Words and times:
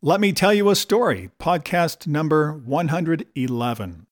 Let 0.00 0.20
me 0.20 0.32
tell 0.32 0.54
you 0.54 0.70
a 0.70 0.76
story, 0.76 1.30
podcast 1.40 2.06
number 2.06 2.52
111. 2.52 4.06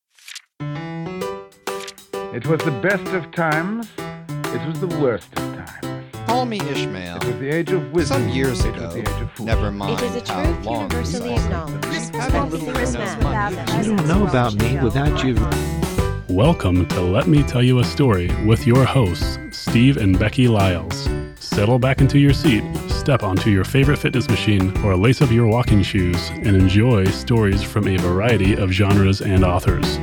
It 2.34 2.46
was 2.48 2.60
the 2.62 2.76
best 2.82 3.06
of 3.14 3.30
times. 3.30 3.88
It 3.96 4.66
was 4.66 4.80
the 4.80 4.88
worst 5.00 5.28
of 5.38 5.64
times. 5.64 6.04
Call 6.26 6.44
me 6.44 6.58
Ishmael. 6.58 7.18
It 7.18 7.24
was 7.26 7.38
the 7.38 7.50
age 7.50 7.70
of 7.70 7.92
wisdom. 7.92 8.22
Some 8.22 8.28
years 8.30 8.64
it 8.64 8.74
was 8.74 8.82
ago. 8.82 8.88
the 8.94 8.98
age 8.98 9.22
of. 9.22 9.38
Never 9.38 9.70
mind 9.70 10.00
It 10.02 10.06
is 10.06 10.28
a 10.28 10.32
how 10.32 10.42
truth 10.42 10.64
long 10.66 10.82
universally 10.90 11.34
acknowledged. 11.34 12.14
How 12.16 12.46
little 12.46 12.72
Christmas 12.72 12.94
knows 12.94 13.16
without 13.18 13.52
money. 13.52 13.64
the 13.64 13.88
You 13.88 13.96
don't 13.96 14.08
know 14.08 14.26
about 14.26 14.54
me 14.56 14.78
without 14.80 15.24
you. 15.24 16.34
Welcome 16.34 16.88
to 16.88 17.00
Let 17.00 17.28
Me 17.28 17.44
Tell 17.44 17.62
You 17.62 17.78
a 17.78 17.84
Story 17.84 18.28
with 18.44 18.66
your 18.66 18.84
hosts, 18.84 19.38
Steve 19.52 19.98
and 19.98 20.18
Becky 20.18 20.48
Lyles. 20.48 21.08
Settle 21.38 21.78
back 21.78 22.00
into 22.00 22.18
your 22.18 22.32
seat, 22.34 22.64
step 23.06 23.22
onto 23.22 23.50
your 23.50 23.62
favorite 23.62 24.00
fitness 24.00 24.28
machine, 24.28 24.76
or 24.84 24.96
lace 24.96 25.22
up 25.22 25.30
your 25.30 25.46
walking 25.46 25.80
shoes 25.80 26.30
and 26.30 26.56
enjoy 26.56 27.04
stories 27.04 27.62
from 27.62 27.86
a 27.86 27.96
variety 27.98 28.56
of 28.56 28.72
genres 28.72 29.22
and 29.22 29.44
authors. 29.44 29.98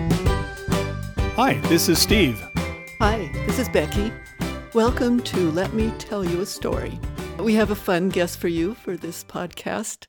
Hi, 1.36 1.56
this 1.68 1.90
is 1.90 2.00
Steve. 2.00 2.42
Hi, 3.00 3.30
this 3.46 3.60
is 3.60 3.68
Becky. 3.68 4.14
Welcome 4.74 5.20
to 5.24 5.52
Let 5.52 5.74
Me 5.74 5.92
Tell 5.98 6.24
You 6.24 6.40
a 6.40 6.46
Story. 6.46 6.98
We 7.40 7.56
have 7.56 7.72
a 7.72 7.76
fun 7.76 8.08
guest 8.08 8.40
for 8.40 8.48
you 8.48 8.74
for 8.74 8.96
this 8.96 9.26
podcast. 9.26 10.08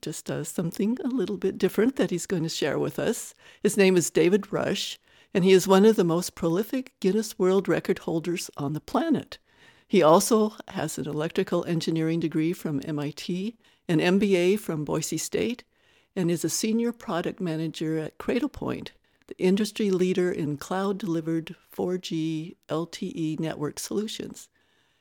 Just 0.00 0.30
uh, 0.30 0.44
something 0.44 0.96
a 1.02 1.08
little 1.08 1.38
bit 1.38 1.58
different 1.58 1.96
that 1.96 2.12
he's 2.12 2.26
going 2.26 2.44
to 2.44 2.48
share 2.48 2.78
with 2.78 3.00
us. 3.00 3.34
His 3.64 3.76
name 3.76 3.96
is 3.96 4.12
David 4.12 4.52
Rush, 4.52 5.00
and 5.34 5.42
he 5.42 5.50
is 5.50 5.66
one 5.66 5.84
of 5.84 5.96
the 5.96 6.04
most 6.04 6.36
prolific 6.36 6.92
Guinness 7.00 7.36
World 7.36 7.66
Record 7.66 7.98
holders 7.98 8.48
on 8.56 8.74
the 8.74 8.80
planet. 8.80 9.38
He 9.88 10.02
also 10.02 10.52
has 10.68 10.98
an 10.98 11.08
electrical 11.08 11.64
engineering 11.64 12.20
degree 12.20 12.52
from 12.52 12.82
MIT, 12.84 13.56
an 13.88 13.98
MBA 14.00 14.60
from 14.60 14.84
Boise 14.84 15.16
State, 15.16 15.64
and 16.14 16.30
is 16.30 16.44
a 16.44 16.50
senior 16.50 16.92
product 16.92 17.40
manager 17.40 17.98
at 17.98 18.18
Cradlepoint, 18.18 18.90
the 19.28 19.38
industry 19.38 19.90
leader 19.90 20.30
in 20.30 20.56
cloud 20.56 20.98
delivered 20.98 21.56
4G 21.74 22.56
LTE 22.68 23.40
network 23.40 23.78
solutions. 23.78 24.48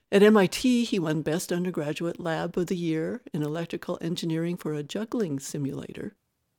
At 0.10 0.24
MIT, 0.24 0.86
he 0.86 1.00
won 1.00 1.22
Best 1.22 1.52
Undergraduate 1.52 2.20
Lab 2.20 2.58
of 2.58 2.68
the 2.68 2.76
Year 2.76 3.22
in 3.34 3.44
Electrical 3.44 3.98
Engineering 4.00 4.56
for 4.56 4.74
a 4.74 4.84
juggling 4.84 5.40
simulator. 5.40 6.16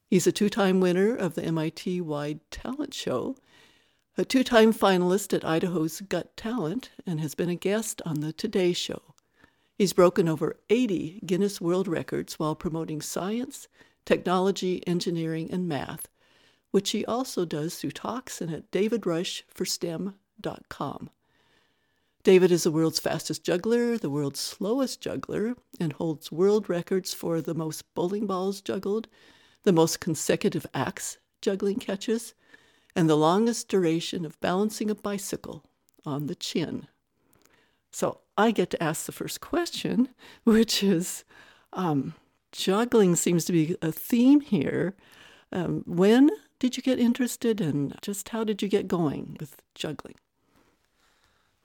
He's 0.07 0.27
a 0.27 0.33
two 0.33 0.51
time 0.51 0.81
winner 0.81 1.15
of 1.15 1.35
the 1.35 1.45
MIT 1.45 2.03
wide 2.03 2.41
talent 2.51 2.92
show, 2.92 3.37
a 4.19 4.24
two 4.24 4.42
time 4.42 4.72
finalist 4.72 5.33
at 5.33 5.44
Idaho's 5.44 6.00
Got 6.00 6.36
Talent, 6.36 6.91
and 7.06 7.20
has 7.20 7.36
been 7.36 7.48
a 7.48 7.55
guest 7.55 8.02
on 8.05 8.19
the 8.19 8.33
Today 8.33 8.72
Show. 8.72 9.14
He's 9.77 9.92
broken 9.92 10.28
over 10.28 10.58
80 10.69 11.20
Guinness 11.24 11.61
World 11.61 11.86
Records 11.86 12.36
while 12.36 12.56
promoting 12.56 13.00
science, 13.00 13.69
technology, 14.05 14.84
engineering, 14.89 15.48
and 15.52 15.69
math, 15.69 16.08
which 16.72 16.91
he 16.91 17.06
also 17.06 17.44
does 17.44 17.77
through 17.77 17.92
talks 17.92 18.41
and 18.41 18.52
at 18.52 18.72
davidrushforstem.com. 18.72 21.11
David 22.24 22.50
is 22.50 22.64
the 22.64 22.72
world's 22.72 22.98
fastest 22.98 23.44
juggler, 23.44 23.96
the 23.96 24.11
world's 24.11 24.41
slowest 24.41 25.00
juggler, 25.00 25.55
and 25.78 25.92
holds 25.92 26.33
world 26.33 26.69
records 26.69 27.14
for 27.14 27.41
the 27.41 27.55
most 27.55 27.84
bowling 27.94 28.27
balls 28.27 28.61
juggled, 28.61 29.06
the 29.62 29.72
most 29.72 30.00
consecutive 30.00 30.66
axe 30.74 31.19
juggling 31.41 31.77
catches, 31.77 32.34
and 32.94 33.08
the 33.08 33.17
longest 33.17 33.69
duration 33.69 34.25
of 34.25 34.41
balancing 34.41 34.91
a 34.91 34.94
bicycle 34.94 35.64
on 36.05 36.27
the 36.27 36.34
chin. 36.34 36.86
So 37.91 38.20
I 38.36 38.50
get 38.50 38.70
to 38.70 38.83
ask 38.83 39.06
the 39.06 39.12
first 39.12 39.41
question, 39.41 40.08
which 40.45 40.83
is 40.83 41.25
um, 41.72 42.14
juggling 42.53 43.17
seems 43.17 43.45
to 43.47 43.53
be 43.53 43.77
a 43.83 43.92
theme 43.92 44.41
here. 44.41 44.95
Um, 45.53 45.83
when 45.86 46.30
did 46.58 46.77
you 46.77 46.83
get 46.83 46.98
interested 46.98 47.61
and 47.61 47.97
just 48.03 48.30
how 48.30 48.45
did 48.45 48.62
you 48.62 48.69
get 48.69 48.89
going 48.89 49.36
with 49.41 49.62
juggling? 49.75 50.17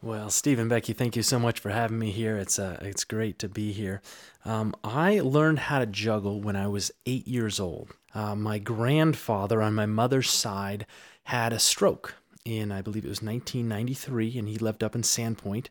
Well, 0.02 0.30
Steve 0.30 0.59
and 0.59 0.69
Becky, 0.69 0.92
thank 0.92 1.16
you 1.16 1.24
so 1.24 1.40
much 1.40 1.62
for 1.62 1.69
having 1.69 1.98
me 1.98 2.12
here. 2.12 2.36
It's 2.36 2.59
uh, 2.59 2.78
it's 2.81 3.06
great 3.06 3.40
to 3.40 3.48
be 3.48 3.72
here. 3.72 4.02
Um, 4.44 4.75
I 4.84 5.22
learned 5.22 5.59
how 5.59 5.80
to 5.80 5.86
juggle 5.86 6.42
when 6.42 6.58
I 6.58 6.68
was 6.68 6.92
eight 7.06 7.25
years 7.25 7.58
old. 7.58 7.92
Uh, 8.14 8.36
my 8.36 8.59
grandfather 8.59 9.62
on 9.62 9.74
my 9.74 9.86
mother's 9.86 10.30
side 10.30 10.86
had 11.26 11.54
a 11.54 11.60
stroke 11.60 12.16
in, 12.46 12.72
I 12.72 12.82
believe 12.82 13.06
it 13.06 13.10
was 13.10 13.22
1993, 13.22 14.38
and 14.38 14.48
he 14.48 14.58
lived 14.58 14.84
up 14.84 14.96
in 14.96 15.02
Sandpoint. 15.02 15.68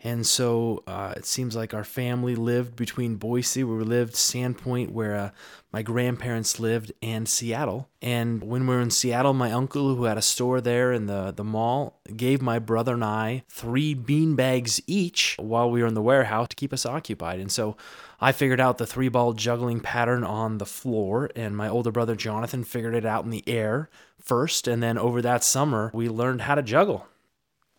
And 0.00 0.24
so 0.24 0.84
uh, 0.86 1.14
it 1.16 1.26
seems 1.26 1.56
like 1.56 1.74
our 1.74 1.82
family 1.82 2.36
lived 2.36 2.76
between 2.76 3.16
Boise, 3.16 3.64
where 3.64 3.78
we 3.78 3.84
lived, 3.84 4.14
Sandpoint, 4.14 4.92
where 4.92 5.16
uh, 5.16 5.30
my 5.72 5.82
grandparents 5.82 6.60
lived, 6.60 6.92
and 7.02 7.28
Seattle. 7.28 7.88
And 8.00 8.44
when 8.44 8.68
we 8.68 8.76
were 8.76 8.80
in 8.80 8.92
Seattle, 8.92 9.34
my 9.34 9.50
uncle, 9.50 9.96
who 9.96 10.04
had 10.04 10.16
a 10.16 10.22
store 10.22 10.60
there 10.60 10.92
in 10.92 11.06
the, 11.06 11.32
the 11.32 11.42
mall, 11.42 12.00
gave 12.16 12.40
my 12.40 12.60
brother 12.60 12.94
and 12.94 13.04
I 13.04 13.42
three 13.48 13.92
bean 13.92 14.36
bags 14.36 14.80
each 14.86 15.34
while 15.36 15.68
we 15.68 15.82
were 15.82 15.88
in 15.88 15.94
the 15.94 16.02
warehouse 16.02 16.48
to 16.50 16.56
keep 16.56 16.72
us 16.72 16.86
occupied. 16.86 17.40
And 17.40 17.50
so 17.50 17.76
I 18.20 18.30
figured 18.30 18.60
out 18.60 18.78
the 18.78 18.86
three 18.86 19.08
ball 19.08 19.32
juggling 19.32 19.80
pattern 19.80 20.22
on 20.22 20.58
the 20.58 20.66
floor, 20.66 21.28
and 21.34 21.56
my 21.56 21.68
older 21.68 21.90
brother 21.90 22.14
Jonathan 22.14 22.62
figured 22.62 22.94
it 22.94 23.04
out 23.04 23.24
in 23.24 23.30
the 23.30 23.44
air 23.48 23.90
first. 24.20 24.68
And 24.68 24.80
then 24.80 24.96
over 24.96 25.20
that 25.22 25.42
summer, 25.42 25.90
we 25.92 26.08
learned 26.08 26.42
how 26.42 26.54
to 26.54 26.62
juggle. 26.62 27.08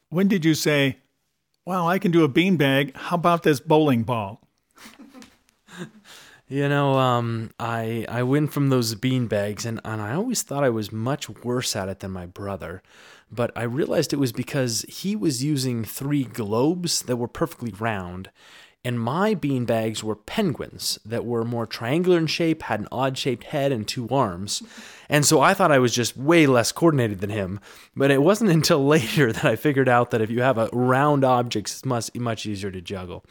When 0.10 0.28
did 0.28 0.44
you 0.44 0.54
say, 0.54 0.98
Wow, 1.70 1.88
I 1.88 2.00
can 2.00 2.10
do 2.10 2.24
a 2.24 2.28
beanbag. 2.28 2.96
How 2.96 3.16
about 3.16 3.44
this 3.44 3.60
bowling 3.60 4.02
ball? 4.02 4.42
You 6.52 6.68
know, 6.68 6.98
um, 6.98 7.52
I 7.60 8.08
I 8.10 8.24
went 8.24 8.52
from 8.52 8.70
those 8.70 8.96
bean 8.96 9.28
bags, 9.28 9.68
and, 9.68 9.80
and 9.86 10.02
I 10.02 10.16
always 10.16 10.42
thought 10.42 10.64
I 10.64 10.72
was 10.72 10.92
much 10.92 11.30
worse 11.30 11.76
at 11.76 11.90
it 11.90 12.00
than 12.00 12.10
my 12.10 12.26
brother. 12.26 12.82
But 13.32 13.52
I 13.56 13.62
realized 13.62 14.14
it 14.14 14.16
was 14.16 14.32
because 14.32 14.84
he 14.90 15.16
was 15.16 15.44
using 15.44 15.84
three 15.84 16.24
globes 16.24 17.04
that 17.04 17.18
were 17.18 17.28
perfectly 17.28 17.72
round, 17.80 18.32
and 18.86 18.98
my 18.98 19.34
bean 19.34 19.66
bags 19.66 20.06
were 20.06 20.16
penguins 20.16 21.00
that 21.06 21.26
were 21.26 21.44
more 21.44 21.66
triangular 21.66 22.18
in 22.18 22.28
shape, 22.28 22.64
had 22.64 22.80
an 22.80 22.88
odd 22.94 23.18
shaped 23.18 23.44
head 23.46 23.74
and 23.74 23.86
two 23.86 24.08
arms. 24.08 24.64
And 25.10 25.26
so 25.26 25.42
I 25.42 25.54
thought 25.54 25.72
I 25.72 25.80
was 25.80 25.94
just 25.94 26.16
way 26.16 26.48
less 26.48 26.72
coordinated 26.72 27.20
than 27.20 27.30
him. 27.30 27.60
But 27.94 28.10
it 28.10 28.22
wasn't 28.22 28.52
until 28.60 28.86
later 28.86 29.34
that 29.34 29.44
I 29.44 29.58
figured 29.58 29.90
out 29.90 30.12
that 30.12 30.22
if 30.22 30.30
you 30.30 30.42
have 30.44 30.58
a 30.58 30.70
round 30.72 31.26
object, 31.26 31.70
it's 31.70 31.84
much, 31.84 32.16
much 32.16 32.46
easier 32.46 32.72
to 32.72 32.80
juggle. 32.80 33.26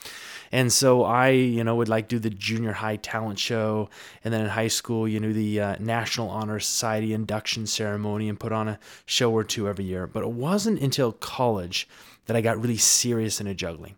And 0.52 0.70
so 0.70 1.04
I, 1.04 1.30
you 1.30 1.64
know, 1.64 1.76
would 1.76 1.88
like 1.88 2.08
do 2.08 2.18
the 2.18 2.28
junior 2.28 2.72
high 2.72 2.96
talent 2.96 3.38
show. 3.38 3.88
And 4.24 4.34
then 4.34 4.42
in 4.42 4.48
high 4.48 4.68
school, 4.68 5.08
you 5.08 5.18
know, 5.18 5.32
the 5.32 5.60
uh, 5.60 5.76
National 5.80 6.28
Honor 6.28 6.60
Society 6.60 7.14
induction 7.14 7.66
ceremony 7.66 8.28
and 8.28 8.38
put 8.38 8.52
on 8.52 8.68
a 8.68 8.78
show 9.06 9.32
or 9.32 9.44
two 9.44 9.66
every 9.66 9.86
year. 9.86 10.06
But 10.06 10.24
it 10.24 10.30
wasn't 10.30 10.80
until 10.80 11.12
college 11.12 11.88
that 12.26 12.36
I 12.36 12.42
got 12.42 12.60
really 12.60 12.76
serious 12.76 13.40
into 13.40 13.54
juggling. 13.54 13.96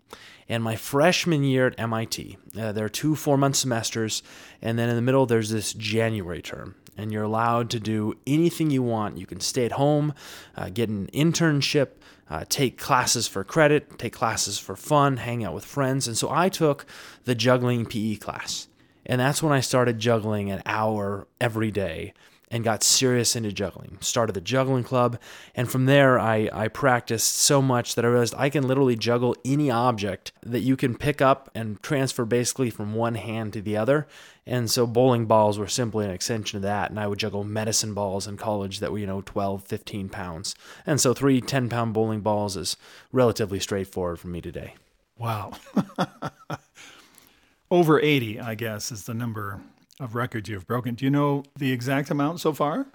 And 0.51 0.65
my 0.65 0.75
freshman 0.75 1.45
year 1.45 1.69
at 1.69 1.79
MIT, 1.79 2.37
uh, 2.59 2.73
there 2.73 2.85
are 2.85 2.89
two 2.89 3.15
four 3.15 3.39
month 3.39 3.55
semesters, 3.55 4.21
and 4.61 4.77
then 4.77 4.89
in 4.89 4.97
the 4.97 5.03
middle, 5.03 5.25
there's 5.25 5.51
this 5.51 5.73
January 5.73 6.43
term. 6.43 6.75
And 6.97 7.13
you're 7.13 7.23
allowed 7.23 7.71
to 7.71 7.79
do 7.79 8.15
anything 8.27 8.69
you 8.69 8.83
want. 8.83 9.17
You 9.17 9.27
can 9.27 9.39
stay 9.39 9.65
at 9.65 9.73
home, 9.73 10.13
uh, 10.57 10.69
get 10.69 10.89
an 10.89 11.07
internship, 11.15 11.91
uh, 12.29 12.45
take 12.49 12.79
classes 12.79 13.29
for 13.29 13.45
credit, 13.45 13.97
take 13.97 14.13
classes 14.13 14.59
for 14.59 14.75
fun, 14.75 15.19
hang 15.19 15.45
out 15.45 15.55
with 15.55 15.65
friends. 15.65 16.09
And 16.09 16.19
so 16.19 16.29
I 16.29 16.49
took 16.49 16.85
the 17.25 17.37
juggling 17.37 17.87
PE 17.87 18.17
class. 18.17 18.67
And 19.07 19.21
that's 19.21 19.45
when 19.45 19.53
I 19.53 19.61
started 19.61 20.01
juggling 20.01 20.51
an 20.51 20.63
hour 20.67 21.29
every 21.41 21.71
day 21.71 22.13
and 22.51 22.65
got 22.65 22.83
serious 22.83 23.37
into 23.37 23.53
juggling. 23.53 23.99
Started 24.01 24.33
the 24.33 24.41
juggling 24.41 24.85
club, 24.85 25.19
and 25.55 25.71
from 25.71 25.87
there 25.87 26.19
I, 26.19 26.49
I 26.53 26.69
practiced 26.69 27.37
so 27.37 27.63
much 27.63 27.95
that 27.95 28.05
I 28.05 28.09
realized 28.09 28.35
I 28.37 28.51
can 28.51 28.67
literally 28.67 28.97
juggle 28.97 29.37
any 29.45 29.71
object 29.71 30.33
that 30.43 30.61
you 30.61 30.77
can 30.77 30.97
pick 30.97 31.21
up 31.21 31.51
and 31.55 31.81
transfer 31.83 32.25
basically 32.25 32.71
from 32.71 32.95
one 32.95 33.15
hand 33.15 33.53
to 33.53 33.63
the 33.63 33.77
other. 33.77 34.07
And 34.47 34.69
so 34.71 34.87
bowling 34.87 35.27
balls 35.27 35.59
were 35.59 35.69
simply 35.69 36.05
an 36.05 36.11
extension 36.11 36.57
of 36.57 36.63
that. 36.63 36.91
And 36.91 36.99
I 36.99 37.07
would 37.07 37.21
juggle 37.21 37.45
medicine 37.45 37.95
balls 37.95 38.27
in 38.27 38.37
college 38.37 38.81
that 38.81 38.91
were, 38.91 38.99
you 38.99 39.07
know, 39.07 39.23
12, 39.23 39.65
15 39.65 40.09
pounds. 40.09 40.55
And 40.85 41.01
so 41.01 41.15
three 41.15 41.41
10 41.41 41.69
pound 41.69 41.95
bowling 41.95 42.21
balls 42.21 42.57
is 42.57 42.77
relatively 43.13 43.61
straightforward 43.61 44.19
for 44.19 44.29
me 44.29 44.41
today. 44.41 44.75
Wow. 45.17 45.53
Over 47.71 48.01
80, 48.01 48.41
I 48.41 48.57
guess, 48.57 48.91
is 48.91 49.05
the 49.05 49.15
number 49.15 49.61
of 50.01 50.15
records 50.15 50.49
you've 50.49 50.67
broken. 50.67 50.97
Do 50.97 51.05
you 51.05 51.11
know 51.11 51.45
the 51.57 51.71
exact 51.71 52.11
amount 52.11 52.41
so 52.41 52.53
far? 52.53 52.87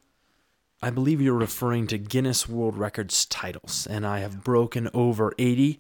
I 0.81 0.89
believe 0.89 1.21
you're 1.21 1.33
referring 1.33 1.87
to 1.87 1.97
Guinness 1.97 2.49
World 2.49 2.77
Records 2.77 3.25
titles, 3.25 3.87
and 3.87 4.05
I 4.05 4.19
have 4.19 4.43
broken 4.43 4.89
over 4.93 5.33
80. 5.37 5.79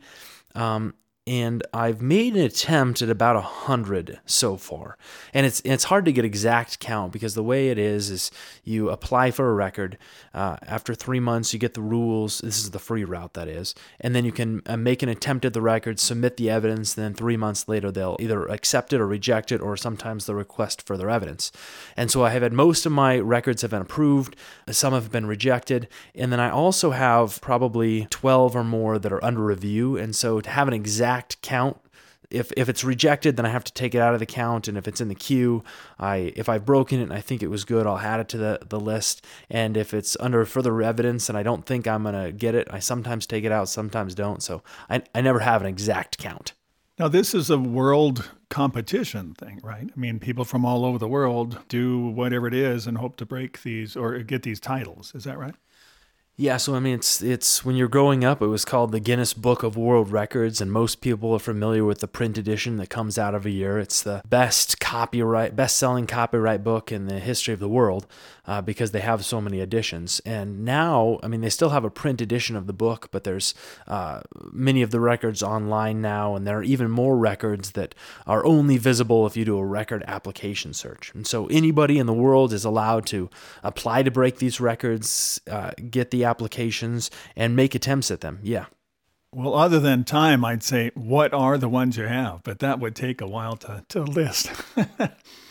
Um, 0.53 0.93
and 1.27 1.63
I've 1.73 2.03
made 2.03 2.35
an 2.35 2.43
attempt 2.43 3.01
at 3.01 3.09
about 3.09 3.35
a 3.35 3.41
hundred 3.41 4.19
so 4.27 4.57
far. 4.57 4.95
And 5.33 5.45
it's 5.45 5.59
it's 5.65 5.85
hard 5.85 6.05
to 6.05 6.11
get 6.11 6.23
exact 6.23 6.79
count 6.79 7.11
because 7.11 7.33
the 7.33 7.43
way 7.43 7.69
it 7.69 7.79
is 7.79 8.11
is 8.11 8.31
you 8.63 8.91
apply 8.91 9.31
for 9.31 9.49
a 9.49 9.53
record. 9.53 9.97
Uh, 10.35 10.57
after 10.67 10.93
three 10.93 11.19
months, 11.19 11.51
you 11.51 11.57
get 11.59 11.73
the 11.73 11.81
rules. 11.81 12.39
This 12.39 12.59
is 12.59 12.71
the 12.71 12.79
free 12.79 13.03
route, 13.03 13.33
that 13.33 13.47
is, 13.47 13.73
and 13.99 14.13
then 14.13 14.23
you 14.23 14.31
can 14.31 14.61
uh, 14.67 14.77
make 14.77 15.01
an 15.01 15.09
attempt 15.09 15.45
at 15.45 15.53
the 15.53 15.61
record, 15.61 15.99
submit 15.99 16.37
the 16.37 16.49
evidence. 16.49 16.93
Then 16.93 17.15
three 17.15 17.37
months 17.37 17.67
later, 17.67 17.91
they'll 17.91 18.17
either 18.19 18.45
accept 18.45 18.93
it 18.93 19.01
or 19.01 19.07
reject 19.07 19.51
it, 19.51 19.61
or 19.61 19.75
sometimes 19.75 20.25
they'll 20.25 20.35
request 20.35 20.85
further 20.85 21.09
evidence. 21.09 21.51
And 21.97 22.11
so 22.11 22.23
I 22.23 22.29
have 22.31 22.43
had 22.43 22.53
most 22.53 22.85
of 22.85 22.91
my 22.91 23.17
records 23.17 23.63
have 23.63 23.71
been 23.71 23.81
approved. 23.81 24.35
Some 24.69 24.93
have 24.93 25.11
been 25.11 25.25
rejected, 25.25 25.87
and 26.13 26.31
then 26.31 26.39
I 26.39 26.51
also 26.51 26.91
have 26.91 27.41
probably 27.41 28.05
twelve 28.11 28.55
or 28.55 28.63
more 28.63 28.99
that 28.99 29.11
are 29.11 29.23
under 29.25 29.43
review. 29.43 29.97
And 29.97 30.15
so 30.15 30.39
to 30.39 30.49
have 30.51 30.67
an 30.67 30.73
exact 30.73 31.14
count 31.41 31.77
if 32.29 32.51
if 32.57 32.69
it's 32.69 32.83
rejected, 32.83 33.37
then 33.37 33.45
I 33.45 33.49
have 33.49 33.63
to 33.63 33.73
take 33.73 33.95
it 33.95 33.99
out 33.99 34.13
of 34.13 34.19
the 34.19 34.25
count, 34.25 34.67
and 34.67 34.77
if 34.77 34.87
it's 34.87 35.01
in 35.01 35.07
the 35.07 35.15
queue, 35.15 35.63
I 35.99 36.33
if 36.35 36.49
I've 36.49 36.65
broken 36.65 36.99
it 36.99 37.03
and 37.03 37.13
I 37.13 37.21
think 37.21 37.41
it 37.41 37.47
was 37.47 37.65
good, 37.65 37.87
I'll 37.87 37.97
add 37.97 38.19
it 38.19 38.29
to 38.29 38.37
the 38.37 38.59
the 38.67 38.79
list. 38.79 39.25
And 39.49 39.77
if 39.77 39.93
it's 39.93 40.17
under 40.19 40.45
further 40.45 40.81
evidence 40.81 41.29
and 41.29 41.37
I 41.37 41.43
don't 41.43 41.65
think 41.65 41.87
I'm 41.87 42.03
gonna 42.03 42.31
get 42.31 42.55
it, 42.55 42.67
I 42.71 42.79
sometimes 42.79 43.25
take 43.25 43.43
it 43.43 43.51
out, 43.51 43.69
sometimes 43.69 44.15
don't. 44.15 44.41
So 44.41 44.63
I 44.89 45.03
I 45.13 45.21
never 45.21 45.39
have 45.39 45.61
an 45.61 45.67
exact 45.67 46.17
count. 46.17 46.53
Now, 46.97 47.09
this 47.09 47.33
is 47.33 47.49
a 47.49 47.57
world 47.57 48.29
competition 48.49 49.33
thing, 49.33 49.59
right? 49.61 49.89
I 49.93 49.99
mean, 49.99 50.17
people 50.17 50.45
from 50.45 50.63
all 50.63 50.85
over 50.85 50.97
the 50.97 51.09
world 51.09 51.59
do 51.67 52.07
whatever 52.07 52.47
it 52.47 52.53
is 52.53 52.87
and 52.87 52.97
hope 52.97 53.17
to 53.17 53.25
break 53.25 53.63
these 53.63 53.97
or 53.97 54.17
get 54.19 54.43
these 54.43 54.61
titles. 54.61 55.13
Is 55.13 55.25
that 55.25 55.37
right? 55.37 55.55
Yeah, 56.37 56.57
so 56.57 56.75
I 56.75 56.81
mean, 56.81 56.95
it's 56.95 57.21
it's 57.21 57.63
when 57.63 57.77
you're 57.77 57.87
growing 57.87 58.25
up, 58.25 58.41
it 58.41 58.47
was 58.47 58.65
called 58.65 58.91
the 58.91 58.99
Guinness 58.99 59.33
Book 59.33 59.63
of 59.63 59.77
World 59.77 60.11
Records, 60.11 60.59
and 60.59 60.69
most 60.69 60.99
people 60.99 61.31
are 61.31 61.39
familiar 61.39 61.85
with 61.85 61.99
the 61.99 62.09
print 62.09 62.37
edition 62.37 62.75
that 62.75 62.89
comes 62.89 63.17
out 63.17 63.33
every 63.33 63.53
year. 63.53 63.79
It's 63.79 64.03
the 64.03 64.21
best 64.27 64.81
copyright, 64.81 65.55
best-selling 65.55 66.07
copyright 66.07 66.61
book 66.61 66.91
in 66.91 67.07
the 67.07 67.21
history 67.21 67.53
of 67.53 67.61
the 67.61 67.69
world 67.69 68.05
uh, 68.47 68.61
because 68.61 68.91
they 68.91 69.01
have 69.01 69.25
so 69.25 69.41
many 69.41 69.59
editions. 69.59 70.21
And 70.25 70.63
now, 70.63 71.19
I 71.23 71.27
mean, 71.27 71.41
they 71.41 71.49
still 71.49 71.69
have 71.69 71.83
a 71.83 71.89
print 71.89 72.21
edition 72.21 72.55
of 72.55 72.67
the 72.67 72.73
book, 72.73 73.09
but 73.11 73.23
there's 73.23 73.53
uh, 73.87 74.21
many 74.51 74.81
of 74.81 74.91
the 74.91 74.99
records 74.99 75.41
online 75.43 76.01
now, 76.01 76.35
and 76.35 76.45
there 76.45 76.59
are 76.59 76.63
even 76.63 76.89
more 76.89 77.17
records 77.17 77.71
that 77.71 77.95
are 78.25 78.45
only 78.45 78.77
visible 78.77 79.25
if 79.25 79.35
you 79.35 79.45
do 79.45 79.57
a 79.57 79.65
record 79.65 80.03
application 80.07 80.73
search. 80.73 81.11
And 81.13 81.25
so 81.25 81.47
anybody 81.47 81.97
in 81.97 82.05
the 82.05 82.13
world 82.13 82.53
is 82.53 82.65
allowed 82.65 83.05
to 83.07 83.29
apply 83.63 84.03
to 84.03 84.11
break 84.11 84.37
these 84.37 84.59
records, 84.59 85.41
uh, 85.49 85.71
get 85.89 86.11
the 86.11 86.23
applications 86.23 87.09
and 87.35 87.55
make 87.55 87.75
attempts 87.75 88.11
at 88.11 88.21
them. 88.21 88.39
Yeah. 88.43 88.65
Well, 89.35 89.53
other 89.53 89.81
than 89.81 90.05
time, 90.05 90.45
I'd 90.45 90.63
say, 90.63 90.91
what 90.95 91.33
are 91.33 91.57
the 91.57 91.67
ones 91.67 91.97
you 91.97 92.05
have? 92.05 92.41
But 92.43 92.59
that 92.59 92.79
would 92.79 92.95
take 92.95 93.19
a 93.19 93.27
while 93.27 93.57
to, 93.57 93.83
to 93.89 94.03
list. 94.03 94.49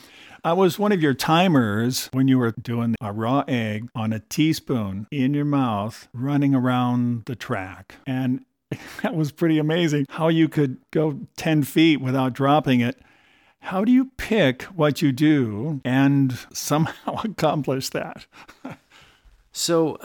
I 0.46 0.52
was 0.52 0.79
one 0.79 0.93
of 0.93 1.00
your 1.00 1.14
timers 1.14 2.11
when 2.12 2.29
you 2.29 2.37
were 2.37 2.52
doing 2.52 2.96
a 3.00 3.12
raw 3.12 3.44
egg 3.49 3.88
on 3.94 4.12
a 4.12 4.20
teaspoon 4.20 5.06
in 5.11 5.32
your 5.32 5.46
mouth, 5.46 6.06
running 6.12 6.55
around 6.55 7.25
the 7.25 7.35
track. 7.35 7.94
And 8.06 8.44
that 9.02 9.14
was 9.14 9.32
pretty 9.32 9.58
amazing 9.58 10.05
how 10.11 10.29
you 10.29 10.50
could 10.50 10.76
go 10.91 11.19
10 11.38 11.62
feet 11.62 12.02
without 12.02 12.35
dropping 12.35 12.81
it. 12.81 13.00
How 13.61 13.87
do 13.87 13.91
you 13.91 14.11
pick 14.19 14.64
what 14.64 15.00
you 15.00 15.12
do 15.12 15.81
and 15.82 16.38
somehow 16.52 17.23
accomplish 17.25 17.88
that? 17.91 18.26
So 19.56 19.99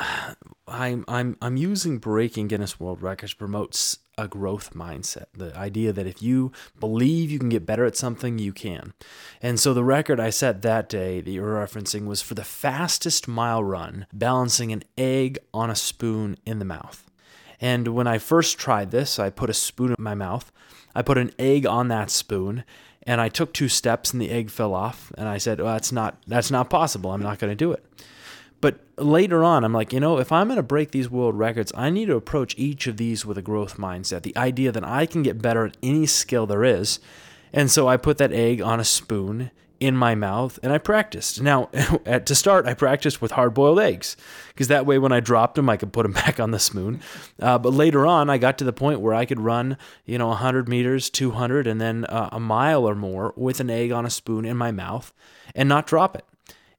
I'm 0.69 1.05
I'm 1.07 1.37
I'm 1.41 1.57
using 1.57 1.97
breaking 1.97 2.47
Guinness 2.47 2.79
World 2.79 3.01
Records 3.01 3.33
promotes 3.33 3.99
a 4.17 4.27
growth 4.27 4.73
mindset. 4.73 5.25
The 5.33 5.55
idea 5.57 5.93
that 5.93 6.07
if 6.07 6.21
you 6.21 6.51
believe 6.79 7.31
you 7.31 7.39
can 7.39 7.49
get 7.49 7.65
better 7.65 7.85
at 7.85 7.95
something, 7.95 8.37
you 8.37 8.51
can. 8.51 8.93
And 9.41 9.59
so 9.59 9.73
the 9.73 9.83
record 9.83 10.19
I 10.19 10.29
set 10.29 10.61
that 10.61 10.89
day 10.89 11.21
that 11.21 11.31
you're 11.31 11.55
referencing 11.55 12.05
was 12.05 12.21
for 12.21 12.33
the 12.33 12.43
fastest 12.43 13.27
mile 13.27 13.63
run, 13.63 14.07
balancing 14.11 14.71
an 14.71 14.83
egg 14.97 15.39
on 15.53 15.69
a 15.69 15.75
spoon 15.75 16.37
in 16.45 16.59
the 16.59 16.65
mouth. 16.65 17.09
And 17.61 17.89
when 17.89 18.07
I 18.07 18.17
first 18.17 18.57
tried 18.57 18.91
this, 18.91 19.19
I 19.19 19.29
put 19.29 19.49
a 19.49 19.53
spoon 19.53 19.89
in 19.97 20.03
my 20.03 20.15
mouth. 20.15 20.51
I 20.93 21.01
put 21.01 21.17
an 21.17 21.31
egg 21.39 21.65
on 21.65 21.87
that 21.87 22.09
spoon 22.09 22.63
and 23.03 23.21
I 23.21 23.29
took 23.29 23.53
two 23.53 23.69
steps 23.69 24.11
and 24.11 24.21
the 24.21 24.29
egg 24.29 24.49
fell 24.49 24.73
off 24.73 25.11
and 25.17 25.27
I 25.27 25.37
said, 25.37 25.59
"Well, 25.59 25.73
that's 25.73 25.91
not 25.91 26.21
that's 26.27 26.51
not 26.51 26.69
possible. 26.69 27.11
I'm 27.11 27.23
not 27.23 27.39
going 27.39 27.51
to 27.51 27.55
do 27.55 27.71
it." 27.71 27.85
But 28.61 28.79
later 28.97 29.43
on, 29.43 29.63
I'm 29.63 29.73
like, 29.73 29.93
you 29.93 29.99
know, 29.99 30.17
if 30.19 30.31
I'm 30.31 30.47
going 30.47 30.57
to 30.57 30.63
break 30.63 30.91
these 30.91 31.09
world 31.09 31.37
records, 31.37 31.71
I 31.75 31.89
need 31.89 32.07
to 32.07 32.15
approach 32.15 32.55
each 32.57 32.87
of 32.87 32.97
these 32.97 33.25
with 33.25 33.37
a 33.37 33.41
growth 33.41 33.77
mindset. 33.77 34.23
The 34.23 34.35
idea 34.37 34.71
that 34.71 34.83
I 34.83 35.05
can 35.05 35.23
get 35.23 35.41
better 35.41 35.65
at 35.65 35.77
any 35.81 36.05
skill 36.05 36.45
there 36.45 36.63
is. 36.63 36.99
And 37.53 37.71
so 37.71 37.87
I 37.87 37.97
put 37.97 38.17
that 38.17 38.33
egg 38.33 38.61
on 38.61 38.79
a 38.79 38.83
spoon 38.85 39.51
in 39.79 39.95
my 39.95 40.13
mouth 40.13 40.59
and 40.61 40.73
I 40.73 40.77
practiced. 40.77 41.41
Now, 41.41 41.65
to 42.25 42.35
start, 42.35 42.67
I 42.67 42.73
practiced 42.73 43.21
with 43.21 43.31
hard 43.31 43.53
boiled 43.53 43.79
eggs 43.79 44.17
because 44.49 44.67
that 44.67 44.85
way 44.85 44.99
when 44.99 45.11
I 45.11 45.19
dropped 45.19 45.55
them, 45.55 45.69
I 45.69 45.77
could 45.77 45.93
put 45.93 46.03
them 46.03 46.11
back 46.25 46.39
on 46.39 46.51
the 46.51 46.59
spoon. 46.59 47.01
Uh, 47.39 47.57
but 47.57 47.73
later 47.73 48.05
on, 48.05 48.29
I 48.29 48.37
got 48.37 48.57
to 48.59 48.63
the 48.63 48.73
point 48.73 48.99
where 48.99 49.13
I 49.13 49.25
could 49.25 49.39
run, 49.39 49.77
you 50.05 50.17
know, 50.17 50.27
100 50.27 50.67
meters, 50.67 51.09
200, 51.09 51.67
and 51.67 51.79
then 51.79 52.05
uh, 52.05 52.29
a 52.31 52.39
mile 52.39 52.87
or 52.87 52.95
more 52.95 53.33
with 53.35 53.59
an 53.59 53.69
egg 53.69 53.91
on 53.91 54.05
a 54.05 54.09
spoon 54.09 54.45
in 54.45 54.57
my 54.57 54.71
mouth 54.71 55.13
and 55.55 55.69
not 55.69 55.87
drop 55.87 56.15
it. 56.15 56.25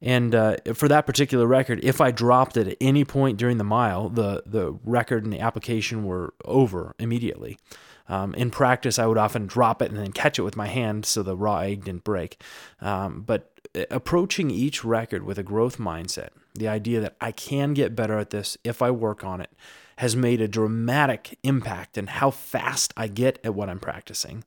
And 0.02 0.34
uh, 0.34 0.56
for 0.74 0.88
that 0.88 1.06
particular 1.06 1.46
record, 1.46 1.80
if 1.82 2.00
I 2.00 2.10
dropped 2.10 2.56
it 2.56 2.68
at 2.68 2.76
any 2.80 3.04
point 3.04 3.38
during 3.38 3.58
the 3.58 3.64
mile, 3.64 4.08
the, 4.08 4.42
the 4.46 4.78
record 4.84 5.24
and 5.24 5.32
the 5.32 5.40
application 5.40 6.04
were 6.04 6.34
over 6.44 6.94
immediately. 6.98 7.58
Um, 8.08 8.34
in 8.34 8.50
practice, 8.50 8.98
I 8.98 9.06
would 9.06 9.18
often 9.18 9.46
drop 9.46 9.80
it 9.82 9.90
and 9.90 9.98
then 9.98 10.12
catch 10.12 10.38
it 10.38 10.42
with 10.42 10.56
my 10.56 10.66
hand 10.66 11.06
so 11.06 11.22
the 11.22 11.36
raw 11.36 11.58
egg 11.58 11.84
didn't 11.84 12.02
break. 12.02 12.42
Um, 12.80 13.22
but 13.22 13.52
uh, 13.76 13.84
approaching 13.90 14.50
each 14.50 14.84
record 14.84 15.22
with 15.22 15.38
a 15.38 15.44
growth 15.44 15.78
mindset, 15.78 16.30
the 16.54 16.66
idea 16.66 17.00
that 17.00 17.16
I 17.20 17.30
can 17.30 17.74
get 17.74 17.94
better 17.94 18.18
at 18.18 18.30
this 18.30 18.56
if 18.64 18.82
I 18.82 18.90
work 18.90 19.22
on 19.22 19.40
it, 19.40 19.50
has 20.00 20.16
made 20.16 20.40
a 20.40 20.48
dramatic 20.48 21.38
impact 21.42 21.98
in 21.98 22.06
how 22.06 22.30
fast 22.30 22.94
I 22.96 23.06
get 23.06 23.38
at 23.44 23.54
what 23.54 23.68
I'm 23.68 23.78
practicing, 23.78 24.44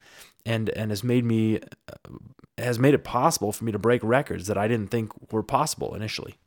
and 0.48 0.70
and 0.70 0.90
has 0.90 1.04
made 1.04 1.24
me 1.24 1.60
uh, 1.60 2.10
has 2.58 2.80
made 2.80 2.96
it 2.96 3.04
possible 3.04 3.52
for 3.52 3.64
me 3.64 3.72
to 3.72 3.78
break 3.78 4.02
records 4.04 4.48
that 4.48 4.58
I 4.58 4.68
didn't 4.68 4.88
think 4.88 5.12
were 5.32 5.44
possible 5.44 5.94
initially. 5.94 6.38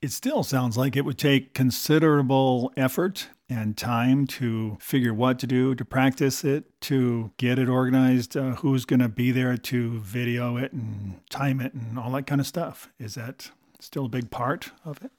It 0.00 0.12
still 0.12 0.42
sounds 0.42 0.78
like 0.78 0.96
it 0.96 1.04
would 1.04 1.18
take 1.18 1.52
considerable 1.52 2.72
effort 2.74 3.28
and 3.50 3.76
time 3.76 4.26
to 4.28 4.78
figure 4.80 5.12
what 5.12 5.38
to 5.40 5.46
do, 5.46 5.74
to 5.74 5.84
practice 5.84 6.42
it, 6.42 6.64
to 6.82 7.32
get 7.36 7.58
it 7.58 7.68
organized, 7.68 8.34
uh, 8.34 8.52
who's 8.56 8.86
going 8.86 9.00
to 9.00 9.10
be 9.10 9.30
there 9.30 9.58
to 9.58 9.98
video 10.00 10.56
it 10.56 10.72
and 10.72 11.20
time 11.28 11.60
it 11.60 11.74
and 11.74 11.98
all 11.98 12.12
that 12.12 12.26
kind 12.26 12.40
of 12.40 12.46
stuff. 12.46 12.88
Is 12.98 13.14
that 13.16 13.50
still 13.78 14.06
a 14.06 14.08
big 14.08 14.30
part 14.30 14.70
of 14.86 15.04
it? 15.04 15.10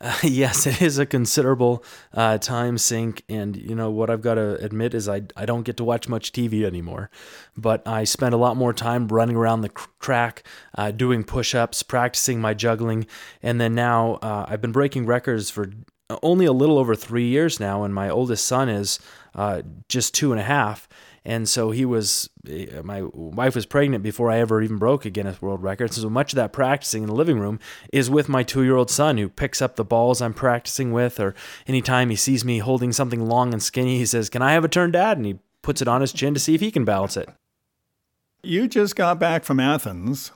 Yes, 0.22 0.66
it 0.66 0.80
is 0.80 0.98
a 0.98 1.06
considerable 1.06 1.84
uh, 2.14 2.38
time 2.38 2.78
sink, 2.78 3.22
and 3.28 3.56
you 3.56 3.74
know 3.74 3.90
what 3.90 4.08
I've 4.08 4.22
got 4.22 4.34
to 4.34 4.54
admit 4.64 4.94
is 4.94 5.08
I 5.08 5.22
I 5.36 5.44
don't 5.44 5.62
get 5.62 5.76
to 5.76 5.84
watch 5.84 6.08
much 6.08 6.32
TV 6.32 6.64
anymore, 6.64 7.10
but 7.56 7.86
I 7.86 8.04
spend 8.04 8.32
a 8.34 8.38
lot 8.38 8.56
more 8.56 8.72
time 8.72 9.08
running 9.08 9.36
around 9.36 9.60
the 9.60 9.70
track, 10.00 10.42
uh, 10.76 10.90
doing 10.90 11.22
push-ups, 11.22 11.82
practicing 11.82 12.40
my 12.40 12.54
juggling, 12.54 13.06
and 13.42 13.60
then 13.60 13.74
now 13.74 14.14
uh, 14.22 14.46
I've 14.48 14.62
been 14.62 14.72
breaking 14.72 15.06
records 15.06 15.50
for 15.50 15.70
only 16.22 16.46
a 16.46 16.52
little 16.52 16.78
over 16.78 16.94
three 16.94 17.26
years 17.26 17.60
now, 17.60 17.84
and 17.84 17.94
my 17.94 18.08
oldest 18.08 18.46
son 18.46 18.68
is 18.68 18.98
uh, 19.34 19.62
just 19.88 20.14
two 20.14 20.32
and 20.32 20.40
a 20.40 20.44
half 20.44 20.88
and 21.24 21.48
so 21.48 21.70
he 21.70 21.84
was, 21.84 22.30
eh, 22.48 22.80
my 22.82 23.02
wife 23.02 23.54
was 23.54 23.66
pregnant 23.66 24.02
before 24.02 24.30
I 24.30 24.38
ever 24.38 24.62
even 24.62 24.78
broke 24.78 25.04
a 25.04 25.10
Guinness 25.10 25.42
World 25.42 25.62
Record. 25.62 25.92
So 25.92 26.08
much 26.08 26.32
of 26.32 26.36
that 26.36 26.52
practicing 26.52 27.02
in 27.02 27.08
the 27.08 27.14
living 27.14 27.38
room 27.38 27.58
is 27.92 28.08
with 28.08 28.28
my 28.28 28.42
two 28.42 28.62
year 28.62 28.76
old 28.76 28.90
son 28.90 29.18
who 29.18 29.28
picks 29.28 29.60
up 29.60 29.76
the 29.76 29.84
balls 29.84 30.22
I'm 30.22 30.34
practicing 30.34 30.92
with, 30.92 31.20
or 31.20 31.34
anytime 31.66 32.10
he 32.10 32.16
sees 32.16 32.44
me 32.44 32.58
holding 32.58 32.92
something 32.92 33.26
long 33.26 33.52
and 33.52 33.62
skinny, 33.62 33.98
he 33.98 34.06
says, 34.06 34.30
Can 34.30 34.42
I 34.42 34.52
have 34.52 34.64
a 34.64 34.68
turn, 34.68 34.92
Dad? 34.92 35.18
And 35.18 35.26
he 35.26 35.38
puts 35.62 35.82
it 35.82 35.88
on 35.88 36.00
his 36.00 36.12
chin 36.12 36.34
to 36.34 36.40
see 36.40 36.54
if 36.54 36.60
he 36.60 36.70
can 36.70 36.84
balance 36.84 37.16
it. 37.16 37.28
You 38.42 38.68
just 38.68 38.96
got 38.96 39.18
back 39.18 39.44
from 39.44 39.60
Athens. 39.60 40.32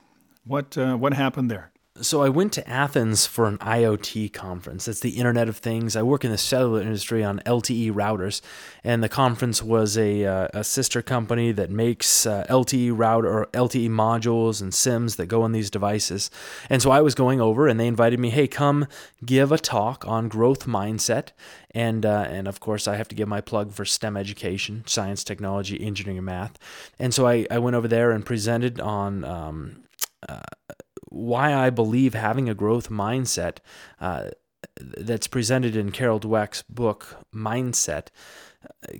What, 0.46 0.76
uh, 0.76 0.96
what 0.96 1.14
happened 1.14 1.50
there? 1.50 1.70
So 2.00 2.24
I 2.24 2.28
went 2.28 2.52
to 2.54 2.68
Athens 2.68 3.24
for 3.24 3.46
an 3.46 3.56
IoT 3.58 4.32
conference. 4.32 4.86
That's 4.86 4.98
the 4.98 5.10
Internet 5.10 5.48
of 5.48 5.58
Things. 5.58 5.94
I 5.94 6.02
work 6.02 6.24
in 6.24 6.32
the 6.32 6.36
cellular 6.36 6.82
industry 6.82 7.22
on 7.22 7.38
LTE 7.46 7.92
routers, 7.92 8.40
and 8.82 9.00
the 9.00 9.08
conference 9.08 9.62
was 9.62 9.96
a, 9.96 10.24
uh, 10.24 10.48
a 10.52 10.64
sister 10.64 11.02
company 11.02 11.52
that 11.52 11.70
makes 11.70 12.26
uh, 12.26 12.46
LTE 12.50 12.98
router 12.98 13.28
or 13.28 13.46
LTE 13.52 13.90
modules 13.90 14.60
and 14.60 14.74
SIMs 14.74 15.14
that 15.14 15.26
go 15.26 15.42
on 15.42 15.52
these 15.52 15.70
devices. 15.70 16.32
And 16.68 16.82
so 16.82 16.90
I 16.90 17.00
was 17.00 17.14
going 17.14 17.40
over, 17.40 17.68
and 17.68 17.78
they 17.78 17.86
invited 17.86 18.18
me, 18.18 18.30
"Hey, 18.30 18.48
come 18.48 18.88
give 19.24 19.52
a 19.52 19.58
talk 19.58 20.04
on 20.04 20.26
growth 20.26 20.66
mindset." 20.66 21.28
And 21.70 22.04
uh, 22.04 22.26
and 22.28 22.48
of 22.48 22.58
course, 22.58 22.88
I 22.88 22.96
have 22.96 23.06
to 23.06 23.14
give 23.14 23.28
my 23.28 23.40
plug 23.40 23.70
for 23.70 23.84
STEM 23.84 24.16
education: 24.16 24.82
science, 24.86 25.22
technology, 25.22 25.80
engineering, 25.80 26.18
and 26.18 26.26
math. 26.26 26.58
And 26.98 27.14
so 27.14 27.28
I, 27.28 27.46
I 27.52 27.60
went 27.60 27.76
over 27.76 27.86
there 27.86 28.10
and 28.10 28.26
presented 28.26 28.80
on. 28.80 29.24
Um, 29.24 29.84
uh, 30.28 30.40
why 31.14 31.54
I 31.54 31.70
believe 31.70 32.14
having 32.14 32.48
a 32.48 32.54
growth 32.54 32.90
mindset 32.90 33.58
uh, 34.00 34.30
that's 34.78 35.26
presented 35.26 35.76
in 35.76 35.92
Carol 35.92 36.20
Dweck's 36.20 36.62
book 36.62 37.24
Mindset 37.34 38.08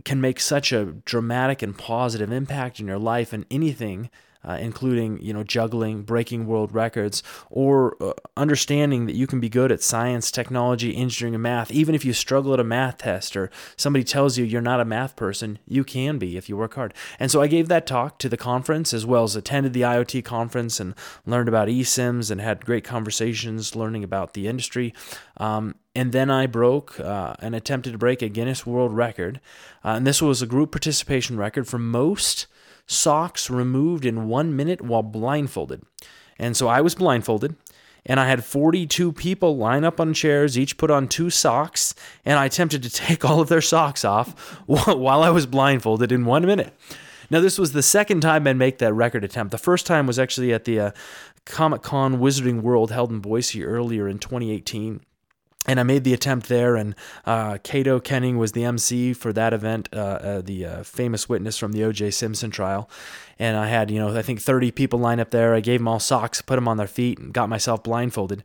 can 0.04 0.20
make 0.20 0.40
such 0.40 0.72
a 0.72 0.84
dramatic 1.04 1.62
and 1.62 1.76
positive 1.76 2.30
impact 2.30 2.80
in 2.80 2.86
your 2.86 2.98
life 2.98 3.32
and 3.32 3.46
anything 3.50 4.10
uh, 4.44 4.58
including 4.60 5.20
you 5.20 5.32
know 5.32 5.42
juggling, 5.42 6.02
breaking 6.02 6.46
world 6.46 6.72
records, 6.74 7.22
or 7.50 7.96
uh, 8.02 8.12
understanding 8.36 9.06
that 9.06 9.14
you 9.14 9.26
can 9.26 9.40
be 9.40 9.48
good 9.48 9.72
at 9.72 9.82
science, 9.82 10.30
technology, 10.30 10.96
engineering, 10.96 11.34
and 11.34 11.42
math. 11.42 11.70
Even 11.70 11.94
if 11.94 12.04
you 12.04 12.12
struggle 12.12 12.54
at 12.54 12.60
a 12.60 12.64
math 12.64 12.98
test 12.98 13.36
or 13.36 13.50
somebody 13.76 14.04
tells 14.04 14.38
you 14.38 14.44
you're 14.44 14.60
not 14.60 14.80
a 14.80 14.84
math 14.84 15.16
person, 15.16 15.58
you 15.66 15.84
can 15.84 16.18
be 16.18 16.36
if 16.36 16.48
you 16.48 16.56
work 16.56 16.74
hard. 16.74 16.94
And 17.18 17.30
so 17.30 17.40
I 17.40 17.46
gave 17.46 17.68
that 17.68 17.86
talk 17.86 18.18
to 18.18 18.28
the 18.28 18.36
conference 18.36 18.92
as 18.92 19.06
well 19.06 19.24
as 19.24 19.36
attended 19.36 19.72
the 19.72 19.82
IoT 19.82 20.24
conference 20.24 20.80
and 20.80 20.94
learned 21.26 21.48
about 21.48 21.68
eSIMs 21.68 22.30
and 22.30 22.40
had 22.40 22.64
great 22.64 22.84
conversations 22.84 23.74
learning 23.76 24.04
about 24.04 24.34
the 24.34 24.48
industry. 24.48 24.94
Um, 25.36 25.74
and 25.94 26.12
then 26.12 26.30
I 26.30 26.46
broke 26.46 26.98
uh, 26.98 27.34
and 27.38 27.54
attempted 27.54 27.92
to 27.92 27.98
break 27.98 28.20
a 28.20 28.28
Guinness 28.28 28.66
World 28.66 28.92
Record. 28.92 29.40
Uh, 29.84 29.90
and 29.90 30.06
this 30.06 30.20
was 30.20 30.42
a 30.42 30.46
group 30.46 30.72
participation 30.72 31.36
record 31.36 31.68
for 31.68 31.78
most 31.78 32.46
socks 32.86 33.50
removed 33.50 34.04
in 34.04 34.28
one 34.28 34.54
minute 34.54 34.80
while 34.80 35.02
blindfolded. 35.02 35.82
And 36.38 36.56
so 36.56 36.68
I 36.68 36.80
was 36.80 36.94
blindfolded, 36.94 37.56
and 38.06 38.18
I 38.18 38.26
had 38.26 38.44
42 38.44 39.12
people 39.12 39.56
line 39.56 39.84
up 39.84 40.00
on 40.00 40.14
chairs, 40.14 40.58
each 40.58 40.76
put 40.76 40.90
on 40.90 41.08
two 41.08 41.30
socks, 41.30 41.94
and 42.24 42.38
I 42.38 42.46
attempted 42.46 42.82
to 42.82 42.90
take 42.90 43.24
all 43.24 43.40
of 43.40 43.48
their 43.48 43.60
socks 43.60 44.04
off 44.04 44.58
while 44.66 45.22
I 45.22 45.30
was 45.30 45.46
blindfolded 45.46 46.12
in 46.12 46.24
one 46.24 46.46
minute. 46.46 46.72
Now, 47.30 47.40
this 47.40 47.58
was 47.58 47.72
the 47.72 47.82
second 47.82 48.20
time 48.20 48.46
I'd 48.46 48.56
make 48.56 48.78
that 48.78 48.92
record 48.92 49.24
attempt. 49.24 49.50
The 49.50 49.58
first 49.58 49.86
time 49.86 50.06
was 50.06 50.18
actually 50.18 50.52
at 50.52 50.64
the 50.64 50.78
uh, 50.78 50.90
Comic 51.46 51.82
Con 51.82 52.18
Wizarding 52.18 52.60
World 52.60 52.90
held 52.90 53.10
in 53.10 53.20
Boise 53.20 53.64
earlier 53.64 54.08
in 54.08 54.18
2018 54.18 55.00
and 55.66 55.80
I 55.80 55.82
made 55.82 56.04
the 56.04 56.12
attempt 56.12 56.48
there, 56.48 56.76
and 56.76 56.94
uh, 57.24 57.58
Kato 57.62 58.00
Kaelin 58.00 58.36
was 58.36 58.52
the 58.52 58.64
MC 58.64 59.12
for 59.12 59.32
that 59.32 59.52
event, 59.52 59.88
uh, 59.92 59.96
uh, 59.96 60.40
the 60.42 60.66
uh, 60.66 60.82
famous 60.82 61.28
witness 61.28 61.56
from 61.56 61.72
the 61.72 61.84
O.J. 61.84 62.10
Simpson 62.10 62.50
trial. 62.50 62.88
And 63.38 63.56
I 63.56 63.68
had, 63.68 63.90
you 63.90 63.98
know, 63.98 64.16
I 64.16 64.22
think 64.22 64.40
30 64.40 64.70
people 64.70 64.98
line 64.98 65.20
up 65.20 65.30
there. 65.30 65.54
I 65.54 65.60
gave 65.60 65.80
them 65.80 65.88
all 65.88 66.00
socks, 66.00 66.42
put 66.42 66.56
them 66.56 66.68
on 66.68 66.76
their 66.76 66.86
feet, 66.86 67.18
and 67.18 67.32
got 67.32 67.48
myself 67.48 67.82
blindfolded. 67.82 68.44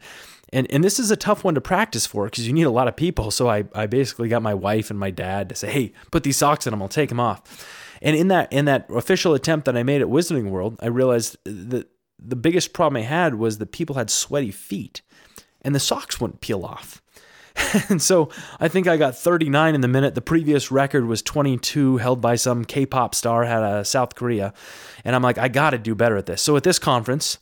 And 0.52 0.66
and 0.72 0.84
this 0.84 1.00
is 1.00 1.12
a 1.12 1.16
tough 1.16 1.44
one 1.44 1.54
to 1.56 1.62
practice 1.62 2.06
for 2.06 2.26
because 2.26 2.48
you 2.48 2.54
need 2.54 2.64
a 2.64 2.72
lot 2.72 2.88
of 2.88 2.96
people. 2.96 3.32
So 3.32 3.48
I, 3.48 3.66
I 3.76 3.86
basically 3.86 4.30
got 4.30 4.42
my 4.42 4.54
wife 4.54 4.90
and 4.90 5.00
my 5.00 5.12
dad 5.12 5.50
to 5.50 5.56
say, 5.56 5.70
hey, 5.70 5.94
put 6.12 6.24
these 6.24 6.38
socks 6.38 6.66
in 6.66 6.72
them. 6.72 6.82
I'll 6.82 6.88
take 6.88 7.10
them 7.10 7.20
off. 7.20 7.68
And 8.02 8.16
in 8.16 8.30
that 8.30 8.52
in 8.52 8.66
that 8.66 8.88
official 8.90 9.34
attempt 9.34 9.66
that 9.66 9.78
I 9.78 9.84
made 9.84 10.02
at 10.02 10.08
Wizarding 10.08 10.50
World, 10.50 10.78
I 10.82 10.88
realized 10.88 11.38
that 11.44 11.88
the 12.18 12.36
biggest 12.36 12.74
problem 12.74 13.02
I 13.02 13.06
had 13.06 13.36
was 13.36 13.58
that 13.60 13.72
people 13.72 13.96
had 13.96 14.10
sweaty 14.10 14.52
feet, 14.52 15.02
and 15.62 15.76
the 15.76 15.80
socks 15.80 16.20
wouldn't 16.20 16.42
peel 16.42 16.66
off. 16.66 17.02
and 17.90 18.02
so 18.02 18.30
I 18.60 18.68
think 18.68 18.88
I 18.88 18.98
got 18.98 19.16
39 19.16 19.76
in 19.76 19.82
the 19.82 19.88
minute. 19.88 20.16
The 20.16 20.22
previous 20.22 20.72
record 20.72 21.06
was 21.06 21.22
22, 21.22 21.98
held 21.98 22.22
by 22.22 22.36
some 22.36 22.66
K 22.66 22.86
pop 22.86 23.16
star 23.16 23.44
out 23.44 23.64
of 23.64 23.88
South 23.88 24.16
Korea. 24.16 24.54
And 25.04 25.16
I'm 25.16 25.22
like, 25.22 25.38
I 25.38 25.48
got 25.48 25.72
to 25.72 25.78
do 25.78 25.96
better 25.96 26.18
at 26.18 26.26
this. 26.26 26.42
So 26.42 26.56
at 26.56 26.64
this 26.64 26.80
conference, 26.80 27.38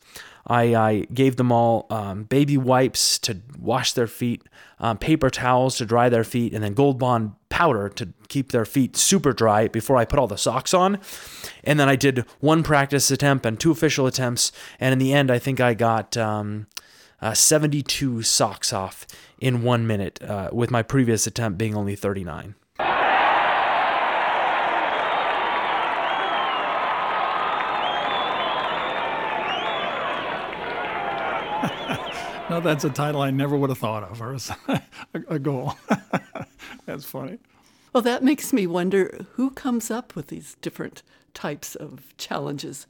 I, 0.48 0.76
I 0.76 1.00
gave 1.14 1.36
them 1.36 1.52
all 1.52 1.88
um, 1.90 2.24
baby 2.24 2.58
wipes 2.58 3.20
to 3.20 3.38
wash 3.60 3.94
their 3.94 4.08
feet, 4.08 4.44
um, 4.80 4.98
paper 4.98 5.30
towels 5.30 5.78
to 5.78 5.86
dry 5.86 6.08
their 6.08 6.24
feet, 6.24 6.54
and 6.54 6.64
then 6.64 6.74
Gold 6.74 6.98
Bond 6.98 7.34
powder 7.50 7.90
to 7.90 8.10
keep 8.30 8.52
their 8.52 8.66
feet 8.66 8.96
super 8.96 9.34
dry 9.34 9.68
before 9.68 9.98
I 9.98 10.06
put 10.06 10.20
all 10.20 10.28
the 10.28 10.38
socks 10.38 10.74
on. 10.74 11.00
And 11.64 11.80
then 11.80 11.90
I 11.90 11.96
did 11.96 12.26
one 12.40 12.64
practice 12.64 13.12
attempt 13.12 13.46
and 13.46 13.60
two 13.60 13.72
official 13.72 14.08
attempts. 14.08 14.52
And 14.80 14.94
in 14.94 15.00
the 15.00 15.14
end, 15.14 15.30
I 15.30 15.40
think 15.40 15.60
I 15.60 15.74
got 15.74 16.16
um, 16.16 16.68
uh, 17.22 17.34
72 17.34 18.22
socks 18.24 18.72
off 18.72 19.08
in 19.40 19.64
one 19.64 19.88
minute, 19.88 20.22
uh, 20.22 20.50
with 20.52 20.72
my 20.72 20.84
previous 20.84 21.26
attempt 21.28 21.58
being 21.58 21.76
only 21.76 21.96
39. 21.96 22.56
no, 32.50 32.60
that's 32.62 32.84
a 32.84 32.90
title 32.90 33.22
I 33.22 33.32
never 33.32 33.58
would 33.58 33.70
have 33.70 33.80
thought 33.80 34.04
of, 34.04 34.22
or 34.22 34.34
a, 34.34 34.82
a 35.36 35.40
goal. 35.40 35.76
that's 36.86 37.06
funny. 37.06 37.40
Well, 37.94 38.04
that 38.04 38.24
makes 38.24 38.54
me 38.54 38.68
wonder 38.68 39.26
who 39.34 39.50
comes 39.52 39.90
up 39.90 40.16
with 40.16 40.28
these 40.28 40.56
different 40.62 41.02
types 41.34 41.74
of 41.74 42.16
challenges. 42.18 42.86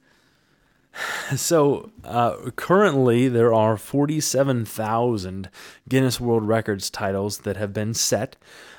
So 1.36 1.90
uh, 2.04 2.50
currently, 2.56 3.28
there 3.28 3.52
are 3.52 3.76
47,000 3.76 5.50
Guinness 5.88 6.20
World 6.20 6.48
Records 6.48 6.90
titles 6.90 7.38
that 7.38 7.56
have 7.56 7.72
been 7.72 7.94
set 7.94 8.36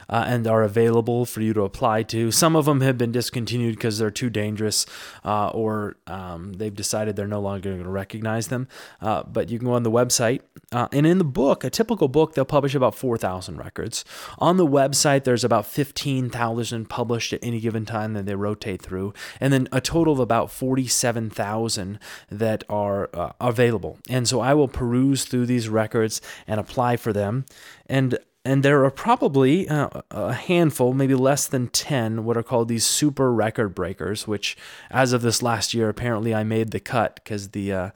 uh, 0.10 0.26
and 0.28 0.48
are 0.48 0.64
available 0.64 1.26
for 1.26 1.42
you 1.42 1.54
to 1.54 1.62
apply 1.62 2.04
to. 2.04 2.32
Some 2.32 2.56
of 2.56 2.66
them 2.66 2.82
have 2.82 2.98
been 2.98 3.12
discontinued 3.12 3.76
because 3.76 3.98
they're 3.98 4.12
too 4.12 4.30
dangerous 4.30 4.86
uh, 5.24 5.50
or 5.50 5.98
um, 6.08 6.54
they've 6.54 6.74
decided 6.74 7.16
they're 7.16 7.28
no 7.28 7.42
longer 7.42 7.70
going 7.70 7.84
to 7.84 7.90
recognize 7.90 8.48
them. 8.48 8.68
Uh, 9.02 9.24
but 9.24 9.50
you 9.50 9.60
can 9.60 9.68
go 9.68 9.74
on 9.74 9.84
the 9.84 9.92
website. 9.92 10.42
Uh, 10.72 10.88
and 10.92 11.06
in 11.06 11.18
the 11.18 11.24
book, 11.24 11.64
a 11.64 11.70
typical 11.70 12.08
book, 12.08 12.34
they'll 12.34 12.46
publish 12.46 12.76
about 12.76 12.96
4,000 12.96 13.58
records. 13.58 14.06
On 14.38 14.58
the 14.58 14.68
website, 14.68 15.24
there's 15.24 15.44
about 15.44 15.66
15,000 15.66 16.90
published 16.90 17.34
at 17.34 17.40
any 17.44 17.60
given 17.60 17.86
time 17.86 18.14
that 18.14 18.26
they 18.26 18.36
rotate 18.36 18.82
through, 18.82 19.14
and 19.40 19.52
then 19.52 19.68
a 19.72 19.82
total 19.82 20.14
of 20.14 20.20
about 20.20 20.52
47,000 20.52 22.00
that 22.30 22.64
are 22.70 23.10
uh, 23.14 23.32
available. 23.42 23.98
And 24.10 24.28
so 24.28 24.40
I 24.40 24.54
will 24.54 24.68
peruse 24.68 25.26
through 25.26 25.46
these 25.48 25.70
records 25.70 26.22
and 26.48 26.60
apply 26.60 26.98
for 26.98 27.14
them. 27.14 27.46
And 27.88 28.18
and 28.46 28.64
there 28.64 28.84
are 28.86 28.92
probably 28.92 29.68
uh, 29.68 29.90
a 30.12 30.34
handful, 30.34 30.94
maybe 30.94 31.16
less 31.16 31.46
than 31.48 31.68
10, 31.68 32.24
what 32.24 32.38
are 32.38 32.44
called 32.44 32.70
these 32.70 32.86
super 32.86 33.34
record 33.34 33.76
breakers, 33.76 34.28
which, 34.28 34.56
as 34.90 35.12
of 35.12 35.22
this 35.22 35.42
last 35.44 35.74
year, 35.74 35.90
apparently 35.90 36.34
I 36.34 36.44
made 36.44 36.72
the 36.72 36.80
cut 36.80 37.16
because 37.16 37.50
the 37.50 37.74
uh, 37.74 37.90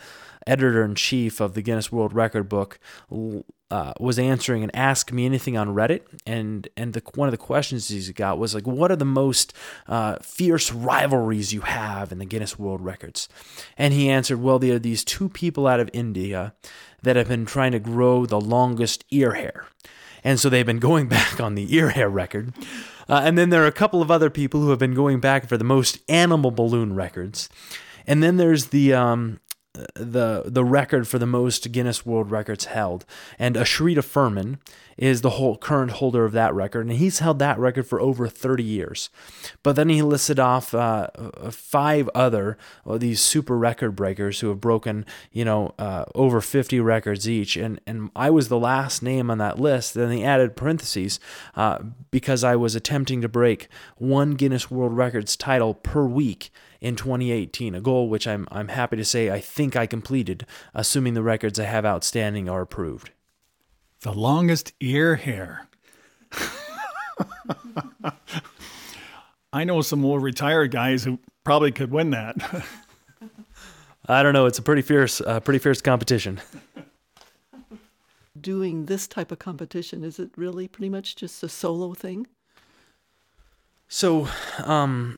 editor 0.45 0.83
in 0.83 0.95
chief 0.95 1.39
of 1.39 1.53
the 1.53 1.61
Guinness 1.61 1.91
World 1.91 2.13
Record 2.13 2.49
book 2.49 2.77
uh, 3.71 3.93
was 3.99 4.19
answering 4.19 4.63
and 4.63 4.75
asked 4.75 5.13
me 5.13 5.25
anything 5.25 5.57
on 5.57 5.69
Reddit, 5.69 6.01
and 6.27 6.67
and 6.77 6.93
the, 6.93 7.01
one 7.15 7.27
of 7.27 7.31
the 7.31 7.37
questions 7.37 7.87
he 7.87 8.13
got 8.13 8.37
was 8.37 8.53
like, 8.53 8.67
"What 8.67 8.91
are 8.91 8.95
the 8.95 9.05
most 9.05 9.53
uh, 9.87 10.17
fierce 10.21 10.71
rivalries 10.71 11.53
you 11.53 11.61
have 11.61 12.11
in 12.11 12.19
the 12.19 12.25
Guinness 12.25 12.59
World 12.59 12.81
Records?" 12.81 13.27
And 13.77 13.93
he 13.93 14.09
answered, 14.09 14.41
"Well, 14.41 14.59
there 14.59 14.75
are 14.75 14.79
these 14.79 15.03
two 15.03 15.29
people 15.29 15.65
out 15.65 15.79
of 15.79 15.89
India 15.93 16.53
that 17.01 17.15
have 17.15 17.29
been 17.29 17.45
trying 17.45 17.71
to 17.71 17.79
grow 17.79 18.25
the 18.25 18.41
longest 18.41 19.05
ear 19.09 19.33
hair." 19.33 19.65
And 20.23 20.39
so 20.39 20.49
they've 20.49 20.65
been 20.65 20.79
going 20.79 21.07
back 21.17 21.39
on 21.39 21.55
the 21.55 21.73
ear 21.75 21.89
hair 21.89 22.09
record. 22.09 22.53
Uh, 23.09 23.21
and 23.23 23.37
then 23.37 23.49
there 23.49 23.63
are 23.63 23.67
a 23.67 23.71
couple 23.71 24.01
of 24.01 24.09
other 24.09 24.29
people 24.29 24.61
who 24.61 24.69
have 24.69 24.79
been 24.79 24.93
going 24.93 25.19
back 25.19 25.47
for 25.47 25.57
the 25.57 25.63
most 25.63 25.99
animal 26.09 26.51
balloon 26.51 26.95
records. 26.95 27.49
And 28.07 28.23
then 28.23 28.37
there's 28.37 28.67
the 28.67 28.93
um, 28.93 29.39
the 29.95 30.43
the 30.45 30.63
record 30.63 31.07
for 31.07 31.17
the 31.17 31.25
most 31.25 31.71
Guinness 31.71 32.05
World 32.05 32.29
Records 32.29 32.65
held. 32.65 33.05
And 33.39 33.55
Ashrita 33.55 34.03
Furman 34.03 34.59
is 34.97 35.21
the 35.21 35.31
whole 35.31 35.57
current 35.57 35.91
holder 35.91 36.25
of 36.25 36.31
that 36.33 36.53
record, 36.53 36.85
and 36.85 36.97
he's 36.97 37.19
held 37.19 37.39
that 37.39 37.57
record 37.57 37.87
for 37.87 37.99
over 37.99 38.27
30 38.27 38.63
years. 38.63 39.09
But 39.63 39.75
then 39.75 39.89
he 39.89 40.03
listed 40.03 40.39
off 40.39 40.75
uh, 40.75 41.07
five 41.49 42.07
other 42.13 42.57
well, 42.85 42.99
these 42.99 43.19
super 43.19 43.57
record 43.57 43.95
breakers 43.95 44.41
who 44.41 44.49
have 44.49 44.61
broken, 44.61 45.07
you 45.31 45.43
know, 45.43 45.73
uh, 45.79 46.05
over 46.13 46.39
50 46.39 46.79
records 46.79 47.27
each. 47.27 47.57
And 47.57 47.81
and 47.87 48.11
I 48.15 48.29
was 48.29 48.49
the 48.49 48.59
last 48.59 49.01
name 49.01 49.31
on 49.31 49.39
that 49.39 49.59
list. 49.59 49.95
Then 49.95 50.11
he 50.11 50.23
added 50.23 50.55
parentheses 50.55 51.19
uh, 51.55 51.79
because 52.11 52.43
I 52.43 52.55
was 52.55 52.75
attempting 52.75 53.21
to 53.21 53.29
break 53.29 53.67
one 53.97 54.35
Guinness 54.35 54.69
World 54.69 54.95
Records 54.95 55.35
title 55.35 55.73
per 55.73 56.05
week 56.05 56.51
in 56.83 56.97
2018, 56.97 57.73
a 57.73 57.81
goal 57.81 58.09
which 58.09 58.27
I'm, 58.27 58.45
I'm 58.51 58.67
happy 58.67 58.97
to 58.97 59.05
say 59.05 59.31
I 59.31 59.39
think 59.39 59.77
I 59.77 59.87
completed, 59.87 60.45
assuming 60.73 61.13
the 61.13 61.23
records 61.23 61.57
I 61.57 61.63
have 61.63 61.85
outstanding 61.85 62.49
are 62.49 62.61
approved. 62.61 63.11
The 64.01 64.11
longest 64.11 64.73
ear 64.81 65.15
hair. 65.15 65.69
I 69.53 69.63
know 69.63 69.81
some 69.81 70.01
more 70.01 70.19
retired 70.19 70.71
guys 70.71 71.05
who 71.05 71.19
probably 71.45 71.71
could 71.71 71.89
win 71.89 72.09
that. 72.09 72.35
I 74.09 74.21
don't 74.21 74.33
know. 74.33 74.45
It's 74.45 74.59
a 74.59 74.61
pretty 74.63 74.81
fierce, 74.81 75.21
uh, 75.21 75.39
pretty 75.39 75.59
fierce 75.59 75.81
competition. 75.81 76.41
Doing 78.39 78.87
this 78.87 79.07
type 79.07 79.31
of 79.31 79.39
competition 79.39 80.03
is 80.03 80.19
it 80.19 80.31
really 80.35 80.67
pretty 80.67 80.89
much 80.89 81.15
just 81.15 81.41
a 81.43 81.49
solo 81.49 81.93
thing? 81.93 82.27
So, 83.87 84.27
um, 84.65 85.17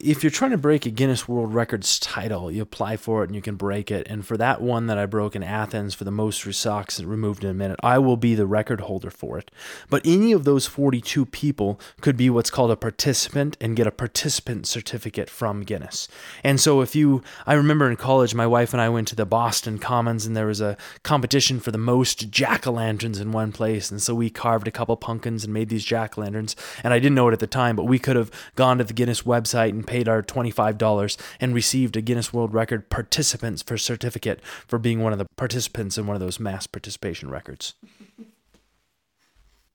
if 0.00 0.22
you're 0.22 0.30
trying 0.30 0.50
to 0.52 0.58
break 0.58 0.86
a 0.86 0.90
Guinness 0.90 1.28
World 1.28 1.52
Records 1.54 1.98
title, 1.98 2.50
you 2.50 2.62
apply 2.62 2.96
for 2.96 3.22
it 3.22 3.28
and 3.28 3.34
you 3.34 3.42
can 3.42 3.56
break 3.56 3.90
it. 3.90 4.06
And 4.08 4.24
for 4.24 4.36
that 4.36 4.60
one 4.60 4.86
that 4.86 4.98
I 4.98 5.06
broke 5.06 5.34
in 5.34 5.42
Athens 5.42 5.94
for 5.94 6.04
the 6.04 6.10
most 6.10 6.38
socks 6.54 7.00
removed 7.00 7.44
in 7.44 7.50
a 7.50 7.54
minute, 7.54 7.80
I 7.82 7.98
will 7.98 8.16
be 8.16 8.34
the 8.34 8.46
record 8.46 8.82
holder 8.82 9.10
for 9.10 9.38
it. 9.38 9.50
But 9.90 10.02
any 10.04 10.32
of 10.32 10.44
those 10.44 10.66
42 10.66 11.26
people 11.26 11.80
could 12.00 12.16
be 12.16 12.30
what's 12.30 12.50
called 12.50 12.70
a 12.70 12.76
participant 12.76 13.56
and 13.60 13.76
get 13.76 13.86
a 13.86 13.90
participant 13.90 14.66
certificate 14.66 15.28
from 15.28 15.62
Guinness. 15.62 16.08
And 16.44 16.60
so 16.60 16.80
if 16.80 16.94
you, 16.94 17.22
I 17.46 17.54
remember 17.54 17.90
in 17.90 17.96
college, 17.96 18.34
my 18.34 18.46
wife 18.46 18.72
and 18.72 18.80
I 18.80 18.88
went 18.88 19.08
to 19.08 19.16
the 19.16 19.26
Boston 19.26 19.78
Commons 19.78 20.26
and 20.26 20.36
there 20.36 20.46
was 20.46 20.60
a 20.60 20.76
competition 21.02 21.60
for 21.60 21.70
the 21.70 21.78
most 21.78 22.30
jack 22.30 22.66
o' 22.66 22.72
lanterns 22.72 23.18
in 23.18 23.32
one 23.32 23.52
place. 23.52 23.90
And 23.90 24.00
so 24.00 24.14
we 24.14 24.30
carved 24.30 24.68
a 24.68 24.72
couple 24.72 24.96
pumpkins 24.96 25.44
and 25.44 25.52
made 25.52 25.68
these 25.68 25.84
jack 25.84 26.16
o' 26.16 26.20
lanterns. 26.20 26.54
And 26.84 26.94
I 26.94 26.98
didn't 26.98 27.16
know 27.16 27.28
it 27.28 27.32
at 27.32 27.40
the 27.40 27.46
time, 27.46 27.74
but 27.74 27.84
we 27.84 27.98
could 27.98 28.16
have 28.16 28.30
gone 28.54 28.78
to 28.78 28.84
the 28.84 28.92
Guinness 28.92 29.22
website 29.22 29.70
and 29.70 29.87
paid 29.88 30.06
our 30.06 30.22
$25 30.22 31.16
and 31.40 31.54
received 31.54 31.96
a 31.96 32.02
Guinness 32.02 32.30
World 32.30 32.52
Record 32.52 32.90
participants 32.90 33.62
for 33.62 33.78
certificate 33.78 34.44
for 34.44 34.78
being 34.78 35.02
one 35.02 35.12
of 35.14 35.18
the 35.18 35.26
participants 35.36 35.96
in 35.96 36.06
one 36.06 36.14
of 36.14 36.20
those 36.20 36.38
mass 36.38 36.66
participation 36.66 37.30
records. 37.30 37.74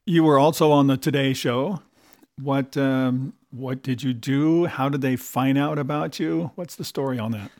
You 0.05 0.23
were 0.23 0.37
also 0.37 0.71
on 0.71 0.85
the 0.85 0.97
Today 0.97 1.33
Show. 1.33 1.81
What 2.39 2.77
um, 2.77 3.33
what 3.49 3.81
did 3.81 4.03
you 4.03 4.13
do? 4.13 4.65
How 4.65 4.89
did 4.89 5.01
they 5.01 5.15
find 5.15 5.57
out 5.57 5.79
about 5.79 6.19
you? 6.19 6.51
What's 6.55 6.75
the 6.75 6.83
story 6.83 7.17
on 7.17 7.31
that? 7.31 7.51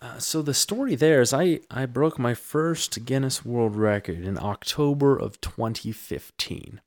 Uh, 0.00 0.18
so 0.18 0.42
the 0.42 0.52
story 0.52 0.94
there 0.94 1.22
is 1.22 1.32
I, 1.32 1.60
I 1.70 1.86
broke 1.86 2.18
my 2.18 2.34
first 2.34 3.06
Guinness 3.06 3.44
World 3.44 3.76
Record 3.76 4.24
in 4.24 4.38
October 4.38 5.16
of 5.16 5.40
2015. 5.40 6.80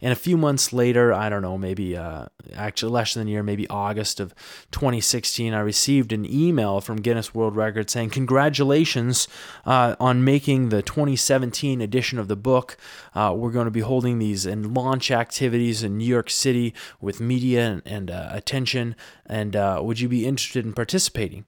And 0.00 0.12
a 0.12 0.16
few 0.16 0.36
months 0.36 0.72
later, 0.72 1.12
I 1.12 1.28
don't 1.28 1.42
know, 1.42 1.58
maybe 1.58 1.96
uh, 1.96 2.26
actually 2.54 2.92
less 2.92 3.14
than 3.14 3.26
a 3.26 3.30
year, 3.30 3.42
maybe 3.42 3.68
August 3.68 4.20
of 4.20 4.34
2016, 4.70 5.52
I 5.52 5.60
received 5.60 6.12
an 6.12 6.24
email 6.24 6.80
from 6.80 6.96
Guinness 6.96 7.34
World 7.34 7.56
Records 7.56 7.92
saying, 7.92 8.10
Congratulations 8.10 9.28
uh, 9.66 9.96
on 9.98 10.24
making 10.24 10.68
the 10.68 10.82
2017 10.82 11.80
edition 11.80 12.18
of 12.18 12.28
the 12.28 12.36
book. 12.36 12.76
Uh, 13.14 13.34
we're 13.36 13.50
going 13.50 13.64
to 13.64 13.70
be 13.70 13.80
holding 13.80 14.18
these 14.18 14.46
and 14.46 14.74
launch 14.74 15.10
activities 15.10 15.82
in 15.82 15.98
New 15.98 16.04
York 16.04 16.30
City 16.30 16.74
with 17.00 17.20
media 17.20 17.66
and, 17.66 17.82
and 17.84 18.10
uh, 18.10 18.28
attention. 18.30 18.94
And 19.26 19.56
uh, 19.56 19.80
would 19.82 20.00
you 20.00 20.08
be 20.08 20.26
interested 20.26 20.64
in 20.64 20.72
participating? 20.72 21.44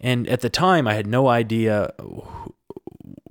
And 0.00 0.28
at 0.28 0.42
the 0.42 0.50
time, 0.50 0.86
I 0.86 0.94
had 0.94 1.06
no 1.06 1.28
idea 1.28 1.92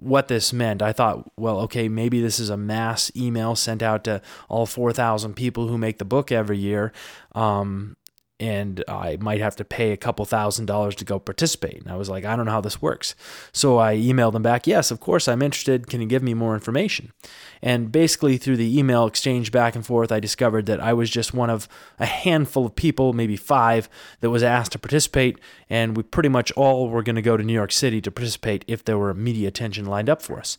what 0.06 0.28
this 0.28 0.54
meant. 0.54 0.82
I 0.82 0.94
thought, 0.94 1.32
well, 1.36 1.60
okay, 1.62 1.90
maybe 1.90 2.22
this 2.22 2.40
is 2.40 2.50
a 2.50 2.58
mass 2.58 3.12
email 3.16 3.56
sent 3.56 3.82
out 3.82 4.04
to 4.06 4.22
all 4.48 4.66
4,000 4.66 5.34
people 5.36 5.68
who 5.68 5.78
make 5.78 5.98
the 5.98 6.06
book 6.06 6.32
every 6.32 6.58
year. 6.58 6.94
Um, 7.34 7.98
and 8.40 8.84
I 8.88 9.18
might 9.22 9.40
have 9.40 9.56
to 9.58 9.66
pay 9.66 9.92
a 9.92 9.98
couple 9.98 10.26
thousand 10.26 10.66
dollars 10.66 10.96
to 10.96 11.06
go 11.06 11.20
participate. 11.20 11.82
And 11.82 11.90
I 11.90 11.96
was 11.96 12.10
like, 12.10 12.26
I 12.26 12.36
don't 12.36 12.46
know 12.46 12.52
how 12.52 12.62
this 12.62 12.82
works. 12.82 13.16
So 13.54 13.78
I 13.78 13.96
emailed 13.96 14.34
them 14.34 14.44
back, 14.44 14.68
yes, 14.68 14.92
of 14.92 15.00
course, 15.00 15.28
I'm 15.28 15.42
interested. 15.42 15.88
Can 15.88 16.02
you 16.02 16.08
give 16.08 16.22
me 16.22 16.34
more 16.34 16.54
information? 16.54 17.14
And 17.62 17.92
basically, 17.92 18.38
through 18.38 18.58
the 18.58 18.78
email 18.78 19.06
exchange 19.06 19.52
back 19.52 19.76
and 19.76 19.86
forth, 19.86 20.12
I 20.12 20.20
discovered 20.20 20.66
that 20.66 20.82
I 20.82 20.92
was 20.94 21.10
just 21.10 21.34
one 21.34 21.50
of 21.50 21.70
a 21.98 22.06
handful 22.06 22.66
of 22.66 22.76
people, 22.76 23.14
maybe 23.14 23.38
five, 23.38 23.88
that 24.20 24.30
was 24.30 24.44
asked 24.44 24.74
to 24.74 24.80
participate. 24.80 25.40
And 25.70 25.96
we 25.96 26.04
pretty 26.04 26.30
much 26.30 26.52
all 26.54 26.90
were 26.90 27.04
going 27.04 27.16
to 27.16 27.22
go 27.22 27.38
to 27.38 27.44
New 27.44 27.54
York 27.54 27.72
City 27.72 28.02
to 28.02 28.12
participate 28.12 28.66
if 28.68 28.84
there 28.84 28.98
were 28.98 29.14
media 29.14 29.48
attention 29.48 29.86
lined 29.86 30.10
up 30.10 30.22
for 30.22 30.40
us. 30.40 30.58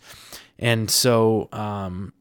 And 0.59 0.91
so 0.91 1.51
um, 1.53 2.15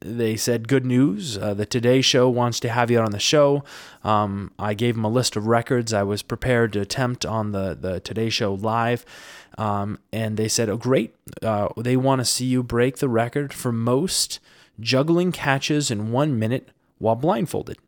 they 0.00 0.36
said, 0.36 0.68
Good 0.68 0.84
news. 0.84 1.38
Uh, 1.38 1.54
the 1.54 1.66
Today 1.66 2.00
Show 2.00 2.28
wants 2.28 2.60
to 2.60 2.68
have 2.68 2.90
you 2.90 3.00
on 3.00 3.12
the 3.12 3.18
show. 3.18 3.64
Um, 4.04 4.52
I 4.58 4.74
gave 4.74 4.94
them 4.94 5.04
a 5.04 5.10
list 5.10 5.36
of 5.36 5.46
records 5.46 5.92
I 5.92 6.02
was 6.02 6.22
prepared 6.22 6.72
to 6.74 6.80
attempt 6.80 7.24
on 7.24 7.52
the, 7.52 7.76
the 7.78 8.00
Today 8.00 8.28
Show 8.28 8.54
live. 8.54 9.04
Um, 9.58 9.98
and 10.12 10.36
they 10.36 10.48
said, 10.48 10.68
Oh, 10.68 10.76
great. 10.76 11.14
Uh, 11.42 11.68
they 11.76 11.96
want 11.96 12.20
to 12.20 12.24
see 12.24 12.44
you 12.44 12.62
break 12.62 12.98
the 12.98 13.08
record 13.08 13.52
for 13.52 13.72
most 13.72 14.38
juggling 14.78 15.32
catches 15.32 15.90
in 15.90 16.12
one 16.12 16.38
minute 16.38 16.68
while 16.98 17.16
blindfolded. 17.16 17.78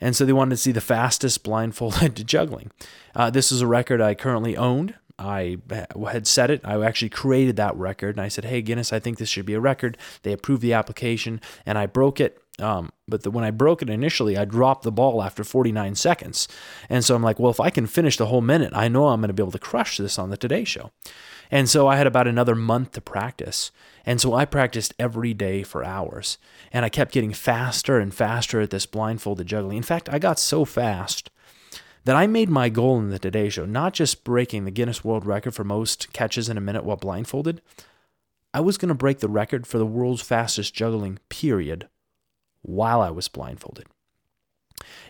And 0.00 0.14
so 0.14 0.24
they 0.24 0.32
wanted 0.32 0.50
to 0.50 0.56
see 0.58 0.72
the 0.72 0.80
fastest 0.80 1.42
blindfolded 1.42 2.14
juggling. 2.26 2.70
Uh, 3.14 3.30
this 3.30 3.50
is 3.50 3.60
a 3.60 3.66
record 3.66 4.00
I 4.00 4.14
currently 4.14 4.56
owned. 4.56 4.94
I 5.18 5.58
had 6.10 6.26
set 6.26 6.50
it. 6.50 6.60
I 6.64 6.82
actually 6.84 7.08
created 7.08 7.56
that 7.56 7.76
record, 7.76 8.16
and 8.16 8.24
I 8.24 8.28
said, 8.28 8.44
"Hey 8.44 8.62
Guinness, 8.62 8.92
I 8.92 8.98
think 8.98 9.18
this 9.18 9.28
should 9.28 9.46
be 9.46 9.54
a 9.54 9.60
record." 9.60 9.98
They 10.22 10.32
approved 10.32 10.62
the 10.62 10.74
application, 10.74 11.40
and 11.66 11.76
I 11.76 11.86
broke 11.86 12.20
it. 12.20 12.40
Um, 12.60 12.90
but 13.06 13.22
the, 13.22 13.30
when 13.30 13.44
I 13.44 13.52
broke 13.52 13.82
it 13.82 13.90
initially, 13.90 14.36
I 14.36 14.44
dropped 14.44 14.82
the 14.82 14.90
ball 14.90 15.22
after 15.22 15.44
49 15.44 15.94
seconds, 15.94 16.48
and 16.88 17.04
so 17.04 17.14
I'm 17.14 17.22
like, 17.22 17.38
"Well, 17.38 17.50
if 17.50 17.60
I 17.60 17.70
can 17.70 17.86
finish 17.86 18.16
the 18.16 18.26
whole 18.26 18.40
minute, 18.40 18.72
I 18.74 18.88
know 18.88 19.08
I'm 19.08 19.20
going 19.20 19.28
to 19.28 19.34
be 19.34 19.42
able 19.42 19.52
to 19.52 19.58
crush 19.58 19.96
this 19.96 20.18
on 20.18 20.30
the 20.30 20.36
Today 20.36 20.64
Show." 20.64 20.90
And 21.50 21.68
so 21.68 21.88
I 21.88 21.96
had 21.96 22.06
about 22.06 22.28
another 22.28 22.54
month 22.54 22.92
to 22.92 23.00
practice. 23.00 23.70
And 24.04 24.20
so 24.20 24.34
I 24.34 24.44
practiced 24.44 24.94
every 24.98 25.34
day 25.34 25.62
for 25.62 25.84
hours. 25.84 26.38
And 26.72 26.84
I 26.84 26.88
kept 26.88 27.12
getting 27.12 27.32
faster 27.32 27.98
and 27.98 28.12
faster 28.14 28.60
at 28.60 28.70
this 28.70 28.86
blindfolded 28.86 29.46
juggling. 29.46 29.78
In 29.78 29.82
fact, 29.82 30.08
I 30.10 30.18
got 30.18 30.38
so 30.38 30.64
fast 30.64 31.30
that 32.08 32.16
I 32.16 32.26
made 32.26 32.48
my 32.48 32.70
goal 32.70 32.98
in 32.98 33.10
the 33.10 33.18
Today 33.18 33.50
Show 33.50 33.66
not 33.66 33.92
just 33.92 34.24
breaking 34.24 34.64
the 34.64 34.70
Guinness 34.70 35.04
World 35.04 35.26
Record 35.26 35.54
for 35.54 35.62
most 35.62 36.10
catches 36.14 36.48
in 36.48 36.56
a 36.56 36.60
minute 36.62 36.82
while 36.82 36.96
blindfolded, 36.96 37.60
I 38.54 38.60
was 38.60 38.78
going 38.78 38.88
to 38.88 38.94
break 38.94 39.18
the 39.18 39.28
record 39.28 39.66
for 39.66 39.76
the 39.76 39.84
world's 39.84 40.22
fastest 40.22 40.72
juggling, 40.72 41.18
period, 41.28 41.86
while 42.62 43.02
I 43.02 43.10
was 43.10 43.28
blindfolded. 43.28 43.88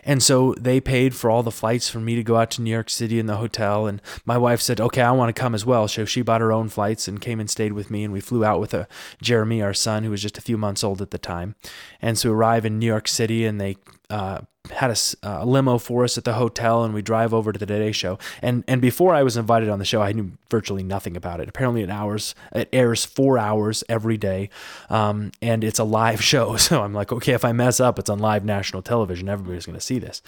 And 0.03 0.21
so 0.21 0.53
they 0.59 0.79
paid 0.79 1.15
for 1.15 1.29
all 1.29 1.43
the 1.43 1.51
flights 1.51 1.89
for 1.89 1.99
me 1.99 2.15
to 2.15 2.23
go 2.23 2.37
out 2.37 2.51
to 2.51 2.61
New 2.61 2.71
York 2.71 2.89
City 2.89 3.19
in 3.19 3.25
the 3.25 3.37
hotel. 3.37 3.87
And 3.87 4.01
my 4.25 4.37
wife 4.37 4.61
said, 4.61 4.79
okay, 4.79 5.01
I 5.01 5.11
want 5.11 5.33
to 5.33 5.39
come 5.39 5.55
as 5.55 5.65
well. 5.65 5.87
So 5.87 6.05
she 6.05 6.21
bought 6.21 6.41
her 6.41 6.51
own 6.51 6.69
flights 6.69 7.07
and 7.07 7.21
came 7.21 7.39
and 7.39 7.49
stayed 7.49 7.73
with 7.73 7.91
me. 7.91 8.03
And 8.03 8.13
we 8.13 8.21
flew 8.21 8.45
out 8.45 8.59
with 8.59 8.73
a, 8.73 8.81
uh, 8.81 8.85
Jeremy, 9.21 9.61
our 9.61 9.73
son, 9.73 10.03
who 10.03 10.11
was 10.11 10.21
just 10.21 10.37
a 10.37 10.41
few 10.41 10.57
months 10.57 10.83
old 10.83 11.01
at 11.01 11.11
the 11.11 11.17
time. 11.17 11.55
And 12.01 12.17
so 12.17 12.29
we 12.29 12.35
arrive 12.35 12.65
in 12.65 12.79
New 12.79 12.85
York 12.85 13.07
City 13.07 13.45
and 13.45 13.59
they 13.59 13.77
uh, 14.09 14.41
had 14.71 14.91
a, 14.91 14.97
a, 15.23 15.45
limo 15.45 15.77
for 15.77 16.03
us 16.03 16.17
at 16.17 16.23
the 16.23 16.33
hotel 16.33 16.83
and 16.83 16.93
we 16.93 17.01
drive 17.01 17.33
over 17.33 17.51
to 17.51 17.59
the 17.59 17.65
Today 17.65 17.91
Show. 17.91 18.17
And 18.41 18.63
and 18.67 18.81
before 18.81 19.13
I 19.13 19.23
was 19.23 19.37
invited 19.37 19.69
on 19.69 19.79
the 19.79 19.85
show, 19.85 20.01
I 20.01 20.11
knew 20.11 20.31
virtually 20.49 20.83
nothing 20.83 21.15
about 21.15 21.39
it. 21.39 21.49
Apparently, 21.49 21.81
it 21.81 21.89
hours 21.89 22.35
it 22.53 22.69
airs 22.73 23.05
four 23.05 23.37
hours 23.37 23.83
every 23.89 24.17
day, 24.17 24.49
um, 24.89 25.31
and 25.41 25.63
it's 25.63 25.79
a 25.79 25.83
live 25.83 26.23
show. 26.31 26.57
So 26.57 26.83
I'm 26.83 26.93
like, 26.93 27.11
okay, 27.11 27.33
if 27.33 27.45
I 27.45 27.51
mess 27.51 27.79
up, 27.79 27.97
it's 27.99 28.09
on 28.09 28.19
live 28.19 28.45
national 28.45 28.81
television. 28.81 29.29
Everybody's 29.29 29.65
going 29.65 29.77
to 29.77 29.83
see 29.83 29.98
this. 29.99 30.21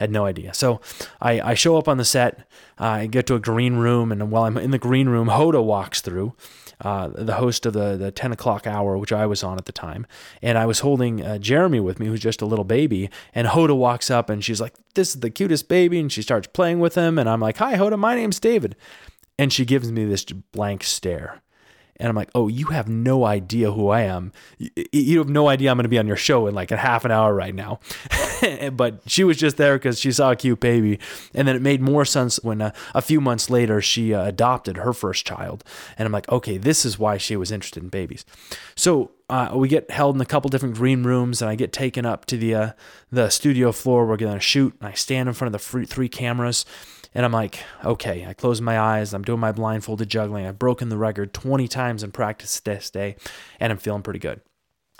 I 0.00 0.04
had 0.04 0.10
no 0.10 0.24
idea. 0.24 0.54
So 0.54 0.80
I, 1.20 1.40
I 1.40 1.54
show 1.54 1.76
up 1.76 1.88
on 1.88 1.98
the 1.98 2.04
set. 2.04 2.40
Uh, 2.80 2.84
I 2.84 3.06
get 3.06 3.26
to 3.26 3.34
a 3.34 3.40
green 3.40 3.76
room, 3.76 4.12
and 4.12 4.30
while 4.30 4.44
I'm 4.44 4.56
in 4.56 4.70
the 4.70 4.78
green 4.78 5.08
room, 5.08 5.28
Hoda 5.28 5.62
walks 5.62 6.00
through 6.00 6.34
uh, 6.80 7.08
the 7.08 7.34
host 7.34 7.64
of 7.66 7.72
the, 7.72 7.96
the 7.96 8.10
10 8.10 8.32
o'clock 8.32 8.66
hour, 8.66 8.98
which 8.98 9.12
I 9.12 9.26
was 9.26 9.42
on 9.42 9.58
at 9.58 9.64
the 9.64 9.72
time. 9.72 10.06
And 10.42 10.58
I 10.58 10.66
was 10.66 10.80
holding 10.80 11.24
uh, 11.24 11.38
Jeremy 11.38 11.80
with 11.80 11.98
me, 11.98 12.06
who's 12.06 12.20
just 12.20 12.42
a 12.42 12.46
little 12.46 12.64
baby. 12.64 13.10
And 13.34 13.48
Hoda 13.48 13.76
walks 13.76 14.10
up 14.10 14.28
and 14.28 14.44
she's 14.44 14.60
like, 14.60 14.74
This 14.94 15.14
is 15.14 15.20
the 15.20 15.30
cutest 15.30 15.68
baby. 15.68 15.98
And 15.98 16.12
she 16.12 16.22
starts 16.22 16.48
playing 16.48 16.80
with 16.80 16.94
him. 16.94 17.18
And 17.18 17.28
I'm 17.28 17.40
like, 17.40 17.58
Hi, 17.58 17.76
Hoda, 17.76 17.98
my 17.98 18.14
name's 18.14 18.40
David. 18.40 18.76
And 19.38 19.52
she 19.52 19.64
gives 19.64 19.90
me 19.90 20.04
this 20.04 20.24
blank 20.24 20.82
stare. 20.82 21.42
And 21.98 22.08
I'm 22.08 22.14
like, 22.14 22.30
oh, 22.34 22.48
you 22.48 22.66
have 22.66 22.88
no 22.88 23.24
idea 23.24 23.72
who 23.72 23.88
I 23.88 24.02
am. 24.02 24.32
You 24.92 25.18
have 25.18 25.28
no 25.28 25.48
idea 25.48 25.70
I'm 25.70 25.76
going 25.76 25.84
to 25.84 25.88
be 25.88 25.98
on 25.98 26.06
your 26.06 26.16
show 26.16 26.46
in 26.46 26.54
like 26.54 26.70
a 26.70 26.76
half 26.76 27.04
an 27.04 27.10
hour 27.10 27.34
right 27.34 27.54
now. 27.54 27.80
but 28.72 29.00
she 29.06 29.24
was 29.24 29.36
just 29.36 29.56
there 29.56 29.76
because 29.76 29.98
she 29.98 30.12
saw 30.12 30.32
a 30.32 30.36
cute 30.36 30.60
baby. 30.60 30.98
And 31.34 31.48
then 31.48 31.56
it 31.56 31.62
made 31.62 31.80
more 31.80 32.04
sense 32.04 32.42
when 32.42 32.60
uh, 32.60 32.72
a 32.94 33.02
few 33.02 33.20
months 33.20 33.50
later 33.50 33.80
she 33.80 34.14
uh, 34.14 34.24
adopted 34.24 34.76
her 34.76 34.92
first 34.92 35.26
child. 35.26 35.64
And 35.98 36.06
I'm 36.06 36.12
like, 36.12 36.28
okay, 36.28 36.58
this 36.58 36.84
is 36.84 36.98
why 36.98 37.16
she 37.16 37.36
was 37.36 37.50
interested 37.50 37.82
in 37.82 37.88
babies. 37.88 38.24
So 38.74 39.10
uh, 39.28 39.50
we 39.54 39.68
get 39.68 39.90
held 39.90 40.14
in 40.14 40.20
a 40.20 40.26
couple 40.26 40.48
different 40.48 40.76
green 40.76 41.02
rooms, 41.02 41.42
and 41.42 41.50
I 41.50 41.56
get 41.56 41.72
taken 41.72 42.06
up 42.06 42.26
to 42.26 42.36
the 42.36 42.54
uh, 42.54 42.70
the 43.10 43.28
studio 43.28 43.72
floor. 43.72 44.06
We're 44.06 44.16
gonna 44.16 44.38
shoot, 44.38 44.74
and 44.78 44.88
I 44.88 44.92
stand 44.92 45.28
in 45.28 45.34
front 45.34 45.52
of 45.52 45.60
the 45.60 45.86
three 45.86 46.08
cameras, 46.08 46.64
and 47.16 47.24
I'm 47.24 47.32
like, 47.32 47.64
okay. 47.82 48.26
I 48.26 48.34
close 48.34 48.60
my 48.60 48.78
eyes. 48.78 49.14
I'm 49.14 49.22
doing 49.22 49.40
my 49.40 49.50
blindfolded 49.50 50.10
juggling. 50.10 50.44
I've 50.44 50.58
broken 50.58 50.90
the 50.90 50.98
record 50.98 51.32
20 51.32 51.66
times 51.66 52.02
in 52.02 52.12
practice 52.12 52.60
this 52.60 52.90
day, 52.90 53.16
and 53.58 53.72
I'm 53.72 53.78
feeling 53.78 54.02
pretty 54.02 54.18
good. 54.18 54.42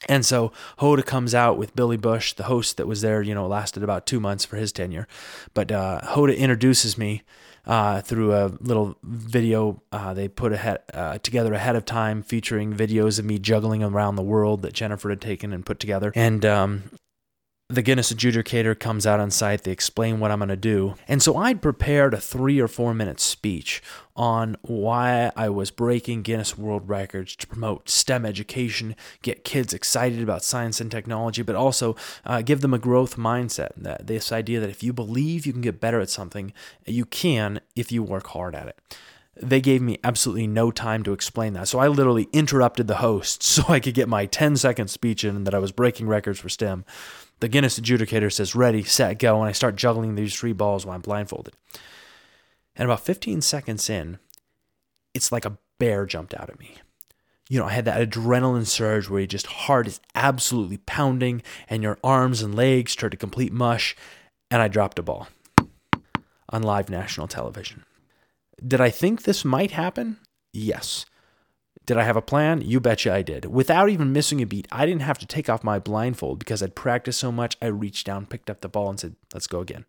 And 0.08 0.24
so 0.24 0.50
Hoda 0.78 1.04
comes 1.04 1.34
out 1.34 1.58
with 1.58 1.76
Billy 1.76 1.98
Bush, 1.98 2.32
the 2.32 2.44
host 2.44 2.78
that 2.78 2.86
was 2.86 3.02
there, 3.02 3.20
you 3.20 3.34
know, 3.34 3.46
lasted 3.46 3.82
about 3.82 4.06
two 4.06 4.18
months 4.18 4.46
for 4.46 4.56
his 4.56 4.72
tenure. 4.72 5.06
But 5.52 5.70
uh, 5.70 6.00
Hoda 6.04 6.34
introduces 6.34 6.96
me 6.96 7.22
uh, 7.66 8.00
through 8.00 8.34
a 8.34 8.52
little 8.60 8.96
video 9.02 9.82
uh, 9.92 10.14
they 10.14 10.28
put 10.28 10.54
ahead, 10.54 10.78
uh, 10.94 11.18
together 11.18 11.52
ahead 11.52 11.76
of 11.76 11.84
time 11.84 12.22
featuring 12.22 12.72
videos 12.72 13.18
of 13.18 13.26
me 13.26 13.38
juggling 13.38 13.82
around 13.82 14.16
the 14.16 14.22
world 14.22 14.62
that 14.62 14.72
Jennifer 14.72 15.10
had 15.10 15.20
taken 15.20 15.52
and 15.52 15.66
put 15.66 15.80
together. 15.80 16.12
And 16.14 16.46
um, 16.46 16.84
the 17.68 17.82
Guinness 17.82 18.12
adjudicator 18.12 18.78
comes 18.78 19.08
out 19.08 19.18
on 19.18 19.32
site. 19.32 19.64
They 19.64 19.72
explain 19.72 20.20
what 20.20 20.30
I'm 20.30 20.38
going 20.38 20.50
to 20.50 20.56
do. 20.56 20.94
And 21.08 21.20
so 21.20 21.36
I'd 21.36 21.60
prepared 21.60 22.14
a 22.14 22.20
three 22.20 22.60
or 22.60 22.68
four 22.68 22.94
minute 22.94 23.18
speech 23.18 23.82
on 24.14 24.56
why 24.62 25.32
I 25.34 25.48
was 25.48 25.72
breaking 25.72 26.22
Guinness 26.22 26.56
World 26.56 26.88
Records 26.88 27.34
to 27.36 27.46
promote 27.46 27.88
STEM 27.88 28.24
education, 28.24 28.94
get 29.22 29.44
kids 29.44 29.74
excited 29.74 30.22
about 30.22 30.44
science 30.44 30.80
and 30.80 30.90
technology, 30.90 31.42
but 31.42 31.56
also 31.56 31.96
uh, 32.24 32.40
give 32.40 32.60
them 32.60 32.72
a 32.72 32.78
growth 32.78 33.16
mindset. 33.16 33.70
That 33.76 34.06
this 34.06 34.30
idea 34.30 34.60
that 34.60 34.70
if 34.70 34.84
you 34.84 34.92
believe 34.92 35.44
you 35.44 35.52
can 35.52 35.62
get 35.62 35.80
better 35.80 35.98
at 35.98 36.08
something, 36.08 36.52
you 36.86 37.04
can 37.04 37.60
if 37.74 37.90
you 37.90 38.02
work 38.02 38.28
hard 38.28 38.54
at 38.54 38.68
it 38.68 38.78
they 39.40 39.60
gave 39.60 39.82
me 39.82 39.98
absolutely 40.02 40.46
no 40.46 40.70
time 40.70 41.02
to 41.02 41.12
explain 41.12 41.52
that. 41.52 41.68
So 41.68 41.78
I 41.78 41.88
literally 41.88 42.28
interrupted 42.32 42.86
the 42.86 42.96
host 42.96 43.42
so 43.42 43.64
I 43.68 43.80
could 43.80 43.94
get 43.94 44.08
my 44.08 44.26
10 44.26 44.56
second 44.56 44.88
speech 44.88 45.24
in 45.24 45.44
that 45.44 45.54
I 45.54 45.58
was 45.58 45.72
breaking 45.72 46.08
records 46.08 46.38
for 46.38 46.48
STEM. 46.48 46.84
The 47.40 47.48
Guinness 47.48 47.78
adjudicator 47.78 48.32
says, 48.32 48.54
ready, 48.54 48.82
set, 48.82 49.18
go. 49.18 49.40
And 49.40 49.48
I 49.48 49.52
start 49.52 49.76
juggling 49.76 50.14
these 50.14 50.34
three 50.34 50.54
balls 50.54 50.86
while 50.86 50.94
I'm 50.94 51.02
blindfolded. 51.02 51.54
And 52.74 52.86
about 52.86 53.00
15 53.00 53.42
seconds 53.42 53.88
in, 53.90 54.18
it's 55.12 55.32
like 55.32 55.44
a 55.44 55.58
bear 55.78 56.06
jumped 56.06 56.34
out 56.34 56.48
at 56.48 56.58
me. 56.58 56.76
You 57.48 57.60
know, 57.60 57.66
I 57.66 57.72
had 57.72 57.84
that 57.84 58.08
adrenaline 58.08 58.66
surge 58.66 59.08
where 59.08 59.20
your 59.20 59.26
just 59.26 59.46
heart 59.46 59.86
is 59.86 60.00
absolutely 60.14 60.78
pounding 60.78 61.42
and 61.68 61.82
your 61.82 61.98
arms 62.02 62.42
and 62.42 62.54
legs 62.54 62.96
turn 62.96 63.10
to 63.10 63.16
complete 63.16 63.52
mush. 63.52 63.94
And 64.50 64.60
I 64.60 64.68
dropped 64.68 64.98
a 64.98 65.02
ball 65.02 65.28
on 66.48 66.62
live 66.62 66.88
national 66.88 67.28
television. 67.28 67.84
Did 68.64 68.80
I 68.80 68.90
think 68.90 69.22
this 69.22 69.44
might 69.44 69.72
happen? 69.72 70.18
Yes. 70.52 71.06
Did 71.84 71.98
I 71.98 72.02
have 72.02 72.16
a 72.16 72.22
plan? 72.22 72.62
You 72.62 72.80
betcha 72.80 73.12
I 73.12 73.22
did. 73.22 73.44
Without 73.44 73.88
even 73.88 74.12
missing 74.12 74.40
a 74.42 74.46
beat, 74.46 74.66
I 74.72 74.86
didn't 74.86 75.02
have 75.02 75.18
to 75.18 75.26
take 75.26 75.48
off 75.48 75.62
my 75.62 75.78
blindfold 75.78 76.38
because 76.38 76.62
I'd 76.62 76.74
practiced 76.74 77.20
so 77.20 77.30
much. 77.30 77.56
I 77.62 77.66
reached 77.66 78.06
down, 78.06 78.26
picked 78.26 78.50
up 78.50 78.60
the 78.60 78.68
ball, 78.68 78.90
and 78.90 78.98
said, 78.98 79.14
Let's 79.32 79.46
go 79.46 79.60
again. 79.60 79.84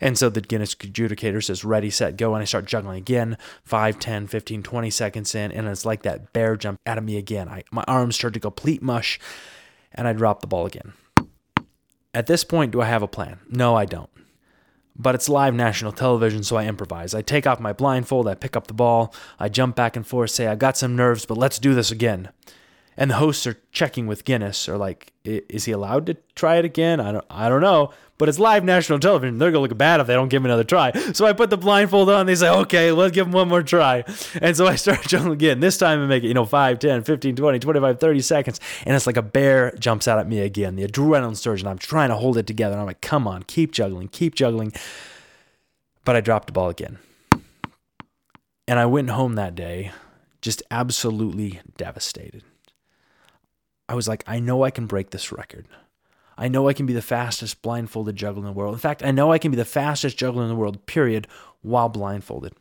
And 0.00 0.18
so 0.18 0.28
the 0.28 0.40
Guinness 0.40 0.74
adjudicator 0.74 1.42
says, 1.42 1.64
Ready, 1.64 1.90
set, 1.90 2.16
go. 2.16 2.34
And 2.34 2.42
I 2.42 2.44
start 2.44 2.66
juggling 2.66 2.98
again, 2.98 3.38
5, 3.64 3.98
10, 3.98 4.26
15, 4.28 4.62
20 4.62 4.90
seconds 4.90 5.34
in. 5.34 5.50
And 5.50 5.66
it's 5.66 5.84
like 5.84 6.02
that 6.02 6.32
bear 6.32 6.56
jump 6.56 6.78
out 6.86 6.98
of 6.98 7.04
me 7.04 7.16
again. 7.16 7.48
I, 7.48 7.64
my 7.72 7.84
arms 7.88 8.14
start 8.14 8.34
to 8.34 8.40
complete 8.40 8.82
mush, 8.82 9.18
and 9.92 10.06
I 10.06 10.12
drop 10.12 10.42
the 10.42 10.46
ball 10.46 10.66
again. 10.66 10.92
At 12.12 12.26
this 12.26 12.44
point, 12.44 12.70
do 12.70 12.80
I 12.80 12.84
have 12.84 13.02
a 13.02 13.08
plan? 13.08 13.40
No, 13.48 13.74
I 13.74 13.86
don't 13.86 14.10
but 14.96 15.14
it's 15.14 15.28
live 15.28 15.54
national 15.54 15.92
television, 15.92 16.42
so 16.42 16.56
I 16.56 16.66
improvise. 16.66 17.14
I 17.14 17.22
take 17.22 17.46
off 17.46 17.60
my 17.60 17.72
blindfold, 17.72 18.28
I 18.28 18.34
pick 18.34 18.56
up 18.56 18.66
the 18.66 18.74
ball, 18.74 19.14
I 19.38 19.48
jump 19.48 19.76
back 19.76 19.96
and 19.96 20.06
forth, 20.06 20.30
say, 20.30 20.46
I've 20.46 20.58
got 20.58 20.76
some 20.76 20.96
nerves, 20.96 21.26
but 21.26 21.38
let's 21.38 21.58
do 21.58 21.74
this 21.74 21.90
again. 21.90 22.30
And 22.96 23.10
the 23.10 23.16
hosts 23.16 23.46
are 23.46 23.58
checking 23.72 24.06
with 24.06 24.24
Guinness, 24.24 24.68
or 24.68 24.76
like, 24.76 25.12
is 25.24 25.64
he 25.64 25.72
allowed 25.72 26.06
to 26.06 26.16
try 26.34 26.56
it 26.56 26.64
again? 26.64 27.00
I 27.00 27.12
don't, 27.12 27.24
I 27.28 27.48
don't 27.48 27.60
know. 27.60 27.90
But 28.16 28.28
it's 28.28 28.38
live 28.38 28.62
national 28.62 29.00
television. 29.00 29.38
They're 29.38 29.50
gonna 29.50 29.66
look 29.66 29.76
bad 29.76 30.00
if 30.00 30.06
they 30.06 30.14
don't 30.14 30.28
give 30.28 30.42
him 30.42 30.46
another 30.46 30.62
try. 30.62 30.92
So 31.12 31.26
I 31.26 31.32
put 31.32 31.50
the 31.50 31.56
blindfold 31.56 32.08
on. 32.08 32.26
They 32.26 32.36
say, 32.36 32.48
okay, 32.48 32.92
let's 32.92 33.12
give 33.12 33.26
him 33.26 33.32
one 33.32 33.48
more 33.48 33.62
try. 33.64 34.04
And 34.40 34.56
so 34.56 34.68
I 34.68 34.76
start 34.76 35.02
jumping 35.02 35.32
again. 35.32 35.58
This 35.58 35.78
time 35.78 36.00
I 36.00 36.06
make 36.06 36.22
it, 36.22 36.28
you 36.28 36.34
know, 36.34 36.44
5, 36.44 36.78
10, 36.78 37.02
15, 37.02 37.34
20, 37.34 37.58
25, 37.58 37.98
30 37.98 38.20
seconds. 38.20 38.60
And 38.86 38.94
it's 38.94 39.08
like 39.08 39.16
a 39.16 39.22
bear 39.22 39.72
jumps 39.80 40.06
out 40.06 40.20
at 40.20 40.28
me 40.28 40.40
again. 40.40 40.76
The 40.76 40.86
adrenaline 40.86 41.36
surge, 41.36 41.60
and 41.60 41.68
I'm 41.68 41.78
trying 41.78 42.10
to 42.10 42.16
hold 42.16 42.38
it 42.38 42.46
together. 42.46 42.74
And 42.74 42.80
I'm 42.80 42.86
like, 42.86 43.00
come 43.00 43.26
on, 43.26 43.42
keep 43.42 43.72
juggling, 43.72 44.08
keep 44.08 44.36
juggling. 44.36 44.72
But 46.04 46.14
I 46.14 46.20
dropped 46.20 46.46
the 46.46 46.52
ball 46.52 46.68
again. 46.68 46.98
And 48.68 48.78
I 48.78 48.86
went 48.86 49.10
home 49.10 49.34
that 49.34 49.56
day 49.56 49.90
just 50.40 50.62
absolutely 50.70 51.60
devastated. 51.76 52.44
I 53.88 53.94
was 53.94 54.08
like, 54.08 54.24
I 54.26 54.40
know 54.40 54.64
I 54.64 54.70
can 54.70 54.86
break 54.86 55.10
this 55.10 55.32
record. 55.32 55.66
I 56.36 56.48
know 56.48 56.68
I 56.68 56.72
can 56.72 56.86
be 56.86 56.92
the 56.92 57.02
fastest 57.02 57.62
blindfolded 57.62 58.16
juggler 58.16 58.40
in 58.40 58.46
the 58.46 58.52
world. 58.52 58.74
In 58.74 58.80
fact, 58.80 59.04
I 59.04 59.10
know 59.10 59.30
I 59.30 59.38
can 59.38 59.50
be 59.50 59.56
the 59.56 59.64
fastest 59.64 60.16
juggler 60.16 60.42
in 60.42 60.48
the 60.48 60.56
world, 60.56 60.84
period, 60.86 61.28
while 61.62 61.88
blindfolded. 61.88 62.54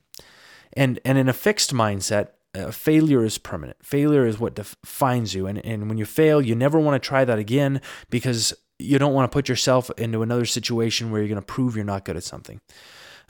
And 0.74 1.00
and 1.06 1.18
in 1.18 1.30
a 1.30 1.34
fixed 1.34 1.74
mindset, 1.74 2.30
uh, 2.56 2.72
failure 2.72 3.24
is 3.24 3.38
permanent. 3.38 3.78
Failure 3.84 4.26
is 4.26 4.40
what 4.40 4.56
defines 4.56 5.34
you. 5.34 5.48
And 5.48 5.64
and 5.66 5.90
when 5.90 5.98
you 5.98 6.06
fail, 6.06 6.42
you 6.42 6.56
never 6.56 6.80
want 6.80 7.02
to 7.02 7.08
try 7.08 7.26
that 7.26 7.40
again 7.40 7.82
because 8.10 8.54
you 8.80 9.00
don't 9.00 9.14
want 9.14 9.32
to 9.32 9.34
put 9.34 9.50
yourself 9.50 9.90
into 9.98 10.22
another 10.22 10.46
situation 10.46 11.10
where 11.10 11.22
you're 11.22 11.30
going 11.30 11.40
to 11.40 11.46
prove 11.46 11.76
you're 11.76 11.86
not 11.86 12.06
good 12.06 12.18
at 12.18 12.24
something. 12.24 12.60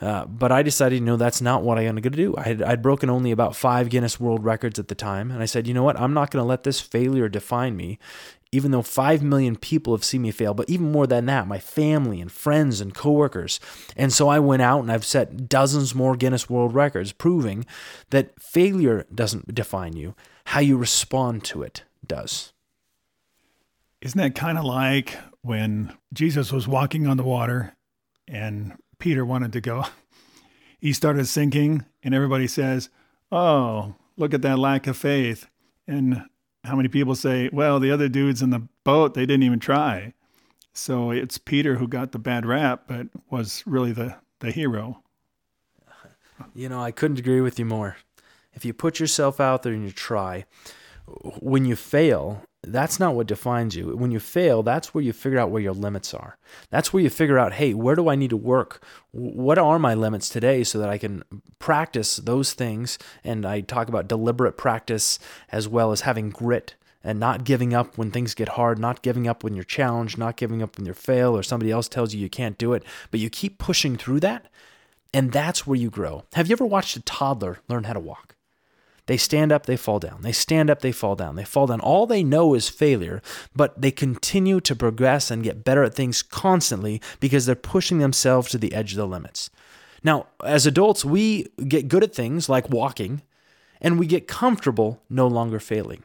Uh, 0.01 0.25
but 0.25 0.51
I 0.51 0.63
decided, 0.63 1.01
know, 1.01 1.17
that's 1.17 1.41
not 1.41 1.63
what 1.63 1.77
I'm 1.77 1.95
going 1.95 2.01
to 2.01 2.10
do. 2.10 2.36
I 2.38 2.43
had, 2.43 2.62
I'd 2.62 2.82
broken 2.82 3.10
only 3.10 3.32
about 3.32 3.56
five 3.56 3.89
Guinness 3.89 4.19
World 4.19 4.43
Records 4.43 4.79
at 4.79 4.88
the 4.88 4.95
time. 4.95 5.32
And 5.32 5.41
I 5.41 5.45
said, 5.45 5.67
you 5.67 5.73
know 5.73 5.84
what? 5.84 5.99
I'm 5.99 6.13
not 6.13 6.32
going 6.32 6.43
to 6.43 6.47
let 6.47 6.63
this 6.63 6.82
failure 6.82 7.29
define 7.29 7.77
me, 7.77 7.99
even 8.51 8.71
though 8.71 8.82
5 8.82 9.23
million 9.23 9.56
people 9.56 9.95
have 9.95 10.03
seen 10.03 10.23
me 10.23 10.32
fail. 10.32 10.53
But 10.53 10.69
even 10.69 10.91
more 10.91 11.08
than 11.08 11.25
that, 11.27 11.47
my 11.47 11.60
family 11.60 12.19
and 12.19 12.32
friends 12.32 12.82
and 12.82 12.93
coworkers. 12.93 13.60
And 13.95 14.12
so 14.12 14.29
I 14.29 14.39
went 14.39 14.62
out 14.62 14.82
and 14.82 14.91
I've 14.91 15.06
set 15.06 15.47
dozens 15.47 15.95
more 15.95 16.15
Guinness 16.15 16.49
World 16.49 16.73
Records, 16.73 17.12
proving 17.12 17.65
that 18.10 18.39
failure 18.41 19.06
doesn't 19.13 19.53
define 19.56 19.95
you, 19.95 20.15
how 20.45 20.60
you 20.60 20.75
respond 20.75 21.43
to 21.45 21.63
it 21.63 21.84
does. 22.06 22.51
Isn't 24.01 24.19
that 24.19 24.36
kind 24.36 24.58
of 24.58 24.65
like 24.65 25.17
when 25.43 25.95
Jesus 26.12 26.51
was 26.51 26.67
walking 26.67 27.08
on 27.08 27.15
the 27.15 27.23
water 27.23 27.73
and 28.27 28.73
Peter 29.04 29.26
wanted 29.26 29.52
to 29.52 29.60
go. 29.60 29.84
He 30.80 30.94
started 30.94 31.26
sinking, 31.26 31.84
and 32.04 32.16
everybody 32.16 32.48
says, 32.48 32.88
Oh, 33.34 33.96
look 34.16 34.34
at 34.34 34.42
that 34.44 34.60
lack 34.60 34.88
of 34.88 34.96
faith. 34.96 35.48
And 35.86 36.24
how 36.63 36.78
many 36.78 36.88
people 36.88 37.13
say, 37.13 37.50
Well, 37.52 37.82
the 37.82 37.92
other 37.92 38.08
dudes 38.08 38.42
in 38.42 38.52
the 38.52 38.66
boat, 38.86 39.13
they 39.13 39.26
didn't 39.26 39.44
even 39.44 39.60
try. 39.60 40.13
So 40.72 41.12
it's 41.12 41.38
Peter 41.38 41.76
who 41.76 41.88
got 41.88 42.13
the 42.13 42.18
bad 42.18 42.46
rap, 42.46 42.84
but 42.88 43.08
was 43.30 43.62
really 43.66 43.92
the, 43.92 44.16
the 44.39 44.52
hero. 44.52 45.04
You 46.56 46.70
know, 46.70 46.82
I 46.82 46.92
couldn't 46.92 47.20
agree 47.20 47.42
with 47.42 47.60
you 47.60 47.66
more. 47.66 47.98
If 48.54 48.63
you 48.63 48.74
put 48.74 49.02
yourself 49.02 49.42
out 49.42 49.63
there 49.63 49.74
and 49.74 49.84
you 49.84 49.92
try, 49.92 50.46
when 51.42 51.66
you 51.66 51.76
fail, 51.76 52.44
that's 52.65 52.99
not 52.99 53.15
what 53.15 53.28
defines 53.28 53.76
you. 53.76 53.95
When 53.95 54.12
you 54.12 54.19
fail, 54.19 54.63
that's 54.63 54.93
where 54.93 55.04
you 55.04 55.12
figure 55.12 55.39
out 55.39 55.52
where 55.52 55.62
your 55.62 55.73
limits 55.73 56.13
are. 56.13 56.38
That's 56.69 56.93
where 56.93 57.04
you 57.04 57.10
figure 57.10 57.38
out, 57.38 57.54
hey, 57.54 57.73
where 57.73 57.95
do 57.95 58.10
I 58.10 58.15
need 58.15 58.30
to 58.30 58.38
work? 58.38 58.82
What 59.12 59.58
are 59.58 59.78
my 59.80 59.93
limits 59.93 60.30
today 60.30 60.63
so 60.63 60.80
that 60.80 60.89
I 60.89 60.97
can 60.97 61.23
practice 61.60 62.17
those 62.17 62.54
things? 62.54 62.97
And 63.23 63.45
I 63.45 63.62
talk 63.62 63.89
about 63.89 64.08
deliberate 64.08 64.58
practice 64.58 65.19
as 65.52 65.67
well 65.67 65.91
as 65.91 66.02
having 66.02 66.30
grit 66.30 66.76
and 67.04 67.19
not 67.19 67.43
giving 67.43 67.73
up 67.73 67.97
when 67.97 68.12
things 68.12 68.34
get 68.34 68.49
hard, 68.49 68.80
not 68.80 69.02
giving 69.02 69.28
up 69.28 69.43
when 69.43 69.54
you're 69.54 69.65
challenged, 69.65 70.17
not 70.17 70.38
giving 70.38 70.63
up 70.63 70.78
when 70.78 70.86
you 70.86 70.93
fail 70.93 71.36
or 71.36 71.43
somebody 71.43 71.69
else 71.69 71.89
tells 71.89 72.13
you 72.13 72.21
you 72.21 72.30
can't 72.30 72.58
do 72.58 72.71
it, 72.73 72.84
but 73.12 73.19
you 73.19 73.30
keep 73.30 73.58
pushing 73.58 73.97
through 73.97 74.21
that. 74.21 74.47
And 75.13 75.32
that's 75.32 75.67
where 75.67 75.78
you 75.78 75.89
grow. 75.89 76.23
Have 76.34 76.47
you 76.47 76.54
ever 76.54 76.65
watched 76.65 76.95
a 76.95 77.02
toddler 77.02 77.60
learn 77.67 77.84
how 77.84 77.93
to 77.93 77.99
walk? 77.99 78.36
They 79.06 79.18
stand 79.18 79.52
up, 79.52 79.66
they 79.66 79.76
fall 79.76 80.00
down. 80.00 80.22
They 80.22 80.32
stand 80.32 80.70
up, 80.70 80.82
they 80.82 80.94
fall 80.94 81.16
down. 81.16 81.36
They 81.36 81.44
fall 81.44 81.68
down. 81.68 81.82
All 81.82 82.08
they 82.08 82.24
know 82.24 82.54
is 82.54 82.70
failure, 82.70 83.22
but 83.56 83.82
they 83.82 83.92
continue 83.92 84.62
to 84.62 84.76
progress 84.76 85.30
and 85.30 85.44
get 85.44 85.66
better 85.66 85.84
at 85.84 85.94
things 85.94 86.22
constantly 86.22 87.02
because 87.20 87.46
they're 87.46 87.56
pushing 87.56 88.00
themselves 88.00 88.50
to 88.52 88.58
the 88.58 88.74
edge 88.74 88.92
of 88.94 88.98
the 88.98 89.08
limits. 89.08 89.50
Now, 90.04 90.28
as 90.44 90.66
adults, 90.66 91.04
we 91.04 91.48
get 91.68 91.88
good 91.88 92.04
at 92.04 92.16
things 92.16 92.48
like 92.48 92.70
walking, 92.70 93.22
and 93.82 94.00
we 94.00 94.08
get 94.08 94.28
comfortable 94.28 95.02
no 95.10 95.28
longer 95.28 95.60
failing. 95.60 96.04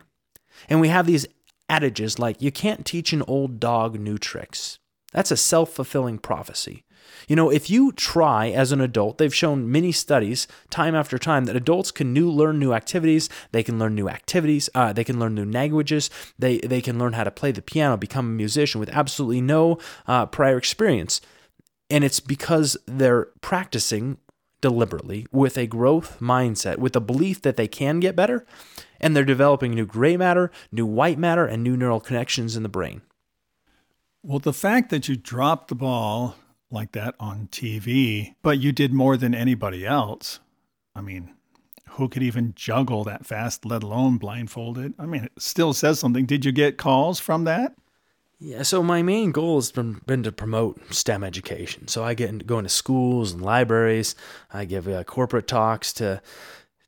And 0.69 0.81
we 0.81 0.89
have 0.89 1.07
these 1.07 1.27
adages 1.69 2.19
like, 2.19 2.43
you 2.43 2.51
can't 2.51 2.85
teach 2.85 3.13
an 3.13 3.23
old 3.23 3.61
dog 3.61 3.99
new 3.99 4.19
tricks. 4.19 4.79
That's 5.13 5.31
a 5.31 5.37
self 5.37 5.71
fulfilling 5.73 6.19
prophecy. 6.19 6.85
You 7.27 7.37
know, 7.37 7.51
if 7.51 7.68
you 7.71 7.92
try 7.92 8.49
as 8.49 8.73
an 8.73 8.81
adult, 8.81 9.18
they've 9.18 9.35
shown 9.35 9.71
many 9.71 9.92
studies 9.92 10.47
time 10.71 10.94
after 10.94 11.18
time 11.18 11.44
that 11.44 11.57
adults 11.57 11.90
can 11.90 12.12
new 12.12 12.31
learn 12.31 12.59
new 12.59 12.73
activities. 12.73 13.29
They 13.53 13.62
can 13.62 13.79
learn 13.79 13.94
new 13.94 14.09
activities. 14.09 14.71
Uh, 14.75 14.92
they 14.92 15.05
can 15.05 15.18
learn 15.18 15.35
new 15.35 15.51
languages. 15.51 16.11
They 16.38 16.59
they 16.59 16.81
can 16.81 16.99
learn 16.99 17.14
how 17.14 17.25
to 17.25 17.31
play 17.31 17.53
the 17.53 17.62
piano, 17.62 17.97
become 17.97 18.27
a 18.27 18.31
musician 18.31 18.81
with 18.81 18.90
absolutely 18.90 19.40
no 19.40 19.79
uh, 20.07 20.27
prior 20.27 20.57
experience, 20.57 21.21
and 21.90 22.05
it's 22.05 22.21
because 22.21 22.77
they're 22.87 23.27
practicing 23.40 24.18
deliberately 24.61 25.27
with 25.31 25.57
a 25.57 25.66
growth 25.66 26.18
mindset, 26.21 26.79
with 26.79 26.97
a 26.97 27.01
belief 27.01 27.42
that 27.42 27.57
they 27.57 27.68
can 27.68 28.01
get 28.01 28.16
better, 28.16 28.44
and 29.01 29.14
they're 29.14 29.25
developing 29.25 29.73
new 29.73 29.87
gray 29.87 30.16
matter, 30.16 30.51
new 30.73 30.87
white 30.87 31.18
matter, 31.18 31.47
and 31.47 31.62
new 31.62 31.77
neural 31.77 32.01
connections 32.01 32.57
in 32.57 32.62
the 32.62 32.68
brain. 32.68 33.03
Well, 34.23 34.40
the 34.40 34.53
fact 34.53 34.90
that 34.90 35.09
you 35.09 35.16
dropped 35.16 35.68
the 35.68 35.75
ball 35.75 36.35
like 36.70 36.92
that 36.92 37.14
on 37.18 37.48
TV, 37.50 38.35
but 38.42 38.59
you 38.59 38.72
did 38.72 38.92
more 38.92 39.16
than 39.16 39.35
anybody 39.35 39.87
else. 39.87 40.40
I 40.94 41.00
mean, 41.00 41.35
who 41.90 42.09
could 42.09 42.22
even 42.22 42.52
juggle 42.54 43.04
that 43.04 43.26
fast, 43.26 43.64
let 43.64 43.83
alone 43.83 44.18
blindfolded? 44.18 44.94
I 44.98 45.07
mean, 45.07 45.24
it 45.24 45.33
still 45.38 45.72
says 45.72 45.98
something. 45.98 46.26
Did 46.26 46.44
you 46.44 46.52
get 46.52 46.76
calls 46.78 47.20
from 47.20 47.44
that? 47.44 47.74
Yeah, 48.40 48.62
so 48.62 48.85
my 48.85 49.02
main 49.02 49.33
goal 49.33 49.57
has 49.57 49.72
been, 49.72 50.00
been 50.07 50.22
to 50.22 50.31
promote 50.31 50.94
STEM 50.94 51.24
education. 51.24 51.88
So 51.88 52.04
I 52.04 52.14
get 52.14 52.28
into, 52.28 52.44
go 52.44 52.64
schools 52.68 53.33
and 53.33 53.42
libraries. 53.42 54.14
I 54.52 54.64
give 54.64 54.87
uh, 54.87 55.02
corporate 55.04 55.48
talks 55.48 55.92
to 55.94 56.22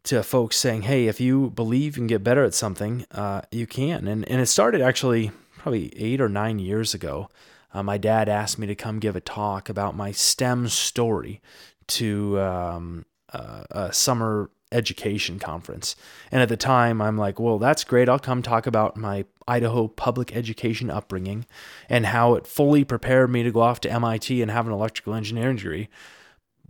to 0.04 0.22
folks 0.22 0.56
saying, 0.56 0.82
"Hey, 0.82 1.08
if 1.08 1.20
you 1.20 1.50
believe 1.50 1.96
you 1.96 2.02
can 2.02 2.06
get 2.06 2.24
better 2.24 2.44
at 2.44 2.54
something, 2.54 3.04
uh, 3.10 3.42
you 3.50 3.66
can." 3.66 4.06
And 4.06 4.26
and 4.28 4.40
it 4.40 4.46
started 4.46 4.80
actually 4.80 5.32
probably 5.58 5.92
eight 5.96 6.20
or 6.20 6.28
nine 6.28 6.60
years 6.60 6.94
ago. 6.94 7.28
Uh, 7.72 7.82
my 7.82 7.98
dad 7.98 8.28
asked 8.28 8.58
me 8.58 8.66
to 8.66 8.74
come 8.74 8.98
give 8.98 9.16
a 9.16 9.20
talk 9.20 9.68
about 9.68 9.96
my 9.96 10.12
STEM 10.12 10.68
story 10.68 11.40
to 11.88 12.40
um, 12.40 13.04
uh, 13.32 13.64
a 13.70 13.92
summer 13.92 14.50
education 14.72 15.38
conference. 15.38 15.96
And 16.30 16.42
at 16.42 16.48
the 16.48 16.56
time, 16.56 17.02
I'm 17.02 17.18
like, 17.18 17.40
well, 17.40 17.58
that's 17.58 17.84
great. 17.84 18.08
I'll 18.08 18.18
come 18.18 18.42
talk 18.42 18.66
about 18.66 18.96
my 18.96 19.24
Idaho 19.48 19.88
public 19.88 20.34
education 20.34 20.90
upbringing 20.90 21.46
and 21.88 22.06
how 22.06 22.34
it 22.34 22.46
fully 22.46 22.84
prepared 22.84 23.30
me 23.30 23.42
to 23.42 23.50
go 23.50 23.60
off 23.60 23.80
to 23.80 23.90
MIT 23.90 24.40
and 24.40 24.50
have 24.50 24.66
an 24.66 24.72
electrical 24.72 25.14
engineering 25.14 25.56
degree. 25.56 25.88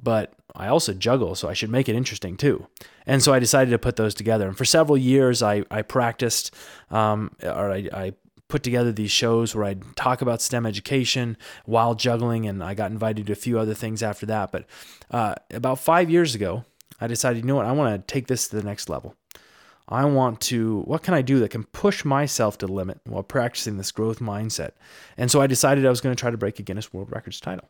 But 0.03 0.33
I 0.55 0.69
also 0.69 0.95
juggle, 0.95 1.35
so 1.35 1.49
I 1.49 1.53
should 1.53 1.71
make 1.71 1.89
it 1.91 1.95
interesting 1.95 2.37
too. 2.39 2.67
And 3.07 3.23
so 3.23 3.35
I 3.35 3.39
decided 3.39 3.71
to 3.73 3.79
put 3.79 3.97
those 3.97 4.15
together. 4.15 4.49
And 4.49 4.57
for 4.57 4.65
several 4.65 4.97
years, 4.97 5.43
I, 5.43 5.65
I 5.71 5.83
practiced 5.83 6.55
um, 6.91 7.37
or 7.43 7.71
I, 7.71 7.89
I 7.93 8.13
put 8.51 8.63
together 8.63 8.93
these 8.93 9.11
shows 9.11 9.55
where 9.55 9.65
I'd 9.65 9.97
talk 9.97 10.21
about 10.21 10.43
STEM 10.43 10.67
education 10.67 11.37
while 11.65 11.95
juggling, 11.95 12.47
and 12.47 12.63
I 12.63 12.75
got 12.75 12.91
invited 12.91 13.27
to 13.27 13.33
a 13.33 13.37
few 13.37 13.59
other 13.59 13.75
things 13.75 14.03
after 14.03 14.27
that. 14.27 14.53
But 14.53 14.67
uh, 15.11 15.35
about 15.51 15.79
five 15.79 16.11
years 16.11 16.35
ago, 16.35 16.65
I 17.01 17.07
decided, 17.07 17.43
you 17.43 17.49
know 17.49 17.57
what, 17.57 17.67
I 17.67 17.73
want 17.73 18.07
to 18.07 18.13
take 18.13 18.27
this 18.27 18.49
to 18.49 18.57
the 18.57 18.63
next 18.63 18.91
level. 18.91 19.15
I 19.89 20.05
want 20.05 20.41
to, 20.43 20.83
what 20.83 21.03
can 21.03 21.15
I 21.15 21.23
do 21.23 21.41
that 21.41 21.51
can 21.51 21.65
push 21.65 22.05
myself 22.05 22.59
to 22.59 22.67
the 22.67 22.73
limit 22.73 23.01
while 23.05 23.25
practicing 23.25 23.77
this 23.77 23.91
growth 23.91 24.21
mindset? 24.21 24.73
And 25.17 25.31
so 25.31 25.41
I 25.41 25.49
decided 25.49 25.85
I 25.85 25.91
was 25.91 26.01
going 26.01 26.15
to 26.15 26.21
try 26.21 26.31
to 26.31 26.37
break 26.37 26.59
a 26.59 26.63
Guinness 26.63 26.93
World 26.93 27.11
Records 27.11 27.41
title. 27.41 27.69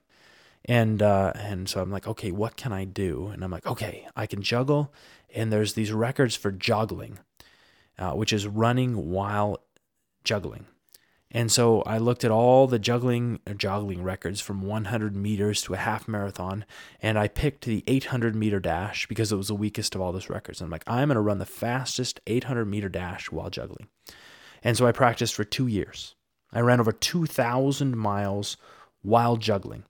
And 0.67 1.01
uh, 1.01 1.33
and 1.37 1.69
so 1.69 1.81
I'm 1.81 1.91
like, 1.91 2.07
okay, 2.07 2.33
what 2.33 2.57
can 2.57 2.73
I 2.73 2.85
do? 2.85 3.29
And 3.29 3.43
I'm 3.43 3.51
like, 3.51 3.67
okay, 3.67 4.07
I 4.15 4.27
can 4.27 4.43
juggle. 4.43 4.93
And 5.35 5.51
there's 5.51 5.73
these 5.73 5.91
records 5.91 6.37
for 6.37 6.53
juggling, 6.53 7.19
uh, 7.99 8.13
which 8.13 8.33
is 8.35 8.47
running 8.47 9.11
while 9.11 9.63
juggling. 10.25 10.67
And 11.33 11.53
so 11.53 11.83
I 11.83 11.99
looked 11.99 12.25
at 12.25 12.33
all 12.33 12.67
the 12.67 12.79
juggling 12.79 13.39
uh, 13.47 13.55
juggling 13.55 14.03
records 14.03 14.41
from 14.41 14.63
100 14.63 15.15
meters 15.15 15.63
to 15.63 15.75
a 15.75 15.79
half 15.79 16.09
marathon, 16.09 16.65
and 17.01 17.17
I 17.19 17.29
picked 17.29 17.65
the 17.65 17.85
800 17.87 18.35
meter 18.35 18.59
dash 18.59 19.07
because 19.07 19.31
it 19.31 19.37
was 19.37 19.49
the 19.49 19.55
weakest 19.55 19.95
of 19.95 20.01
all 20.01 20.11
those 20.11 20.29
records. 20.29 20.61
And 20.61 20.67
I'm 20.67 20.73
like, 20.73 20.83
I'm 20.89 21.09
going 21.09 21.15
to 21.15 21.21
run 21.21 21.39
the 21.39 21.47
fastest 21.47 22.21
800 22.27 22.65
meter 22.65 22.89
dash 22.89 23.31
while 23.31 23.49
juggling. 23.49 23.89
And 24.65 24.77
so 24.77 24.87
I 24.87 24.93
practiced 24.93 25.35
for 25.35 25.45
two 25.45 25.69
years. 25.69 26.17
I 26.53 26.61
ran 26.61 26.81
over 26.81 26.93
2,000 26.93 27.97
miles 27.97 28.57
while 29.03 29.37
juggling. 29.37 29.85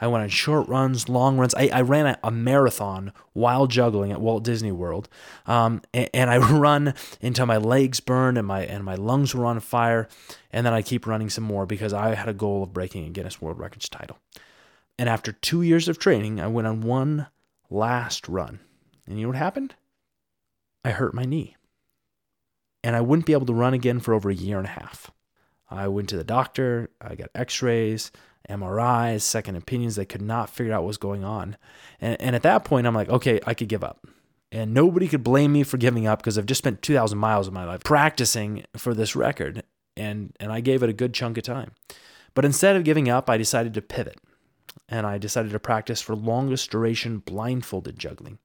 I 0.00 0.06
went 0.06 0.22
on 0.22 0.30
short 0.30 0.66
runs, 0.68 1.08
long 1.08 1.36
runs. 1.36 1.54
I, 1.54 1.68
I 1.72 1.82
ran 1.82 2.06
a, 2.06 2.18
a, 2.24 2.30
marathon 2.30 3.12
while 3.34 3.66
juggling 3.66 4.12
at 4.12 4.20
Walt 4.20 4.42
Disney 4.42 4.72
World, 4.72 5.08
um, 5.46 5.82
and, 5.92 6.08
and, 6.14 6.30
I 6.30 6.38
run 6.52 6.94
until 7.20 7.46
my 7.46 7.58
legs 7.58 8.00
burned 8.00 8.38
and 8.38 8.46
my 8.46 8.62
and 8.62 8.84
my 8.84 8.94
lungs 8.94 9.34
were 9.34 9.44
on 9.44 9.60
fire, 9.60 10.08
and 10.50 10.64
then 10.64 10.72
I 10.72 10.80
keep 10.80 11.06
running 11.06 11.28
some 11.28 11.44
more 11.44 11.66
because 11.66 11.92
I 11.92 12.14
had 12.14 12.28
a 12.28 12.34
goal 12.34 12.62
of 12.62 12.72
breaking 12.72 13.06
a 13.06 13.10
Guinness 13.10 13.42
World 13.42 13.58
Records 13.58 13.88
title. 13.88 14.18
And 14.98 15.08
after 15.08 15.32
two 15.32 15.62
years 15.62 15.88
of 15.88 15.98
training, 15.98 16.40
I 16.40 16.46
went 16.46 16.66
on 16.66 16.80
one 16.80 17.26
last 17.68 18.28
run, 18.28 18.60
and 19.06 19.18
you 19.18 19.24
know 19.24 19.28
what 19.28 19.36
happened? 19.36 19.74
I 20.82 20.90
hurt 20.92 21.12
my 21.12 21.24
knee, 21.24 21.56
and 22.82 22.96
I 22.96 23.02
wouldn't 23.02 23.26
be 23.26 23.34
able 23.34 23.46
to 23.46 23.54
run 23.54 23.74
again 23.74 24.00
for 24.00 24.14
over 24.14 24.30
a 24.30 24.34
year 24.34 24.56
and 24.56 24.66
a 24.66 24.70
half. 24.70 25.10
I 25.70 25.88
went 25.88 26.08
to 26.08 26.16
the 26.16 26.24
doctor. 26.24 26.90
I 27.00 27.14
got 27.14 27.30
X-rays. 27.34 28.10
MRIs, 28.50 29.22
second 29.22 29.56
opinions. 29.56 29.96
They 29.96 30.04
could 30.04 30.22
not 30.22 30.50
figure 30.50 30.72
out 30.72 30.82
what 30.82 30.88
was 30.88 30.98
going 30.98 31.24
on. 31.24 31.56
And, 32.00 32.20
and 32.20 32.36
at 32.36 32.42
that 32.42 32.64
point, 32.64 32.86
I'm 32.86 32.94
like, 32.94 33.08
okay, 33.08 33.40
I 33.46 33.54
could 33.54 33.68
give 33.68 33.84
up. 33.84 34.06
And 34.52 34.74
nobody 34.74 35.06
could 35.06 35.22
blame 35.22 35.52
me 35.52 35.62
for 35.62 35.76
giving 35.76 36.06
up 36.06 36.18
because 36.18 36.36
I've 36.36 36.46
just 36.46 36.58
spent 36.58 36.82
2,000 36.82 37.16
miles 37.16 37.46
of 37.46 37.52
my 37.52 37.64
life 37.64 37.84
practicing 37.84 38.64
for 38.76 38.94
this 38.94 39.14
record. 39.14 39.62
And, 39.96 40.34
and 40.40 40.52
I 40.52 40.60
gave 40.60 40.82
it 40.82 40.90
a 40.90 40.94
good 40.94 41.14
chunk 41.14 41.38
of 41.38 41.44
time. 41.44 41.72
But 42.34 42.44
instead 42.44 42.76
of 42.76 42.84
giving 42.84 43.08
up, 43.08 43.30
I 43.30 43.36
decided 43.36 43.74
to 43.74 43.82
pivot. 43.82 44.18
And 44.88 45.06
I 45.06 45.18
decided 45.18 45.52
to 45.52 45.60
practice 45.60 46.00
for 46.00 46.16
longest 46.16 46.70
duration 46.70 47.18
blindfolded 47.18 47.98
juggling. 47.98 48.38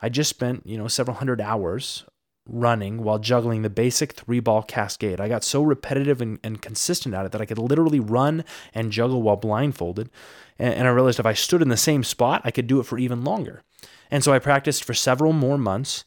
I 0.00 0.08
just 0.08 0.30
spent, 0.30 0.66
you 0.66 0.76
know, 0.76 0.88
several 0.88 1.16
hundred 1.16 1.40
hours 1.40 2.04
running 2.48 3.02
while 3.02 3.18
juggling 3.18 3.62
the 3.62 3.70
basic 3.70 4.12
three 4.12 4.40
ball 4.40 4.62
cascade. 4.62 5.20
I 5.20 5.28
got 5.28 5.44
so 5.44 5.62
repetitive 5.62 6.20
and, 6.20 6.38
and, 6.42 6.60
consistent 6.62 7.14
at 7.14 7.26
it 7.26 7.32
that 7.32 7.40
I 7.40 7.46
could 7.46 7.58
literally 7.58 8.00
run 8.00 8.44
and 8.74 8.90
juggle 8.90 9.22
while 9.22 9.36
blindfolded. 9.36 10.10
And, 10.58 10.74
and 10.74 10.88
I 10.88 10.90
realized 10.90 11.20
if 11.20 11.26
I 11.26 11.34
stood 11.34 11.62
in 11.62 11.68
the 11.68 11.76
same 11.76 12.02
spot, 12.02 12.42
I 12.44 12.50
could 12.50 12.66
do 12.66 12.80
it 12.80 12.86
for 12.86 12.98
even 12.98 13.22
longer. 13.22 13.62
And 14.10 14.24
so 14.24 14.32
I 14.32 14.38
practiced 14.38 14.84
for 14.84 14.94
several 14.94 15.32
more 15.32 15.58
months. 15.58 16.04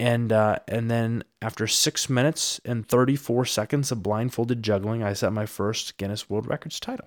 And, 0.00 0.32
uh, 0.32 0.58
and 0.66 0.90
then 0.90 1.22
after 1.40 1.66
six 1.66 2.10
minutes 2.10 2.60
and 2.64 2.88
34 2.88 3.44
seconds 3.44 3.92
of 3.92 4.02
blindfolded 4.02 4.62
juggling, 4.62 5.02
I 5.02 5.12
set 5.12 5.32
my 5.32 5.46
first 5.46 5.96
Guinness 5.98 6.28
World 6.28 6.48
Records 6.48 6.80
title. 6.80 7.06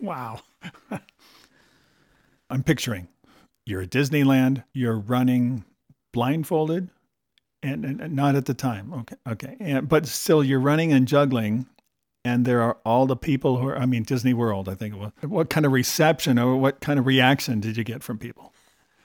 Wow. 0.00 0.40
I'm 2.50 2.62
picturing 2.62 3.08
you're 3.66 3.82
at 3.82 3.90
Disneyland, 3.90 4.64
you're 4.72 4.98
running 4.98 5.64
blindfolded 6.12 6.88
and, 7.62 7.84
and, 7.84 8.14
not 8.14 8.36
at 8.36 8.46
the 8.46 8.54
time. 8.54 8.92
Okay, 8.92 9.16
okay. 9.28 9.56
And, 9.60 9.88
but 9.88 10.06
still, 10.06 10.44
you're 10.44 10.60
running 10.60 10.92
and 10.92 11.08
juggling, 11.08 11.66
and 12.24 12.44
there 12.44 12.62
are 12.62 12.78
all 12.84 13.06
the 13.06 13.16
people 13.16 13.58
who 13.58 13.68
are. 13.68 13.78
I 13.78 13.86
mean, 13.86 14.02
Disney 14.02 14.34
World. 14.34 14.68
I 14.68 14.74
think. 14.74 14.94
What 15.22 15.50
kind 15.50 15.66
of 15.66 15.72
reception 15.72 16.38
or 16.38 16.56
what 16.56 16.80
kind 16.80 16.98
of 16.98 17.06
reaction 17.06 17.60
did 17.60 17.76
you 17.76 17.84
get 17.84 18.02
from 18.02 18.18
people? 18.18 18.52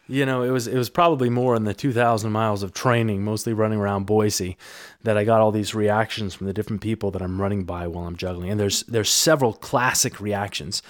You 0.07 0.25
know, 0.25 0.43
it 0.43 0.49
was 0.49 0.67
it 0.67 0.75
was 0.75 0.89
probably 0.89 1.29
more 1.29 1.55
in 1.55 1.63
the 1.63 1.73
2,000 1.73 2.31
miles 2.31 2.61
of 2.61 2.73
training, 2.73 3.23
mostly 3.23 3.53
running 3.53 3.79
around 3.79 4.05
Boise, 4.05 4.57
that 5.03 5.17
I 5.17 5.23
got 5.23 5.39
all 5.39 5.51
these 5.51 5.73
reactions 5.73 6.33
from 6.33 6.45
the 6.47 6.53
different 6.53 6.81
people 6.81 7.09
that 7.11 7.21
I'm 7.21 7.41
running 7.41 7.63
by 7.63 7.87
while 7.87 8.05
I'm 8.05 8.17
juggling. 8.17 8.49
And 8.49 8.59
there's 8.59 8.83
there's 8.83 9.09
several 9.09 9.53
classic 9.53 10.19
reactions. 10.19 10.81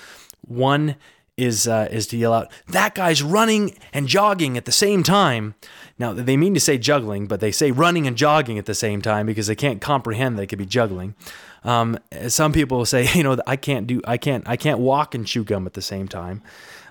One 0.41 0.95
is 1.37 1.67
uh, 1.67 1.87
is 1.91 2.07
to 2.07 2.17
yell 2.17 2.33
out, 2.33 2.51
"That 2.67 2.95
guy's 2.95 3.23
running 3.23 3.77
and 3.91 4.07
jogging 4.07 4.57
at 4.57 4.65
the 4.65 4.71
same 4.71 5.03
time." 5.03 5.55
Now 5.97 6.13
they 6.13 6.37
mean 6.37 6.53
to 6.53 6.59
say 6.59 6.77
juggling, 6.77 7.27
but 7.27 7.39
they 7.39 7.51
say 7.51 7.71
running 7.71 8.07
and 8.07 8.17
jogging 8.17 8.57
at 8.57 8.65
the 8.65 8.75
same 8.75 9.01
time 9.01 9.25
because 9.25 9.47
they 9.47 9.55
can't 9.55 9.81
comprehend 9.81 10.37
they 10.37 10.47
could 10.47 10.59
be 10.59 10.65
juggling. 10.65 11.15
Um, 11.63 11.97
some 12.27 12.51
people 12.51 12.77
will 12.77 12.85
say, 12.85 13.07
you 13.13 13.23
know, 13.23 13.37
I 13.47 13.55
can't 13.55 13.87
do, 13.87 14.01
I 14.05 14.17
can't, 14.17 14.47
I 14.47 14.57
can't 14.57 14.79
walk 14.79 15.15
and 15.15 15.25
chew 15.25 15.43
gum 15.43 15.65
at 15.65 15.73
the 15.73 15.81
same 15.81 16.07
time. 16.07 16.41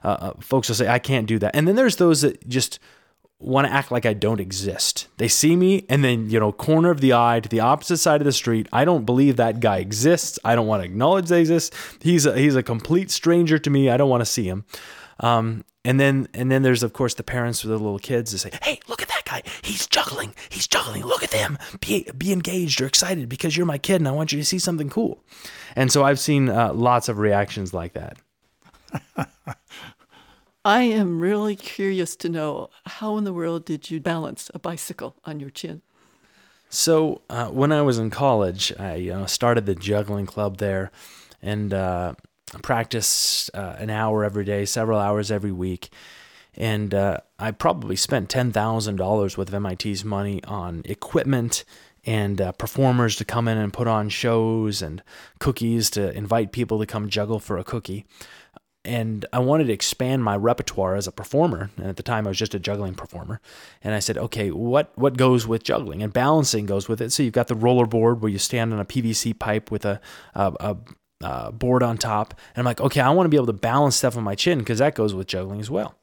Uh, 0.02 0.08
uh 0.08 0.32
folks 0.40 0.68
will 0.68 0.76
say, 0.76 0.88
I 0.88 0.98
can't 0.98 1.26
do 1.26 1.38
that, 1.38 1.54
and 1.54 1.68
then 1.68 1.76
there's 1.76 1.96
those 1.96 2.22
that 2.22 2.48
just 2.48 2.78
want 3.42 3.66
to 3.66 3.72
act 3.72 3.90
like 3.90 4.06
I 4.06 4.14
don't 4.14 4.40
exist. 4.40 5.08
They 5.18 5.28
see 5.28 5.56
me 5.56 5.84
and 5.88 6.04
then, 6.04 6.30
you 6.30 6.38
know, 6.38 6.52
corner 6.52 6.90
of 6.90 7.00
the 7.00 7.12
eye 7.12 7.40
to 7.40 7.48
the 7.48 7.60
opposite 7.60 7.98
side 7.98 8.20
of 8.20 8.24
the 8.24 8.32
street. 8.32 8.68
I 8.72 8.84
don't 8.84 9.04
believe 9.04 9.36
that 9.36 9.60
guy 9.60 9.78
exists. 9.78 10.38
I 10.44 10.54
don't 10.54 10.66
want 10.66 10.82
to 10.82 10.86
acknowledge 10.86 11.28
they 11.28 11.40
exist. 11.40 11.74
He's 12.00 12.24
a, 12.26 12.38
he's 12.38 12.56
a 12.56 12.62
complete 12.62 13.10
stranger 13.10 13.58
to 13.58 13.70
me. 13.70 13.90
I 13.90 13.96
don't 13.96 14.10
want 14.10 14.20
to 14.20 14.26
see 14.26 14.48
him. 14.48 14.64
Um, 15.20 15.64
and 15.84 15.98
then 15.98 16.28
and 16.32 16.50
then 16.50 16.62
there's 16.62 16.84
of 16.84 16.92
course 16.92 17.14
the 17.14 17.24
parents 17.24 17.64
with 17.64 17.70
the 17.70 17.76
little 17.76 17.98
kids 17.98 18.30
that 18.30 18.38
say, 18.38 18.50
"Hey, 18.62 18.78
look 18.86 19.02
at 19.02 19.08
that 19.08 19.24
guy. 19.24 19.42
He's 19.62 19.86
juggling. 19.88 20.32
He's 20.48 20.68
juggling. 20.68 21.04
Look 21.04 21.24
at 21.24 21.32
them. 21.32 21.58
Be 21.80 22.06
be 22.16 22.32
engaged 22.32 22.80
or 22.80 22.86
excited 22.86 23.28
because 23.28 23.56
you're 23.56 23.66
my 23.66 23.78
kid 23.78 23.96
and 23.96 24.06
I 24.06 24.12
want 24.12 24.32
you 24.32 24.38
to 24.38 24.44
see 24.44 24.60
something 24.60 24.88
cool." 24.88 25.24
And 25.74 25.90
so 25.90 26.04
I've 26.04 26.20
seen 26.20 26.48
uh, 26.48 26.72
lots 26.72 27.08
of 27.08 27.18
reactions 27.18 27.74
like 27.74 27.94
that. 27.94 28.16
I 30.64 30.82
am 30.82 31.18
really 31.18 31.56
curious 31.56 32.14
to 32.16 32.28
know 32.28 32.70
how 32.86 33.16
in 33.16 33.24
the 33.24 33.32
world 33.32 33.64
did 33.64 33.90
you 33.90 34.00
balance 34.00 34.48
a 34.54 34.60
bicycle 34.60 35.16
on 35.24 35.40
your 35.40 35.50
chin? 35.50 35.82
So 36.68 37.20
uh, 37.28 37.48
when 37.48 37.72
I 37.72 37.82
was 37.82 37.98
in 37.98 38.10
college, 38.10 38.72
I 38.78 38.94
you 38.94 39.12
know, 39.12 39.26
started 39.26 39.66
the 39.66 39.74
juggling 39.74 40.26
club 40.26 40.58
there, 40.58 40.92
and 41.42 41.74
uh, 41.74 42.14
practiced 42.62 43.50
uh, 43.54 43.74
an 43.78 43.90
hour 43.90 44.24
every 44.24 44.44
day, 44.44 44.64
several 44.64 45.00
hours 45.00 45.32
every 45.32 45.52
week, 45.52 45.90
and 46.54 46.94
uh, 46.94 47.18
I 47.38 47.50
probably 47.50 47.96
spent 47.96 48.30
ten 48.30 48.52
thousand 48.52 48.96
dollars 48.96 49.36
worth 49.36 49.52
of 49.52 49.60
MIT's 49.60 50.04
money 50.04 50.42
on 50.44 50.82
equipment 50.84 51.64
and 52.04 52.40
uh, 52.40 52.52
performers 52.52 53.16
to 53.16 53.24
come 53.24 53.48
in 53.48 53.58
and 53.58 53.72
put 53.72 53.86
on 53.86 54.08
shows 54.08 54.82
and 54.82 55.02
cookies 55.38 55.90
to 55.90 56.12
invite 56.16 56.52
people 56.52 56.78
to 56.80 56.86
come 56.86 57.08
juggle 57.08 57.38
for 57.38 57.58
a 57.58 57.64
cookie 57.64 58.06
and 58.84 59.24
I 59.32 59.38
wanted 59.38 59.68
to 59.68 59.72
expand 59.72 60.24
my 60.24 60.36
repertoire 60.36 60.96
as 60.96 61.06
a 61.06 61.12
performer. 61.12 61.70
And 61.76 61.86
at 61.86 61.96
the 61.96 62.02
time, 62.02 62.26
I 62.26 62.30
was 62.30 62.38
just 62.38 62.54
a 62.54 62.58
juggling 62.58 62.94
performer. 62.94 63.40
And 63.82 63.94
I 63.94 64.00
said, 64.00 64.18
okay, 64.18 64.50
what 64.50 64.92
what 64.96 65.16
goes 65.16 65.46
with 65.46 65.62
juggling? 65.62 66.02
And 66.02 66.12
balancing 66.12 66.66
goes 66.66 66.88
with 66.88 67.00
it. 67.00 67.12
So 67.12 67.22
you've 67.22 67.32
got 67.32 67.48
the 67.48 67.54
roller 67.54 67.86
board 67.86 68.22
where 68.22 68.30
you 68.30 68.38
stand 68.38 68.72
on 68.72 68.80
a 68.80 68.84
PVC 68.84 69.38
pipe 69.38 69.70
with 69.70 69.84
a, 69.84 70.00
a, 70.34 70.52
a, 70.60 70.76
a 71.24 71.52
board 71.52 71.82
on 71.84 71.96
top. 71.96 72.34
And 72.54 72.62
I'm 72.62 72.64
like, 72.64 72.80
okay, 72.80 73.00
I 73.00 73.10
want 73.10 73.26
to 73.26 73.30
be 73.30 73.36
able 73.36 73.46
to 73.46 73.52
balance 73.52 73.96
stuff 73.96 74.16
on 74.16 74.24
my 74.24 74.34
chin 74.34 74.58
because 74.58 74.80
that 74.80 74.96
goes 74.96 75.14
with 75.14 75.28
juggling 75.28 75.60
as 75.60 75.70
well. 75.70 75.94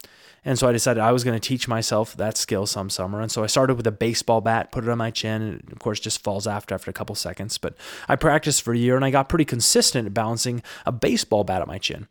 And 0.46 0.58
so 0.58 0.70
I 0.70 0.72
decided 0.72 1.02
I 1.02 1.12
was 1.12 1.26
going 1.26 1.38
to 1.38 1.46
teach 1.46 1.68
myself 1.68 2.16
that 2.16 2.38
skill 2.38 2.66
some 2.66 2.90
summer. 2.90 3.20
And 3.20 3.30
so 3.30 3.44
I 3.44 3.48
started 3.48 3.76
with 3.76 3.86
a 3.88 3.92
baseball 3.92 4.40
bat, 4.40 4.72
put 4.72 4.86
it 4.86 4.90
on 4.90 4.98
my 4.98 5.12
chin, 5.12 5.42
and 5.42 5.72
of 5.72 5.80
course 5.80 6.00
just 6.00 6.24
falls 6.24 6.48
after 6.48 6.74
after 6.74 6.90
a 6.90 6.94
couple 6.94 7.14
seconds. 7.16 7.58
But 7.58 7.76
I 8.08 8.16
practiced 8.16 8.62
for 8.62 8.74
a 8.74 8.78
year 8.78 8.96
and 8.96 9.04
I 9.04 9.12
got 9.12 9.28
pretty 9.28 9.44
consistent 9.44 10.08
at 10.08 10.14
balancing 10.14 10.64
a 10.86 10.94
baseball 10.94 11.44
bat 11.44 11.62
at 11.62 11.68
my 11.68 11.78
chin. 11.78 12.08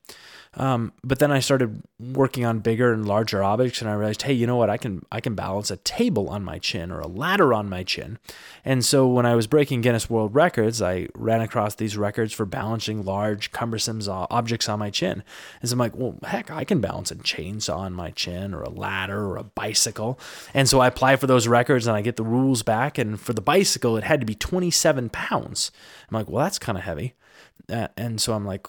Um, 0.59 0.93
but 1.05 1.21
then 1.21 1.31
I 1.31 1.39
started 1.39 1.83
working 2.01 2.45
on 2.45 2.59
bigger 2.59 2.93
and 2.93 3.07
larger 3.07 3.45
objects, 3.45 3.81
and 3.81 3.89
I 3.89 3.95
realized, 3.95 4.23
hey, 4.23 4.33
you 4.33 4.45
know 4.45 4.57
what? 4.57 4.69
I 4.69 4.77
can 4.77 5.07
I 5.13 5.21
can 5.21 5.35
balance 5.35 5.71
a 5.71 5.77
table 5.77 6.29
on 6.29 6.43
my 6.45 6.59
chin 6.59 6.91
or 6.91 6.99
a 6.99 7.07
ladder 7.07 7.55
on 7.55 7.69
my 7.69 7.85
chin. 7.85 8.19
And 8.65 8.85
so 8.85 9.07
when 9.07 9.25
I 9.25 9.37
was 9.37 9.47
breaking 9.47 9.83
Guinness 9.83 10.11
World 10.11 10.35
Records, 10.35 10.83
I 10.83 11.09
ran 11.15 11.41
across 11.41 11.77
these 11.77 11.97
records 11.97 12.33
for 12.33 12.45
balancing 12.45 13.05
large, 13.05 13.53
cumbersome 13.53 14.01
objects 14.09 14.69
on 14.69 14.81
my 14.81 14.91
chin. 14.91 15.23
And 15.61 15.71
so 15.71 15.75
I'm 15.75 15.79
like, 15.79 15.97
well, 15.97 16.17
heck, 16.25 16.51
I 16.51 16.65
can 16.65 16.81
balance 16.81 17.13
a 17.13 17.17
chainsaw 17.17 17.79
on 17.79 17.95
my 17.95 18.11
chin, 18.11 18.53
or 18.53 18.63
a 18.63 18.71
ladder, 18.71 19.27
or 19.27 19.37
a 19.37 19.45
bicycle. 19.45 20.19
And 20.55 20.69
so 20.69 20.81
I 20.81 20.89
apply 20.89 21.17
for 21.17 21.29
those 21.29 21.47
records, 21.47 21.87
and 21.87 21.97
I 21.97 22.03
get 22.03 22.17
the 22.17 22.25
rules 22.25 22.65
back. 22.65 22.99
And 22.99 23.21
for 23.21 23.33
the 23.33 23.41
bicycle, 23.41 23.97
it 23.97 24.05
had 24.05 24.21
to 24.21 24.27
be 24.27 24.35
27 24.35 25.09
pounds. 25.11 25.71
I'm 26.11 26.17
like, 26.17 26.29
well, 26.29 26.43
that's 26.43 26.59
kind 26.59 26.77
of 26.77 26.83
heavy. 26.83 27.15
And 27.69 28.21
so 28.21 28.33
I'm 28.33 28.47
like, 28.47 28.67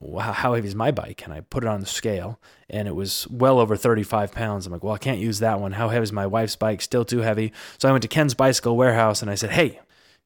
wow, 0.00 0.32
how 0.32 0.54
heavy 0.54 0.68
is 0.68 0.74
my 0.74 0.90
bike? 0.90 1.22
And 1.24 1.32
I 1.32 1.40
put 1.40 1.64
it 1.64 1.68
on 1.68 1.80
the 1.80 1.86
scale 1.86 2.40
and 2.70 2.88
it 2.88 2.94
was 2.94 3.26
well 3.28 3.58
over 3.58 3.76
35 3.76 4.32
pounds. 4.32 4.66
I'm 4.66 4.72
like, 4.72 4.82
well, 4.82 4.94
I 4.94 4.98
can't 4.98 5.18
use 5.18 5.40
that 5.40 5.60
one. 5.60 5.72
How 5.72 5.88
heavy 5.88 6.04
is 6.04 6.12
my 6.12 6.26
wife's 6.26 6.56
bike? 6.56 6.80
Still 6.80 7.04
too 7.04 7.18
heavy. 7.18 7.52
So 7.78 7.88
I 7.88 7.92
went 7.92 8.02
to 8.02 8.08
Ken's 8.08 8.34
Bicycle 8.34 8.76
Warehouse 8.76 9.22
and 9.22 9.30
I 9.30 9.34
said, 9.34 9.50
hey, 9.50 9.80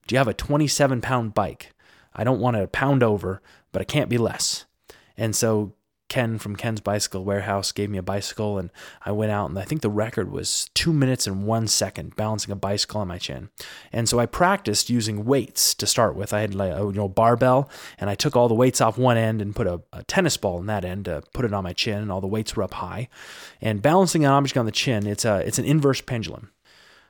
do 0.06 0.14
you 0.14 0.18
have 0.18 0.28
a 0.28 0.34
27 0.34 1.00
pound 1.00 1.34
bike? 1.34 1.72
I 2.14 2.24
don't 2.24 2.40
want 2.40 2.56
it 2.56 2.60
to 2.60 2.68
pound 2.68 3.02
over, 3.02 3.40
but 3.72 3.82
it 3.82 3.88
can't 3.88 4.10
be 4.10 4.18
less. 4.18 4.66
And 5.16 5.34
so 5.34 5.72
Ken 6.12 6.38
from 6.38 6.56
Ken's 6.56 6.82
Bicycle 6.82 7.24
Warehouse 7.24 7.72
gave 7.72 7.88
me 7.88 7.96
a 7.96 8.02
bicycle, 8.02 8.58
and 8.58 8.68
I 9.02 9.12
went 9.12 9.32
out, 9.32 9.48
and 9.48 9.58
I 9.58 9.62
think 9.62 9.80
the 9.80 9.88
record 9.88 10.30
was 10.30 10.68
two 10.74 10.92
minutes 10.92 11.26
and 11.26 11.46
one 11.46 11.66
second 11.66 12.16
balancing 12.16 12.52
a 12.52 12.54
bicycle 12.54 13.00
on 13.00 13.08
my 13.08 13.16
chin. 13.16 13.48
And 13.94 14.06
so 14.06 14.18
I 14.18 14.26
practiced 14.26 14.90
using 14.90 15.24
weights 15.24 15.74
to 15.76 15.86
start 15.86 16.14
with. 16.14 16.34
I 16.34 16.42
had 16.42 16.54
like 16.54 16.70
a 16.70 16.80
you 16.80 16.92
know 16.92 17.08
barbell, 17.08 17.70
and 17.98 18.10
I 18.10 18.14
took 18.14 18.36
all 18.36 18.46
the 18.46 18.54
weights 18.54 18.82
off 18.82 18.98
one 18.98 19.16
end 19.16 19.40
and 19.40 19.56
put 19.56 19.66
a, 19.66 19.80
a 19.90 20.02
tennis 20.02 20.36
ball 20.36 20.58
in 20.58 20.66
that 20.66 20.84
end 20.84 21.06
to 21.06 21.22
put 21.32 21.46
it 21.46 21.54
on 21.54 21.64
my 21.64 21.72
chin, 21.72 22.02
and 22.02 22.12
all 22.12 22.20
the 22.20 22.26
weights 22.26 22.54
were 22.54 22.62
up 22.62 22.74
high. 22.74 23.08
And 23.62 23.80
balancing 23.80 24.22
an 24.22 24.32
object 24.32 24.58
on 24.58 24.66
the 24.66 24.70
chin, 24.70 25.06
it's 25.06 25.24
a 25.24 25.38
it's 25.38 25.58
an 25.58 25.64
inverse 25.64 26.02
pendulum. 26.02 26.50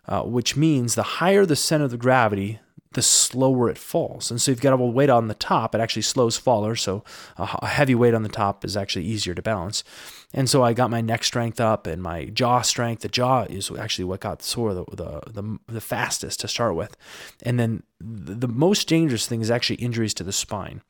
Uh, 0.07 0.23
which 0.23 0.57
means 0.57 0.95
the 0.95 1.03
higher 1.03 1.45
the 1.45 1.55
center 1.55 1.85
of 1.85 1.91
the 1.93 1.97
gravity, 1.97 2.61
the 2.95 3.03
slower 3.03 3.69
it 3.69 3.79
falls. 3.79 4.31
And 4.31 4.41
so 4.41 4.51
you've 4.51 4.61
got 4.61 4.73
a 4.73 4.77
weight 4.77 5.11
on 5.11 5.29
the 5.29 5.35
top, 5.35 5.75
it 5.75 5.81
actually 5.81 6.03
slows 6.03 6.37
faller. 6.37 6.77
So 6.77 7.05
a 7.37 7.67
heavy 7.67 7.95
weight 7.95 8.15
on 8.15 8.23
the 8.23 8.29
top 8.29 8.65
is 8.65 8.77
actually 8.77 9.05
easier 9.05 9.35
to 9.35 9.43
balance. 9.43 9.85
And 10.33 10.49
so 10.49 10.63
I 10.63 10.73
got 10.73 10.91
my 10.91 11.01
neck 11.01 11.25
strength 11.25 11.61
up 11.61 11.87
and 11.87 12.03
my 12.03 12.27
jaw 12.27 12.63
strength. 12.63 13.03
The 13.03 13.09
jaw 13.09 13.43
is 13.43 13.71
actually 13.71 14.05
what 14.05 14.21
got 14.21 14.43
sore 14.43 14.75
the, 14.75 14.85
the, 14.87 15.21
the, 15.31 15.59
the 15.67 15.81
fastest 15.81 16.41
to 16.41 16.49
start 16.49 16.75
with. 16.75 16.97
And 17.43 17.59
then 17.59 17.83
the 18.05 18.49
most 18.49 18.89
dangerous 18.89 19.27
thing 19.27 19.41
is 19.41 19.51
actually 19.51 19.77
injuries 19.77 20.15
to 20.15 20.25
the 20.25 20.33
spine. 20.33 20.83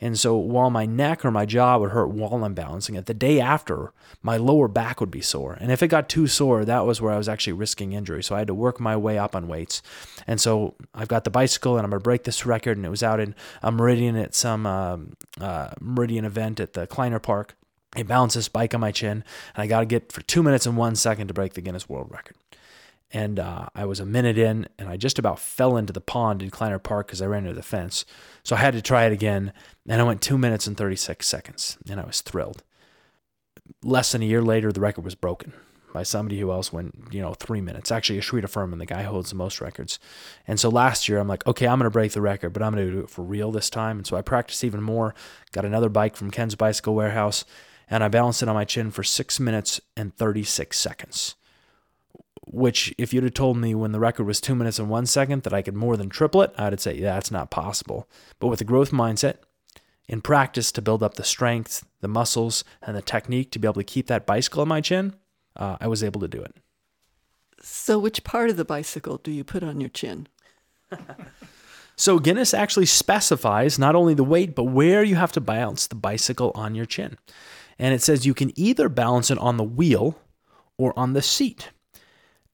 And 0.00 0.18
so 0.18 0.36
while 0.36 0.70
my 0.70 0.86
neck 0.86 1.24
or 1.24 1.30
my 1.30 1.44
jaw 1.44 1.78
would 1.78 1.90
hurt 1.90 2.10
while 2.10 2.44
I'm 2.44 2.54
balancing 2.54 2.94
it, 2.94 3.06
the 3.06 3.14
day 3.14 3.40
after, 3.40 3.92
my 4.22 4.36
lower 4.36 4.68
back 4.68 5.00
would 5.00 5.10
be 5.10 5.20
sore. 5.20 5.56
And 5.60 5.72
if 5.72 5.82
it 5.82 5.88
got 5.88 6.08
too 6.08 6.26
sore, 6.26 6.64
that 6.64 6.86
was 6.86 7.00
where 7.00 7.12
I 7.12 7.18
was 7.18 7.28
actually 7.28 7.54
risking 7.54 7.92
injury. 7.92 8.22
So 8.22 8.34
I 8.34 8.38
had 8.38 8.46
to 8.46 8.54
work 8.54 8.78
my 8.78 8.96
way 8.96 9.18
up 9.18 9.34
on 9.34 9.48
weights. 9.48 9.82
And 10.26 10.40
so 10.40 10.74
I've 10.94 11.08
got 11.08 11.24
the 11.24 11.30
bicycle 11.30 11.76
and 11.76 11.84
I'm 11.84 11.90
going 11.90 12.00
to 12.00 12.04
break 12.04 12.24
this 12.24 12.46
record. 12.46 12.76
And 12.76 12.86
it 12.86 12.90
was 12.90 13.02
out 13.02 13.18
in 13.18 13.34
a 13.62 13.72
Meridian 13.72 14.16
at 14.16 14.34
some 14.34 14.66
um, 14.66 15.16
uh, 15.40 15.70
Meridian 15.80 16.24
event 16.24 16.60
at 16.60 16.74
the 16.74 16.86
Kleiner 16.86 17.18
Park. 17.18 17.56
I 17.94 18.02
balance 18.04 18.34
this 18.34 18.48
bike 18.48 18.74
on 18.74 18.80
my 18.80 18.92
chin, 18.92 19.24
and 19.54 19.62
I 19.62 19.66
got 19.66 19.80
to 19.80 19.86
get 19.86 20.12
for 20.12 20.22
two 20.22 20.42
minutes 20.42 20.66
and 20.66 20.76
one 20.76 20.94
second 20.94 21.28
to 21.28 21.34
break 21.34 21.54
the 21.54 21.60
Guinness 21.60 21.88
World 21.88 22.08
Record. 22.10 22.36
And 23.12 23.40
uh, 23.40 23.66
I 23.74 23.84
was 23.86 23.98
a 23.98 24.06
minute 24.06 24.38
in, 24.38 24.68
and 24.78 24.88
I 24.88 24.96
just 24.96 25.18
about 25.18 25.40
fell 25.40 25.76
into 25.76 25.92
the 25.92 26.00
pond 26.00 26.42
in 26.42 26.50
Kleiner 26.50 26.78
Park 26.78 27.08
because 27.08 27.20
I 27.20 27.26
ran 27.26 27.44
into 27.44 27.56
the 27.56 27.62
fence. 27.62 28.04
So 28.44 28.54
I 28.54 28.60
had 28.60 28.74
to 28.74 28.82
try 28.82 29.04
it 29.06 29.12
again, 29.12 29.52
and 29.88 30.00
I 30.00 30.04
went 30.04 30.22
two 30.22 30.38
minutes 30.38 30.68
and 30.68 30.76
36 30.76 31.26
seconds, 31.26 31.76
and 31.88 31.98
I 31.98 32.04
was 32.04 32.20
thrilled. 32.20 32.62
Less 33.82 34.12
than 34.12 34.22
a 34.22 34.26
year 34.26 34.42
later, 34.42 34.70
the 34.70 34.80
record 34.80 35.04
was 35.04 35.16
broken 35.16 35.52
by 35.92 36.04
somebody 36.04 36.38
who 36.38 36.52
else 36.52 36.72
went, 36.72 36.94
you 37.10 37.20
know, 37.20 37.34
three 37.34 37.60
minutes. 37.60 37.90
Actually, 37.90 38.20
Ashrita 38.20 38.48
Furman, 38.48 38.78
the 38.78 38.86
guy 38.86 39.02
who 39.02 39.10
holds 39.10 39.30
the 39.30 39.36
most 39.36 39.60
records. 39.60 39.98
And 40.46 40.60
so 40.60 40.68
last 40.68 41.08
year, 41.08 41.18
I'm 41.18 41.26
like, 41.26 41.44
okay, 41.48 41.66
I'm 41.66 41.78
going 41.78 41.86
to 41.86 41.90
break 41.90 42.12
the 42.12 42.20
record, 42.20 42.50
but 42.50 42.62
I'm 42.62 42.72
going 42.74 42.86
to 42.86 42.92
do 42.92 43.00
it 43.00 43.10
for 43.10 43.22
real 43.22 43.50
this 43.50 43.70
time. 43.70 43.98
And 43.98 44.06
so 44.06 44.16
I 44.16 44.22
practiced 44.22 44.62
even 44.62 44.82
more. 44.82 45.16
Got 45.50 45.64
another 45.64 45.88
bike 45.88 46.14
from 46.14 46.30
Ken's 46.30 46.54
Bicycle 46.54 46.94
Warehouse 46.94 47.44
and 47.90 48.04
I 48.04 48.08
balanced 48.08 48.42
it 48.42 48.48
on 48.48 48.54
my 48.54 48.64
chin 48.64 48.92
for 48.92 49.02
six 49.02 49.40
minutes 49.40 49.80
and 49.96 50.14
36 50.14 50.78
seconds. 50.78 51.34
Which, 52.46 52.94
if 52.96 53.12
you'd 53.12 53.24
have 53.24 53.34
told 53.34 53.58
me 53.58 53.74
when 53.74 53.92
the 53.92 54.00
record 54.00 54.24
was 54.24 54.40
two 54.40 54.54
minutes 54.54 54.78
and 54.78 54.88
one 54.88 55.06
second 55.06 55.42
that 55.42 55.52
I 55.52 55.62
could 55.62 55.74
more 55.74 55.96
than 55.96 56.08
triple 56.08 56.42
it, 56.42 56.54
I'd 56.56 56.80
say, 56.80 56.94
yeah, 56.94 57.14
that's 57.14 57.30
not 57.30 57.50
possible. 57.50 58.08
But 58.38 58.48
with 58.48 58.60
a 58.60 58.64
growth 58.64 58.92
mindset, 58.92 59.36
in 60.08 60.20
practice 60.20 60.72
to 60.72 60.82
build 60.82 61.02
up 61.02 61.14
the 61.14 61.24
strength, 61.24 61.84
the 62.00 62.08
muscles, 62.08 62.64
and 62.82 62.96
the 62.96 63.02
technique 63.02 63.50
to 63.52 63.58
be 63.58 63.66
able 63.66 63.74
to 63.74 63.84
keep 63.84 64.06
that 64.06 64.26
bicycle 64.26 64.62
on 64.62 64.68
my 64.68 64.80
chin, 64.80 65.14
uh, 65.56 65.76
I 65.80 65.86
was 65.86 66.02
able 66.02 66.20
to 66.20 66.28
do 66.28 66.42
it. 66.42 66.54
So, 67.62 67.98
which 67.98 68.24
part 68.24 68.50
of 68.50 68.56
the 68.56 68.64
bicycle 68.64 69.18
do 69.18 69.30
you 69.30 69.44
put 69.44 69.62
on 69.62 69.80
your 69.80 69.90
chin? 69.90 70.26
so, 71.96 72.18
Guinness 72.18 72.54
actually 72.54 72.86
specifies 72.86 73.78
not 73.78 73.94
only 73.94 74.14
the 74.14 74.24
weight, 74.24 74.54
but 74.54 74.64
where 74.64 75.04
you 75.04 75.16
have 75.16 75.32
to 75.32 75.40
balance 75.40 75.86
the 75.86 75.94
bicycle 75.94 76.50
on 76.54 76.74
your 76.74 76.86
chin 76.86 77.18
and 77.80 77.94
it 77.94 78.02
says 78.02 78.26
you 78.26 78.34
can 78.34 78.52
either 78.56 78.90
balance 78.90 79.30
it 79.30 79.38
on 79.38 79.56
the 79.56 79.64
wheel 79.64 80.18
or 80.76 80.96
on 80.98 81.14
the 81.14 81.22
seat. 81.22 81.70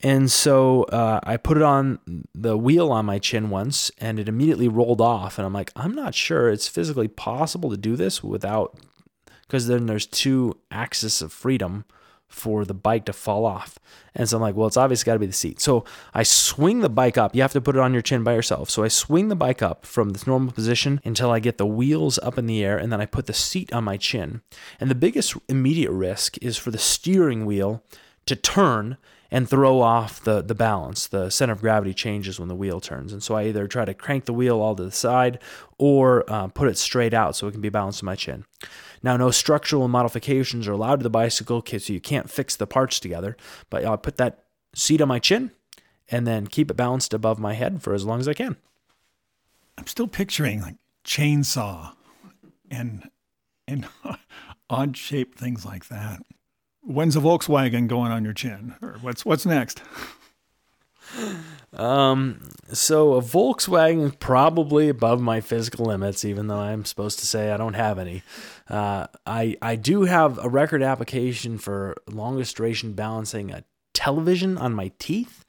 And 0.01 0.31
so 0.31 0.85
uh, 0.85 1.21
I 1.25 1.37
put 1.37 1.57
it 1.57 1.65
on 1.65 1.99
the 2.33 2.57
wheel 2.57 2.93
on 2.93 3.07
my 3.07 3.19
chin 3.19 3.51
once 3.51 3.91
and 3.99 4.21
it 4.21 4.29
immediately 4.29 4.69
rolled 4.69 5.01
off. 5.01 5.37
And 5.37 5.45
I'm 5.45 5.53
like, 5.53 5.73
I'm 5.75 5.95
not 5.95 6.15
sure 6.15 6.49
it's 6.49 6.69
physically 6.69 7.09
possible 7.09 7.71
to 7.71 7.77
do 7.77 7.97
this 7.97 8.23
without, 8.23 8.79
because 9.43 9.67
then 9.67 9.87
there's 9.87 10.07
two 10.07 10.59
axes 10.71 11.21
of 11.21 11.33
freedom 11.33 11.87
for 12.29 12.65
the 12.65 12.75
bike 12.75 13.05
to 13.07 13.13
fall 13.13 13.45
off. 13.45 13.79
And 14.15 14.29
so 14.29 14.37
I'm 14.37 14.43
like, 14.43 14.57
well, 14.57 14.67
it's 14.67 14.77
obviously 14.77 15.07
got 15.07 15.15
to 15.15 15.19
be 15.19 15.27
the 15.27 15.33
seat. 15.33 15.61
So 15.61 15.85
I 16.13 16.23
swing 16.23 16.81
the 16.81 16.89
bike 16.89 17.17
up. 17.17 17.35
You 17.35 17.43
have 17.43 17.53
to 17.53 17.61
put 17.61 17.77
it 17.77 17.81
on 17.81 17.93
your 17.93 18.03
chin 18.03 18.25
by 18.25 18.35
yourself. 18.35 18.69
So 18.71 18.83
I 18.83 18.89
swing 18.89 19.29
the 19.29 19.37
bike 19.37 19.63
up 19.63 19.87
from 19.87 20.11
this 20.11 20.27
normal 20.27 20.53
position 20.53 21.01
until 21.05 21.31
I 21.31 21.39
get 21.39 21.59
the 21.59 21.67
wheels 21.67 22.19
up 22.19 22.39
in 22.39 22.47
the 22.47 22.65
air, 22.65 22.79
and 22.79 22.93
then 22.93 23.01
I 23.01 23.07
put 23.07 23.27
the 23.27 23.33
seat 23.33 23.73
on 23.73 23.85
my 23.85 23.97
chin. 23.97 24.43
And 24.81 24.91
the 24.91 24.95
biggest 24.95 25.37
immediate 25.49 25.93
risk 25.93 26.37
is 26.43 26.57
for 26.57 26.71
the 26.71 26.79
steering 26.79 27.47
wheel 27.47 27.83
to 28.27 28.37
turn 28.37 28.97
and 29.37 29.51
throw 29.51 29.83
off 29.83 30.25
the, 30.25 30.41
the 30.41 30.55
balance. 30.55 31.09
The 31.09 31.29
center 31.29 31.53
of 31.53 31.61
gravity 31.61 31.93
changes 31.93 32.41
when 32.41 32.49
the 32.49 32.55
wheel 32.55 32.81
turns. 32.81 33.13
And 33.13 33.23
so 33.23 33.35
I 33.35 33.45
either 33.49 33.69
try 33.69 33.85
to 33.85 33.93
crank 33.93 34.25
the 34.25 34.33
wheel 34.33 34.63
all 34.63 34.75
to 34.75 34.85
the 34.85 34.91
side 34.91 35.41
or 35.77 36.25
uh, 36.27 36.47
put 36.47 36.69
it 36.69 36.79
straight 36.79 37.13
out 37.13 37.37
so 37.37 37.47
it 37.47 37.53
can 37.53 37.61
be 37.61 37.69
balanced 37.69 38.03
on 38.03 38.07
my 38.07 38.15
chin. 38.15 38.47
Now, 39.03 39.19
no 39.19 39.31
structural 39.31 39.89
modifications 39.89 40.67
are 40.67 40.73
allowed 40.73 41.01
to 41.01 41.03
the 41.03 41.11
bicycle, 41.11 41.63
so 41.67 41.93
you 41.93 42.01
can't 42.01 42.31
fix 42.31 42.57
the 42.57 42.67
parts 42.67 42.99
together. 42.99 43.37
But 43.69 43.85
I'll 43.85 43.99
put 43.99 44.17
that 44.17 44.45
seat 44.75 45.03
on 45.03 45.09
my 45.09 45.19
chin 45.19 45.51
and 46.09 46.27
then 46.27 46.47
keep 46.47 46.71
it 46.71 46.75
balanced 46.79 47.13
above 47.13 47.39
my 47.39 47.53
head 47.53 47.83
for 47.83 47.93
as 47.93 48.07
long 48.07 48.21
as 48.21 48.29
I 48.29 48.33
can. 48.33 48.57
I'm 49.77 49.87
still 49.87 50.09
picturing 50.09 50.63
like 50.63 50.77
chainsaw 51.05 51.93
and 52.71 53.11
and 53.69 53.87
odd 54.71 54.97
shaped 54.97 55.39
things 55.39 55.67
like 55.67 55.89
that. 55.89 56.23
When's 56.87 57.17
a 57.17 57.21
Volkswagen 57.21 57.89
going 57.89 58.13
on 58.13 58.25
your 58.25 58.33
chin? 58.33 58.77
Or 58.81 58.97
what's 59.01 59.25
what's 59.25 59.45
next? 59.45 59.83
Um, 61.73 62.41
so 62.73 63.15
a 63.15 63.21
Volkswagen 63.21 64.07
is 64.07 64.17
probably 64.17 64.89
above 64.89 65.21
my 65.21 65.41
physical 65.41 65.87
limits, 65.87 66.25
even 66.25 66.47
though 66.47 66.59
I'm 66.59 66.85
supposed 66.85 67.19
to 67.19 67.27
say 67.27 67.51
I 67.51 67.57
don't 67.57 67.75
have 67.75 67.99
any. 67.99 68.23
Uh, 68.69 69.09
I 69.27 69.57
I 69.61 69.77
do 69.77 70.05
have 70.05 70.39
a 70.43 70.49
record 70.49 70.83
application 70.83 71.59
for 71.59 71.97
longest 72.09 72.57
duration 72.57 72.93
balancing 72.93 73.51
a 73.51 73.65
television 73.93 74.57
on 74.57 74.73
my 74.73 74.93
teeth, 74.99 75.45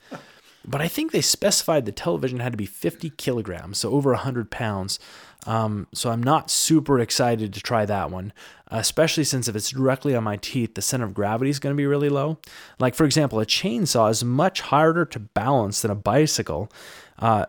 but 0.66 0.82
I 0.82 0.88
think 0.88 1.12
they 1.12 1.22
specified 1.22 1.86
the 1.86 1.92
television 1.92 2.40
had 2.40 2.52
to 2.54 2.58
be 2.58 2.66
50 2.66 3.12
kilograms, 3.12 3.78
so 3.78 3.92
over 3.92 4.12
100 4.12 4.52
pounds. 4.52 5.00
Um, 5.48 5.88
so 5.94 6.12
I'm 6.12 6.22
not 6.22 6.52
super 6.52 7.00
excited 7.00 7.54
to 7.54 7.62
try 7.62 7.86
that 7.86 8.12
one, 8.12 8.34
especially 8.68 9.24
since 9.24 9.48
if 9.48 9.56
it's 9.56 9.70
directly 9.70 10.14
on 10.14 10.26
my 10.26 10.36
teeth, 10.36 10.76
the 10.76 10.82
center 10.82 11.06
of 11.06 11.14
gravity 11.14 11.50
is 11.50 11.58
going 11.58 11.74
to 11.74 11.78
be 11.78 11.88
really 11.88 12.10
low. 12.10 12.38
Like, 12.80 12.94
for 12.94 13.06
example, 13.06 13.40
a 13.40 13.46
chainsaw 13.46 14.12
is 14.12 14.24
much 14.26 14.60
harder 14.60 15.06
to 15.06 15.20
balance 15.20 15.82
than 15.82 15.90
a 15.90 15.96
bicycle. 15.96 16.70
Uh, 17.18 17.46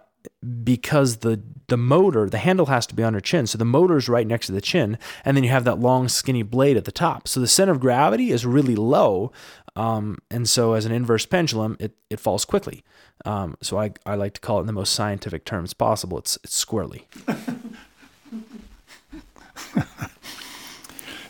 because 0.63 1.19
the 1.19 1.41
the 1.69 1.77
motor, 1.77 2.29
the 2.29 2.39
handle 2.39 2.67
has 2.67 2.87
to 2.87 2.95
be 2.95 3.03
on 3.03 3.13
your 3.13 3.21
chin. 3.21 3.47
So 3.47 3.59
the 3.59 3.65
motor 3.65 3.97
is 3.97 4.09
right 4.09 4.27
next 4.27 4.47
to 4.47 4.53
the 4.53 4.61
chin, 4.61 4.99
and 5.25 5.37
then 5.37 5.45
you 5.45 5.51
have 5.51 5.65
that 5.65 5.79
long, 5.79 6.09
skinny 6.09 6.43
blade 6.43 6.77
at 6.77 6.85
the 6.85 6.93
top. 6.93 7.29
So 7.29 7.41
the 7.41 7.47
center 7.47 7.73
of 7.73 7.81
gravity 7.81 8.31
is 8.31 8.47
really 8.47 8.75
low, 8.75 9.33
um, 9.77 10.19
and 10.31 10.49
so 10.49 10.73
as 10.73 10.87
an 10.87 10.93
inverse 10.93 11.27
pendulum, 11.27 11.77
it, 11.79 11.93
it 12.11 12.21
falls 12.21 12.45
quickly. 12.45 12.85
Um, 13.25 13.57
so 13.63 13.79
I, 13.79 13.93
I 14.07 14.15
like 14.15 14.35
to 14.35 14.41
call 14.41 14.59
it 14.59 14.63
in 14.63 14.67
the 14.67 14.73
most 14.73 14.93
scientific 14.93 15.45
terms 15.45 15.75
possible. 15.75 16.19
It's 16.19 16.39
it's 16.43 16.65
squirrely. 16.65 17.05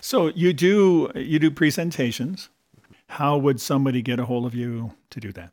so 0.08 0.28
you 0.28 0.54
do 0.54 1.12
you 1.14 1.38
do 1.38 1.50
presentations. 1.50 2.48
How 3.08 3.36
would 3.36 3.60
somebody 3.60 4.00
get 4.00 4.18
a 4.18 4.24
hold 4.24 4.46
of 4.46 4.54
you 4.54 4.94
to 5.10 5.20
do 5.20 5.32
that? 5.32 5.52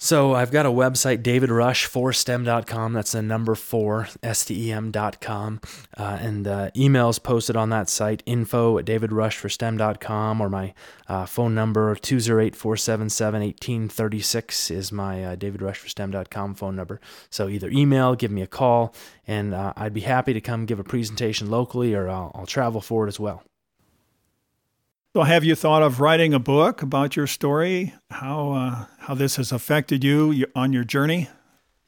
So 0.00 0.32
I've 0.32 0.52
got 0.52 0.64
a 0.64 0.70
website, 0.70 1.24
davidrush4stem.com. 1.24 2.92
That's 2.92 3.10
the 3.10 3.20
number 3.20 3.56
four, 3.56 4.06
S-T-E-M.com. 4.22 5.60
Uh, 5.96 6.18
and 6.20 6.46
uh, 6.46 6.70
emails 6.76 7.20
posted 7.20 7.56
on 7.56 7.70
that 7.70 7.88
site, 7.88 8.22
info 8.24 8.78
at 8.78 8.84
davidrush4stem.com 8.84 10.40
or 10.40 10.48
my 10.48 10.72
uh, 11.08 11.26
phone 11.26 11.56
number, 11.56 11.96
208-477-1836 11.96 14.70
is 14.70 14.92
my 14.92 15.24
uh, 15.24 15.34
davidrush4stem.com 15.34 16.54
phone 16.54 16.76
number. 16.76 17.00
So 17.28 17.48
either 17.48 17.68
email, 17.68 18.14
give 18.14 18.30
me 18.30 18.42
a 18.42 18.46
call, 18.46 18.94
and 19.26 19.52
uh, 19.52 19.72
I'd 19.76 19.94
be 19.94 20.02
happy 20.02 20.32
to 20.32 20.40
come 20.40 20.64
give 20.64 20.78
a 20.78 20.84
presentation 20.84 21.50
locally 21.50 21.94
or 21.94 22.08
I'll, 22.08 22.30
I'll 22.36 22.46
travel 22.46 22.80
for 22.80 23.06
it 23.06 23.08
as 23.08 23.18
well. 23.18 23.42
So, 25.18 25.24
have 25.24 25.42
you 25.42 25.56
thought 25.56 25.82
of 25.82 25.98
writing 25.98 26.32
a 26.32 26.38
book 26.38 26.80
about 26.80 27.16
your 27.16 27.26
story? 27.26 27.92
How 28.08 28.52
uh, 28.52 28.84
how 29.00 29.16
this 29.16 29.34
has 29.34 29.50
affected 29.50 30.04
you 30.04 30.46
on 30.54 30.72
your 30.72 30.84
journey? 30.84 31.28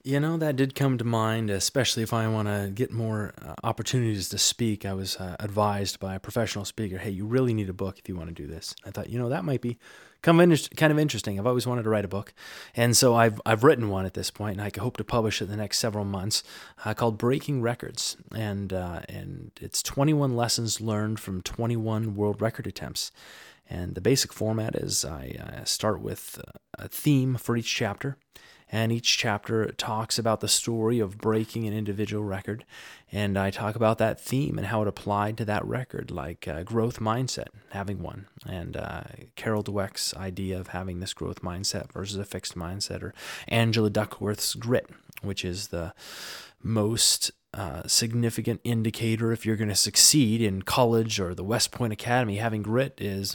You 0.02 0.18
know, 0.18 0.36
that 0.38 0.56
did 0.56 0.74
come 0.74 0.98
to 0.98 1.04
mind, 1.04 1.48
especially 1.48 2.02
if 2.02 2.12
I 2.12 2.26
want 2.26 2.48
to 2.48 2.72
get 2.74 2.90
more 2.90 3.32
uh, 3.40 3.54
opportunities 3.62 4.30
to 4.30 4.38
speak. 4.38 4.84
I 4.84 4.94
was 4.94 5.16
uh, 5.18 5.36
advised 5.38 6.00
by 6.00 6.16
a 6.16 6.18
professional 6.18 6.64
speaker, 6.64 6.98
hey, 6.98 7.10
you 7.10 7.24
really 7.24 7.54
need 7.54 7.68
a 7.68 7.72
book 7.72 8.00
if 8.00 8.08
you 8.08 8.16
want 8.16 8.30
to 8.30 8.34
do 8.34 8.48
this. 8.48 8.74
I 8.84 8.90
thought, 8.90 9.08
you 9.08 9.16
know, 9.16 9.28
that 9.28 9.44
might 9.44 9.60
be 9.60 9.78
kind 10.22 10.52
of, 10.52 10.70
kind 10.76 10.92
of 10.92 10.98
interesting. 10.98 11.38
I've 11.38 11.46
always 11.46 11.66
wanted 11.66 11.84
to 11.84 11.90
write 11.90 12.04
a 12.04 12.08
book. 12.08 12.32
And 12.74 12.96
so 12.96 13.14
I've, 13.14 13.40
I've 13.46 13.64
written 13.64 13.88
one 13.88 14.06
at 14.06 14.14
this 14.14 14.30
point, 14.30 14.58
and 14.58 14.62
I 14.62 14.80
hope 14.80 14.96
to 14.98 15.04
publish 15.04 15.40
it 15.40 15.44
in 15.44 15.50
the 15.50 15.56
next 15.56 15.78
several 15.78 16.04
months 16.04 16.42
uh, 16.84 16.94
called 16.94 17.18
Breaking 17.18 17.62
Records. 17.62 18.16
And, 18.34 18.72
uh, 18.72 19.00
and 19.08 19.52
it's 19.60 19.82
21 19.82 20.36
lessons 20.36 20.80
learned 20.80 21.20
from 21.20 21.42
21 21.42 22.14
world 22.14 22.40
record 22.40 22.66
attempts. 22.66 23.12
And 23.68 23.94
the 23.94 24.00
basic 24.00 24.32
format 24.32 24.74
is 24.74 25.04
I, 25.04 25.60
I 25.60 25.64
start 25.64 26.00
with 26.00 26.40
a 26.76 26.88
theme 26.88 27.36
for 27.36 27.56
each 27.56 27.72
chapter 27.72 28.16
and 28.70 28.92
each 28.92 29.18
chapter 29.18 29.72
talks 29.72 30.18
about 30.18 30.40
the 30.40 30.48
story 30.48 31.00
of 31.00 31.18
breaking 31.18 31.66
an 31.66 31.74
individual 31.74 32.22
record. 32.22 32.64
And 33.12 33.36
I 33.36 33.50
talk 33.50 33.74
about 33.74 33.98
that 33.98 34.20
theme 34.20 34.56
and 34.56 34.68
how 34.68 34.82
it 34.82 34.88
applied 34.88 35.36
to 35.38 35.44
that 35.46 35.64
record, 35.64 36.10
like 36.10 36.46
uh, 36.46 36.62
growth 36.62 37.00
mindset, 37.00 37.48
having 37.70 38.00
one, 38.00 38.26
and 38.46 38.76
uh, 38.76 39.02
Carol 39.34 39.64
Dweck's 39.64 40.14
idea 40.14 40.58
of 40.58 40.68
having 40.68 41.00
this 41.00 41.12
growth 41.12 41.42
mindset 41.42 41.92
versus 41.92 42.16
a 42.16 42.24
fixed 42.24 42.56
mindset, 42.56 43.02
or 43.02 43.12
Angela 43.48 43.90
Duckworth's 43.90 44.54
grit, 44.54 44.88
which 45.22 45.44
is 45.44 45.68
the 45.68 45.92
most 46.62 47.32
uh, 47.52 47.82
significant 47.86 48.60
indicator 48.62 49.32
if 49.32 49.44
you're 49.44 49.56
going 49.56 49.68
to 49.68 49.74
succeed 49.74 50.40
in 50.40 50.62
college 50.62 51.18
or 51.18 51.34
the 51.34 51.42
West 51.42 51.72
Point 51.72 51.92
Academy. 51.92 52.36
Having 52.36 52.62
grit 52.62 53.00
is 53.00 53.34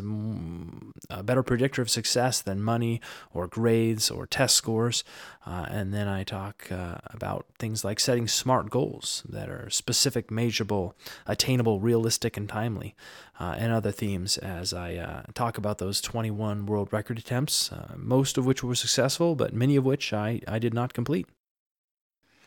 a 1.09 1.21
better 1.21 1.43
predictor 1.43 1.81
of 1.81 1.89
success 1.89 2.41
than 2.41 2.61
money 2.61 3.01
or 3.33 3.47
grades 3.47 4.09
or 4.09 4.25
test 4.25 4.55
scores. 4.55 5.03
Uh, 5.45 5.65
and 5.69 5.93
then 5.93 6.07
I 6.07 6.23
talk 6.23 6.71
uh, 6.71 6.95
about 7.07 7.45
things 7.59 7.83
like 7.83 7.99
setting 7.99 8.27
smart 8.27 8.69
goals 8.69 9.21
that 9.27 9.49
are 9.49 9.69
specific, 9.69 10.31
measurable, 10.31 10.95
attainable, 11.27 11.81
realistic, 11.81 12.37
and 12.37 12.47
timely, 12.47 12.95
uh, 13.39 13.55
and 13.57 13.73
other 13.73 13.91
themes 13.91 14.37
as 14.37 14.73
I 14.73 14.95
uh, 14.95 15.23
talk 15.33 15.57
about 15.57 15.77
those 15.77 15.99
21 15.99 16.65
world 16.65 16.93
record 16.93 17.19
attempts, 17.19 17.69
most 17.97 18.37
of 18.37 18.45
which 18.45 18.63
were 18.63 18.75
successful, 18.75 19.35
but 19.35 19.53
many 19.53 19.75
of 19.75 19.85
which 19.85 20.13
I, 20.13 20.39
I 20.47 20.57
did 20.57 20.73
not 20.73 20.93
complete. 20.93 21.27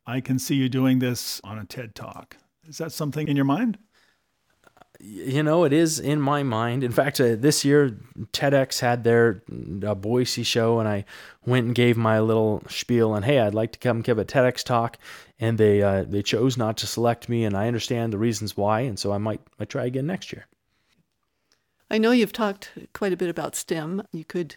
I 0.07 0.21
can 0.21 0.39
see 0.39 0.55
you 0.55 0.69
doing 0.69 0.99
this 0.99 1.41
on 1.45 1.59
a 1.59 1.65
TED 1.65 1.95
Talk. 1.95 2.37
Is 2.67 2.79
that 2.79 2.93
something 2.93 3.29
in 3.29 3.37
your 3.37 3.45
mind? 3.45 3.79
You 5.01 5.45
know, 5.45 5.63
it 5.63 5.73
is 5.73 6.01
in 6.01 6.21
my 6.21 6.43
mind. 6.43 6.83
In 6.83 6.91
fact, 6.91 7.21
uh, 7.21 7.37
this 7.37 7.65
year 7.65 7.97
TEDx 8.33 8.81
had 8.81 9.05
their 9.05 9.45
uh, 9.87 9.95
Boise 9.95 10.43
show, 10.43 10.81
and 10.81 10.89
I 10.89 11.05
went 11.47 11.67
and 11.67 11.75
gave 11.75 11.97
my 11.97 12.19
little 12.19 12.65
spiel. 12.69 13.15
And 13.15 13.25
hey, 13.25 13.39
I'd 13.39 13.55
like 13.55 13.73
to 13.73 13.79
come 13.79 14.03
give 14.03 14.19
a 14.19 14.25
TEDx 14.25 14.65
talk, 14.65 14.99
and 15.39 15.57
they 15.57 15.83
uh, 15.83 16.03
they 16.03 16.23
chose 16.23 16.57
not 16.57 16.77
to 16.79 16.87
select 16.89 17.29
me, 17.29 17.45
and 17.45 17.57
I 17.57 17.69
understand 17.69 18.13
the 18.13 18.19
reasons 18.19 18.57
why, 18.57 18.81
and 18.81 18.99
so 18.99 19.13
I 19.13 19.19
might 19.19 19.41
might 19.59 19.69
try 19.69 19.85
again 19.85 20.07
next 20.07 20.33
year. 20.33 20.47
I 21.91 21.99
know 21.99 22.11
you've 22.11 22.33
talked 22.33 22.71
quite 22.93 23.13
a 23.13 23.17
bit 23.17 23.31
about 23.31 23.55
STEM. 23.55 24.03
You 24.13 24.25
could 24.25 24.57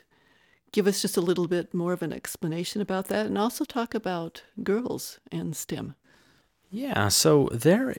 give 0.72 0.88
us 0.88 1.02
just 1.02 1.18
a 1.18 1.22
little 1.22 1.48
bit 1.48 1.74
more 1.74 1.94
of 1.94 2.02
an 2.02 2.14
explanation 2.14 2.82
about 2.82 3.08
that 3.08 3.26
and 3.26 3.38
also 3.38 3.66
talk 3.66 3.94
about 3.94 4.44
girls 4.64 5.20
and 5.32 5.56
STEM. 5.56 5.96
Yeah, 6.74 7.10
so 7.10 7.50
there 7.52 7.98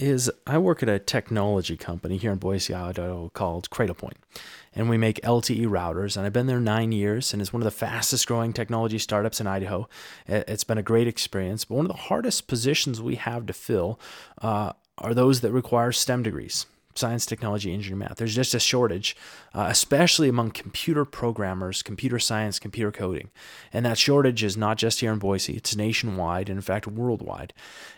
is, 0.00 0.28
I 0.44 0.58
work 0.58 0.82
at 0.82 0.88
a 0.88 0.98
technology 0.98 1.76
company 1.76 2.16
here 2.16 2.32
in 2.32 2.38
Boise, 2.38 2.74
Idaho 2.74 3.28
called 3.28 3.70
Cradlepoint, 3.70 4.16
and 4.74 4.90
we 4.90 4.98
make 4.98 5.20
LTE 5.22 5.68
routers. 5.68 6.16
And 6.16 6.26
I've 6.26 6.32
been 6.32 6.48
there 6.48 6.58
nine 6.58 6.90
years, 6.90 7.32
and 7.32 7.40
it's 7.40 7.52
one 7.52 7.62
of 7.62 7.64
the 7.64 7.70
fastest 7.70 8.26
growing 8.26 8.52
technology 8.52 8.98
startups 8.98 9.40
in 9.40 9.46
Idaho. 9.46 9.88
It's 10.26 10.64
been 10.64 10.78
a 10.78 10.82
great 10.82 11.06
experience, 11.06 11.64
but 11.64 11.76
one 11.76 11.86
of 11.86 11.92
the 11.92 12.02
hardest 12.02 12.48
positions 12.48 13.00
we 13.00 13.14
have 13.14 13.46
to 13.46 13.52
fill 13.52 14.00
uh, 14.42 14.72
are 14.98 15.14
those 15.14 15.40
that 15.42 15.52
require 15.52 15.92
STEM 15.92 16.24
degrees 16.24 16.66
science, 16.98 17.24
technology, 17.24 17.72
engineering, 17.72 18.00
math. 18.00 18.16
There's 18.16 18.34
just 18.34 18.54
a 18.54 18.60
shortage, 18.60 19.16
uh, 19.54 19.66
especially 19.68 20.28
among 20.28 20.50
computer 20.50 21.04
programmers, 21.04 21.82
computer 21.82 22.18
science, 22.18 22.58
computer 22.58 22.92
coding. 22.92 23.30
And 23.72 23.86
that 23.86 23.96
shortage 23.98 24.44
is 24.44 24.56
not 24.56 24.76
just 24.76 25.00
here 25.00 25.12
in 25.12 25.18
Boise, 25.18 25.54
it's 25.54 25.76
nationwide 25.76 26.48
and, 26.48 26.58
in 26.58 26.62
fact, 26.62 26.86
worldwide. 26.86 27.54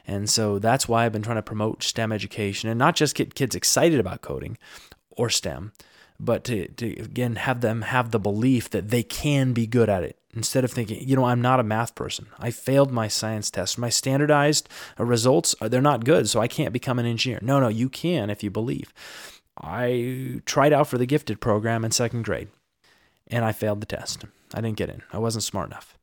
And 0.07 0.29
so 0.29 0.59
that's 0.59 0.87
why 0.89 1.05
I've 1.05 1.13
been 1.13 1.23
trying 1.23 1.37
to 1.37 1.43
promote 1.43 1.83
STEM 1.83 2.13
education 2.13 2.69
and 2.69 2.79
not 2.79 2.95
just 2.95 3.15
get 3.15 3.35
kids 3.35 3.57
excited 3.57 3.99
about 3.99 4.23
coding 4.23 4.59
or 5.11 5.31
STEM, 5.31 5.73
but 6.21 6.45
to, 6.45 6.69
to 6.69 6.87
again 7.01 7.37
have 7.37 7.63
them 7.63 7.83
have 7.83 8.11
the 8.11 8.21
belief 8.21 8.71
that 8.71 8.91
they 8.91 9.03
can 9.03 9.53
be 9.53 9.67
good 9.67 9.89
at 9.89 10.05
it 10.05 10.20
instead 10.35 10.65
of 10.65 10.71
thinking, 10.71 11.07
you 11.07 11.17
know, 11.17 11.25
I'm 11.25 11.43
not 11.43 11.61
a 11.61 11.65
math 11.65 11.95
person. 11.95 12.27
I 12.39 12.51
failed 12.51 12.91
my 12.91 13.09
science 13.09 13.51
test. 13.51 13.79
My 13.79 13.89
standardized 13.89 14.69
uh, 14.99 15.05
results, 15.05 15.55
uh, 15.61 15.69
they're 15.69 15.81
not 15.81 16.05
good, 16.05 16.29
so 16.29 16.41
I 16.41 16.49
can't 16.49 16.73
become 16.73 16.99
an 16.99 17.07
engineer. 17.07 17.41
No, 17.43 17.61
no, 17.61 17.69
you 17.69 17.89
can 17.89 18.31
if 18.31 18.43
you 18.43 18.51
believe. 18.51 18.93
I 19.61 20.41
tried 20.47 20.73
out 20.73 20.87
for 20.87 20.99
the 20.99 21.07
gifted 21.07 21.41
program 21.41 21.85
in 21.85 21.91
second 21.91 22.25
grade 22.25 22.49
and 23.31 23.45
I 23.45 23.53
failed 23.53 23.81
the 23.81 23.87
test. 23.87 24.25
I 24.55 24.61
didn't 24.61 24.77
get 24.77 24.91
in. 24.91 25.03
I 25.13 25.19
wasn't 25.19 25.45
smart 25.45 25.71
enough. 25.71 25.97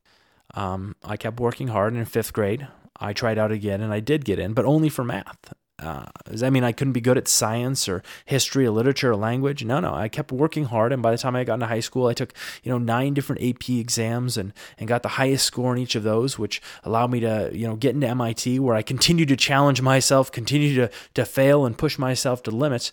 Um, 0.54 0.96
I 1.04 1.16
kept 1.16 1.40
working 1.40 1.68
hard 1.68 1.92
and 1.92 2.00
in 2.00 2.06
fifth 2.06 2.32
grade. 2.32 2.66
I 2.98 3.12
tried 3.12 3.38
out 3.38 3.52
again 3.52 3.80
and 3.80 3.92
I 3.92 4.00
did 4.00 4.24
get 4.24 4.38
in, 4.38 4.54
but 4.54 4.64
only 4.64 4.88
for 4.88 5.04
math. 5.04 5.52
Uh, 5.80 6.06
does 6.28 6.40
that 6.40 6.52
mean 6.52 6.64
I 6.64 6.72
couldn't 6.72 6.92
be 6.92 7.00
good 7.00 7.16
at 7.16 7.28
science 7.28 7.88
or 7.88 8.02
history 8.24 8.66
or 8.66 8.70
literature 8.72 9.12
or 9.12 9.16
language? 9.16 9.64
No, 9.64 9.78
no. 9.78 9.94
I 9.94 10.08
kept 10.08 10.32
working 10.32 10.64
hard, 10.64 10.92
and 10.92 11.02
by 11.02 11.12
the 11.12 11.18
time 11.18 11.36
I 11.36 11.44
got 11.44 11.54
into 11.54 11.66
high 11.66 11.80
school, 11.80 12.08
I 12.08 12.14
took 12.14 12.32
you 12.64 12.72
know 12.72 12.78
nine 12.78 13.14
different 13.14 13.42
AP 13.42 13.70
exams 13.70 14.36
and 14.36 14.52
and 14.78 14.88
got 14.88 15.02
the 15.02 15.10
highest 15.10 15.46
score 15.46 15.74
in 15.74 15.80
each 15.80 15.94
of 15.94 16.02
those, 16.02 16.38
which 16.38 16.60
allowed 16.82 17.12
me 17.12 17.20
to 17.20 17.50
you 17.52 17.66
know 17.66 17.76
get 17.76 17.94
into 17.94 18.08
MIT, 18.08 18.58
where 18.58 18.74
I 18.74 18.82
continued 18.82 19.28
to 19.28 19.36
challenge 19.36 19.80
myself, 19.80 20.32
continue 20.32 20.74
to 20.74 20.90
to 21.14 21.24
fail 21.24 21.64
and 21.64 21.78
push 21.78 21.96
myself 21.98 22.42
to 22.44 22.50
limits. 22.50 22.90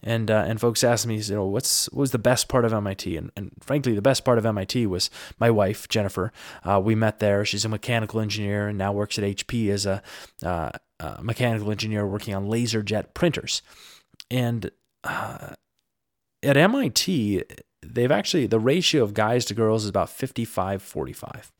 And 0.00 0.30
uh, 0.30 0.44
and 0.46 0.60
folks 0.60 0.84
asked 0.84 1.08
me, 1.08 1.16
you 1.16 1.34
know, 1.34 1.46
what's 1.46 1.90
what 1.90 2.02
was 2.02 2.10
the 2.12 2.20
best 2.20 2.46
part 2.46 2.64
of 2.64 2.72
MIT? 2.72 3.16
And, 3.16 3.32
and 3.34 3.50
frankly, 3.58 3.94
the 3.94 4.02
best 4.02 4.24
part 4.24 4.38
of 4.38 4.46
MIT 4.46 4.86
was 4.86 5.10
my 5.40 5.50
wife 5.50 5.88
Jennifer. 5.88 6.32
Uh, 6.62 6.80
we 6.80 6.94
met 6.94 7.18
there. 7.18 7.44
She's 7.44 7.64
a 7.64 7.68
mechanical 7.68 8.20
engineer 8.20 8.68
and 8.68 8.78
now 8.78 8.92
works 8.92 9.18
at 9.18 9.24
HP 9.24 9.70
as 9.70 9.86
a 9.86 10.02
uh, 11.00 11.18
mechanical 11.20 11.70
engineer 11.70 12.06
working 12.06 12.34
on 12.34 12.48
laser 12.48 12.82
jet 12.82 13.14
printers. 13.14 13.62
And 14.30 14.70
uh, 15.04 15.54
at 16.42 16.56
MIT, 16.56 17.44
they've 17.82 18.10
actually, 18.10 18.46
the 18.46 18.60
ratio 18.60 19.02
of 19.02 19.14
guys 19.14 19.44
to 19.46 19.54
girls 19.54 19.84
is 19.84 19.90
about 19.90 20.10
55 20.10 20.82
45. 20.82 21.52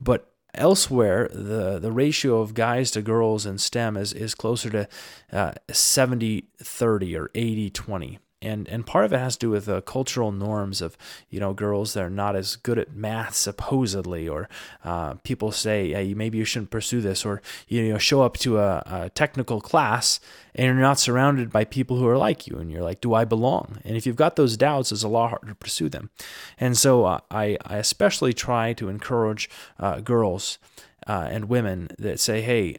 But 0.00 0.32
elsewhere, 0.54 1.28
the, 1.32 1.78
the 1.78 1.92
ratio 1.92 2.40
of 2.40 2.54
guys 2.54 2.90
to 2.92 3.02
girls 3.02 3.46
in 3.46 3.58
STEM 3.58 3.96
is, 3.96 4.12
is 4.12 4.34
closer 4.34 4.70
to 4.70 4.88
uh, 5.32 5.52
70 5.70 6.48
30 6.58 7.16
or 7.16 7.30
80 7.34 7.70
20 7.70 8.18
and 8.42 8.68
and 8.68 8.86
part 8.86 9.04
of 9.04 9.12
it 9.12 9.18
has 9.18 9.36
to 9.36 9.46
do 9.46 9.50
with 9.50 9.64
the 9.64 9.80
cultural 9.82 10.30
norms 10.30 10.82
of 10.82 10.96
you 11.30 11.40
know 11.40 11.54
girls 11.54 11.94
that 11.94 12.02
are 12.02 12.10
not 12.10 12.36
as 12.36 12.56
good 12.56 12.78
at 12.78 12.94
math 12.94 13.34
supposedly 13.34 14.28
or 14.28 14.48
uh, 14.84 15.14
people 15.24 15.50
say 15.52 15.92
hey, 15.92 16.14
maybe 16.14 16.38
you 16.38 16.44
shouldn't 16.44 16.70
pursue 16.70 17.00
this 17.00 17.24
or 17.24 17.40
you 17.68 17.88
know 17.88 17.98
show 17.98 18.22
up 18.22 18.36
to 18.36 18.58
a, 18.58 18.82
a, 18.86 19.10
technical 19.10 19.60
class 19.60 20.20
and 20.54 20.66
you're 20.66 20.74
not 20.74 20.98
surrounded 20.98 21.50
by 21.50 21.64
people 21.64 21.96
who 21.96 22.06
are 22.06 22.18
like 22.18 22.46
you 22.46 22.56
and 22.58 22.70
you're 22.70 22.82
like 22.82 23.00
do 23.00 23.14
I 23.14 23.24
belong? 23.24 23.78
And 23.84 23.96
if 23.96 24.06
you've 24.06 24.16
got 24.16 24.36
those 24.36 24.56
doubts 24.56 24.92
it's 24.92 25.02
a 25.02 25.08
lot 25.08 25.30
harder 25.30 25.48
to 25.48 25.54
pursue 25.54 25.88
them. 25.88 26.10
And 26.58 26.76
so 26.76 27.04
uh, 27.04 27.20
I, 27.30 27.56
I 27.64 27.76
especially 27.78 28.32
try 28.32 28.72
to 28.74 28.88
encourage 28.88 29.48
uh, 29.78 30.00
girls 30.00 30.58
uh, 31.06 31.28
and 31.30 31.48
women 31.48 31.88
that 31.98 32.20
say 32.20 32.42
hey 32.42 32.76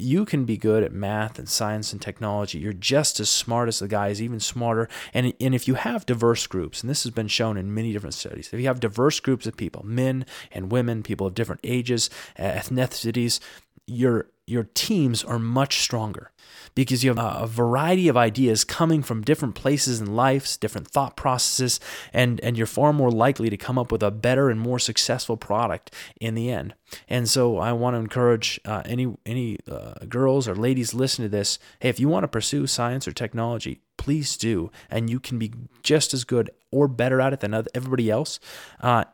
you 0.00 0.24
can 0.24 0.44
be 0.44 0.56
good 0.56 0.82
at 0.82 0.92
math 0.92 1.38
and 1.38 1.48
science 1.48 1.92
and 1.92 2.00
technology. 2.00 2.58
You're 2.58 2.72
just 2.72 3.20
as 3.20 3.28
smart 3.28 3.68
as 3.68 3.78
the 3.78 3.88
guys, 3.88 4.22
even 4.22 4.40
smarter. 4.40 4.88
And, 5.12 5.32
and 5.40 5.54
if 5.54 5.68
you 5.68 5.74
have 5.74 6.06
diverse 6.06 6.46
groups, 6.46 6.80
and 6.80 6.90
this 6.90 7.02
has 7.04 7.12
been 7.12 7.28
shown 7.28 7.56
in 7.56 7.74
many 7.74 7.92
different 7.92 8.14
studies, 8.14 8.50
if 8.52 8.60
you 8.60 8.66
have 8.66 8.80
diverse 8.80 9.20
groups 9.20 9.46
of 9.46 9.56
people, 9.56 9.84
men 9.84 10.26
and 10.52 10.70
women, 10.72 11.02
people 11.02 11.26
of 11.26 11.34
different 11.34 11.60
ages, 11.64 12.10
ethnicities, 12.38 13.40
your 13.88 14.30
your 14.46 14.64
teams 14.74 15.22
are 15.22 15.38
much 15.38 15.80
stronger 15.80 16.32
because 16.74 17.04
you 17.04 17.12
have 17.12 17.42
a 17.42 17.46
variety 17.46 18.08
of 18.08 18.16
ideas 18.16 18.64
coming 18.64 19.02
from 19.02 19.20
different 19.22 19.54
places 19.54 20.00
in 20.00 20.14
lives, 20.14 20.56
different 20.56 20.88
thought 20.88 21.16
processes, 21.16 21.80
and, 22.12 22.40
and 22.40 22.56
you're 22.56 22.66
far 22.66 22.92
more 22.92 23.10
likely 23.10 23.50
to 23.50 23.56
come 23.56 23.78
up 23.78 23.92
with 23.92 24.02
a 24.02 24.10
better 24.10 24.48
and 24.48 24.60
more 24.60 24.78
successful 24.78 25.36
product 25.36 25.92
in 26.20 26.34
the 26.34 26.50
end. 26.50 26.74
And 27.08 27.28
so 27.28 27.58
I 27.58 27.72
want 27.72 27.94
to 27.94 27.98
encourage 27.98 28.60
uh, 28.64 28.82
any 28.84 29.14
any 29.26 29.58
uh, 29.70 29.94
girls 30.08 30.48
or 30.48 30.54
ladies 30.54 30.94
listening 30.94 31.26
to 31.26 31.36
this. 31.36 31.58
Hey, 31.80 31.88
if 31.90 32.00
you 32.00 32.08
want 32.08 32.24
to 32.24 32.28
pursue 32.28 32.66
science 32.66 33.06
or 33.06 33.12
technology, 33.12 33.80
please 33.98 34.36
do, 34.36 34.70
and 34.88 35.10
you 35.10 35.20
can 35.20 35.38
be 35.38 35.52
just 35.82 36.14
as 36.14 36.24
good 36.24 36.50
or 36.70 36.88
better 36.88 37.20
at 37.20 37.32
it 37.32 37.40
than 37.40 37.54
everybody 37.74 38.10
else. 38.10 38.40
Uh, 38.80 39.04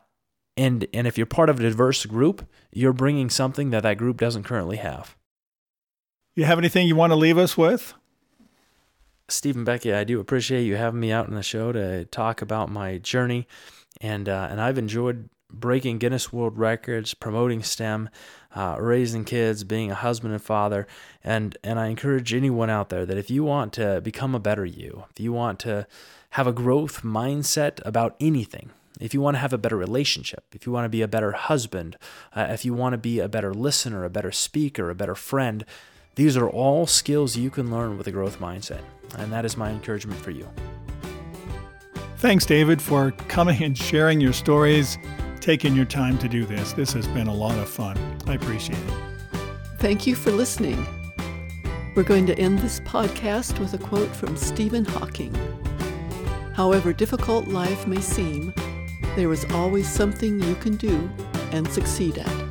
and 0.57 0.87
and 0.93 1.07
if 1.07 1.17
you're 1.17 1.25
part 1.25 1.49
of 1.49 1.59
a 1.59 1.63
diverse 1.63 2.05
group, 2.05 2.47
you're 2.71 2.93
bringing 2.93 3.29
something 3.29 3.69
that 3.71 3.83
that 3.83 3.97
group 3.97 4.17
doesn't 4.17 4.43
currently 4.43 4.77
have. 4.77 5.15
You 6.35 6.45
have 6.45 6.57
anything 6.57 6.87
you 6.87 6.95
want 6.95 7.11
to 7.11 7.15
leave 7.15 7.37
us 7.37 7.57
with? 7.57 7.93
Steve 9.27 9.55
and 9.55 9.65
Becky, 9.65 9.91
I 9.91 10.03
do 10.03 10.19
appreciate 10.19 10.63
you 10.63 10.75
having 10.75 10.99
me 10.99 11.11
out 11.11 11.27
on 11.27 11.33
the 11.33 11.41
show 11.41 11.71
to 11.71 12.05
talk 12.05 12.41
about 12.41 12.69
my 12.69 12.97
journey, 12.97 13.47
and 13.99 14.29
uh, 14.29 14.47
and 14.51 14.61
I've 14.61 14.77
enjoyed 14.77 15.29
breaking 15.51 15.97
Guinness 15.97 16.31
World 16.31 16.57
Records, 16.57 17.13
promoting 17.13 17.63
STEM, 17.63 18.09
uh, 18.53 18.77
raising 18.79 19.23
kids, 19.23 19.63
being 19.63 19.91
a 19.91 19.95
husband 19.95 20.33
and 20.33 20.43
father, 20.43 20.87
and 21.23 21.57
and 21.63 21.79
I 21.79 21.87
encourage 21.87 22.33
anyone 22.33 22.69
out 22.69 22.89
there 22.89 23.05
that 23.05 23.17
if 23.17 23.31
you 23.31 23.43
want 23.43 23.73
to 23.73 23.99
become 24.01 24.35
a 24.35 24.39
better 24.39 24.65
you, 24.65 25.05
if 25.09 25.19
you 25.19 25.33
want 25.33 25.59
to 25.59 25.87
have 26.31 26.47
a 26.47 26.53
growth 26.53 27.01
mindset 27.01 27.79
about 27.85 28.15
anything, 28.19 28.71
if 28.99 29.13
you 29.13 29.21
want 29.21 29.35
to 29.35 29.39
have 29.39 29.53
a 29.53 29.57
better 29.57 29.77
relationship, 29.77 30.43
if 30.53 30.65
you 30.65 30.71
want 30.71 30.85
to 30.85 30.89
be 30.89 31.01
a 31.01 31.07
better 31.07 31.31
husband, 31.31 31.97
uh, 32.35 32.47
if 32.49 32.65
you 32.65 32.73
want 32.73 32.93
to 32.93 32.97
be 32.97 33.19
a 33.19 33.27
better 33.27 33.53
listener, 33.53 34.03
a 34.03 34.09
better 34.09 34.31
speaker, 34.31 34.89
a 34.89 34.95
better 34.95 35.15
friend, 35.15 35.65
these 36.15 36.37
are 36.37 36.49
all 36.49 36.87
skills 36.87 37.35
you 37.35 37.49
can 37.49 37.69
learn 37.69 37.97
with 37.97 38.07
a 38.07 38.11
growth 38.11 38.39
mindset, 38.39 38.81
and 39.17 39.31
that 39.31 39.45
is 39.45 39.57
my 39.57 39.69
encouragement 39.69 40.19
for 40.19 40.31
you. 40.31 40.47
Thanks, 42.17 42.45
David, 42.45 42.81
for 42.81 43.11
coming 43.27 43.61
and 43.61 43.77
sharing 43.77 44.21
your 44.21 44.33
stories, 44.33 44.97
taking 45.41 45.75
your 45.75 45.85
time 45.85 46.17
to 46.19 46.29
do 46.29 46.45
this. 46.45 46.73
This 46.73 46.93
has 46.93 47.07
been 47.09 47.27
a 47.27 47.33
lot 47.33 47.57
of 47.57 47.69
fun. 47.69 47.97
I 48.27 48.35
appreciate 48.35 48.79
it. 48.79 49.39
Thank 49.79 50.07
you 50.07 50.15
for 50.15 50.31
listening. 50.31 50.87
We're 51.95 52.03
going 52.03 52.25
to 52.27 52.37
end 52.39 52.59
this 52.59 52.79
podcast 52.81 53.59
with 53.59 53.73
a 53.73 53.77
quote 53.77 54.09
from 54.09 54.35
Stephen 54.35 54.85
Hawking 54.85 55.33
However 56.55 56.93
difficult 56.93 57.49
life 57.49 57.85
may 57.85 57.99
seem, 57.99 58.53
there 59.15 59.31
is 59.31 59.45
always 59.51 59.87
something 59.87 60.41
you 60.43 60.55
can 60.55 60.75
do 60.75 61.09
and 61.51 61.67
succeed 61.69 62.17
at. 62.17 62.45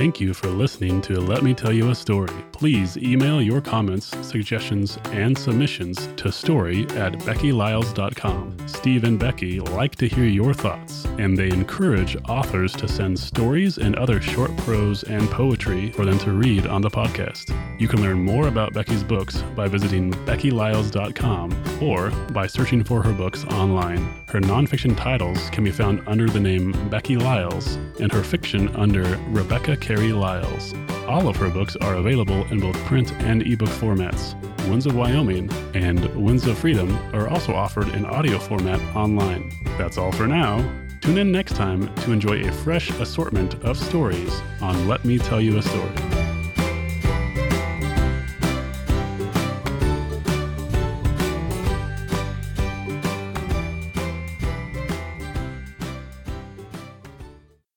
Thank 0.00 0.18
you 0.18 0.32
for 0.32 0.48
listening 0.48 1.02
to 1.02 1.20
Let 1.20 1.42
Me 1.42 1.52
Tell 1.52 1.72
You 1.72 1.90
a 1.90 1.94
Story. 1.94 2.49
Please 2.60 2.98
email 2.98 3.40
your 3.40 3.62
comments, 3.62 4.14
suggestions, 4.20 4.98
and 5.12 5.36
submissions 5.36 6.10
to 6.18 6.30
story 6.30 6.82
at 6.90 7.14
beckylyles.com. 7.20 8.54
Steve 8.68 9.04
and 9.04 9.18
Becky 9.18 9.60
like 9.60 9.96
to 9.96 10.06
hear 10.06 10.26
your 10.26 10.52
thoughts, 10.52 11.06
and 11.18 11.38
they 11.38 11.48
encourage 11.48 12.18
authors 12.28 12.74
to 12.74 12.86
send 12.86 13.18
stories 13.18 13.78
and 13.78 13.96
other 13.96 14.20
short 14.20 14.54
prose 14.58 15.04
and 15.04 15.26
poetry 15.30 15.90
for 15.92 16.04
them 16.04 16.18
to 16.18 16.32
read 16.32 16.66
on 16.66 16.82
the 16.82 16.90
podcast. 16.90 17.58
You 17.80 17.88
can 17.88 18.02
learn 18.02 18.22
more 18.22 18.48
about 18.48 18.74
Becky's 18.74 19.04
books 19.04 19.40
by 19.56 19.66
visiting 19.66 20.12
beckylyles.com 20.12 21.82
or 21.82 22.10
by 22.34 22.46
searching 22.46 22.84
for 22.84 23.02
her 23.02 23.14
books 23.14 23.42
online. 23.46 24.06
Her 24.28 24.40
nonfiction 24.40 24.94
titles 24.98 25.48
can 25.48 25.64
be 25.64 25.70
found 25.70 26.06
under 26.06 26.28
the 26.28 26.40
name 26.40 26.72
Becky 26.90 27.16
Lyles, 27.16 27.76
and 28.00 28.12
her 28.12 28.22
fiction 28.22 28.68
under 28.76 29.18
Rebecca 29.30 29.78
Carey 29.78 30.12
Lyles. 30.12 30.74
All 31.10 31.26
of 31.26 31.34
her 31.38 31.50
books 31.50 31.74
are 31.74 31.96
available 31.96 32.46
in 32.52 32.60
both 32.60 32.76
print 32.84 33.12
and 33.24 33.42
ebook 33.42 33.68
formats. 33.68 34.36
Winds 34.68 34.86
of 34.86 34.94
Wyoming 34.94 35.50
and 35.74 36.04
Winds 36.14 36.46
of 36.46 36.56
Freedom 36.56 36.96
are 37.12 37.26
also 37.26 37.52
offered 37.52 37.88
in 37.88 38.06
audio 38.06 38.38
format 38.38 38.80
online. 38.94 39.50
That's 39.76 39.98
all 39.98 40.12
for 40.12 40.28
now. 40.28 40.58
Tune 41.00 41.18
in 41.18 41.32
next 41.32 41.56
time 41.56 41.92
to 41.96 42.12
enjoy 42.12 42.46
a 42.48 42.52
fresh 42.52 42.90
assortment 42.90 43.56
of 43.64 43.76
stories 43.76 44.40
on 44.60 44.86
Let 44.86 45.04
Me 45.04 45.18
Tell 45.18 45.40
You 45.40 45.58
a 45.58 45.62
Story. 45.62 46.19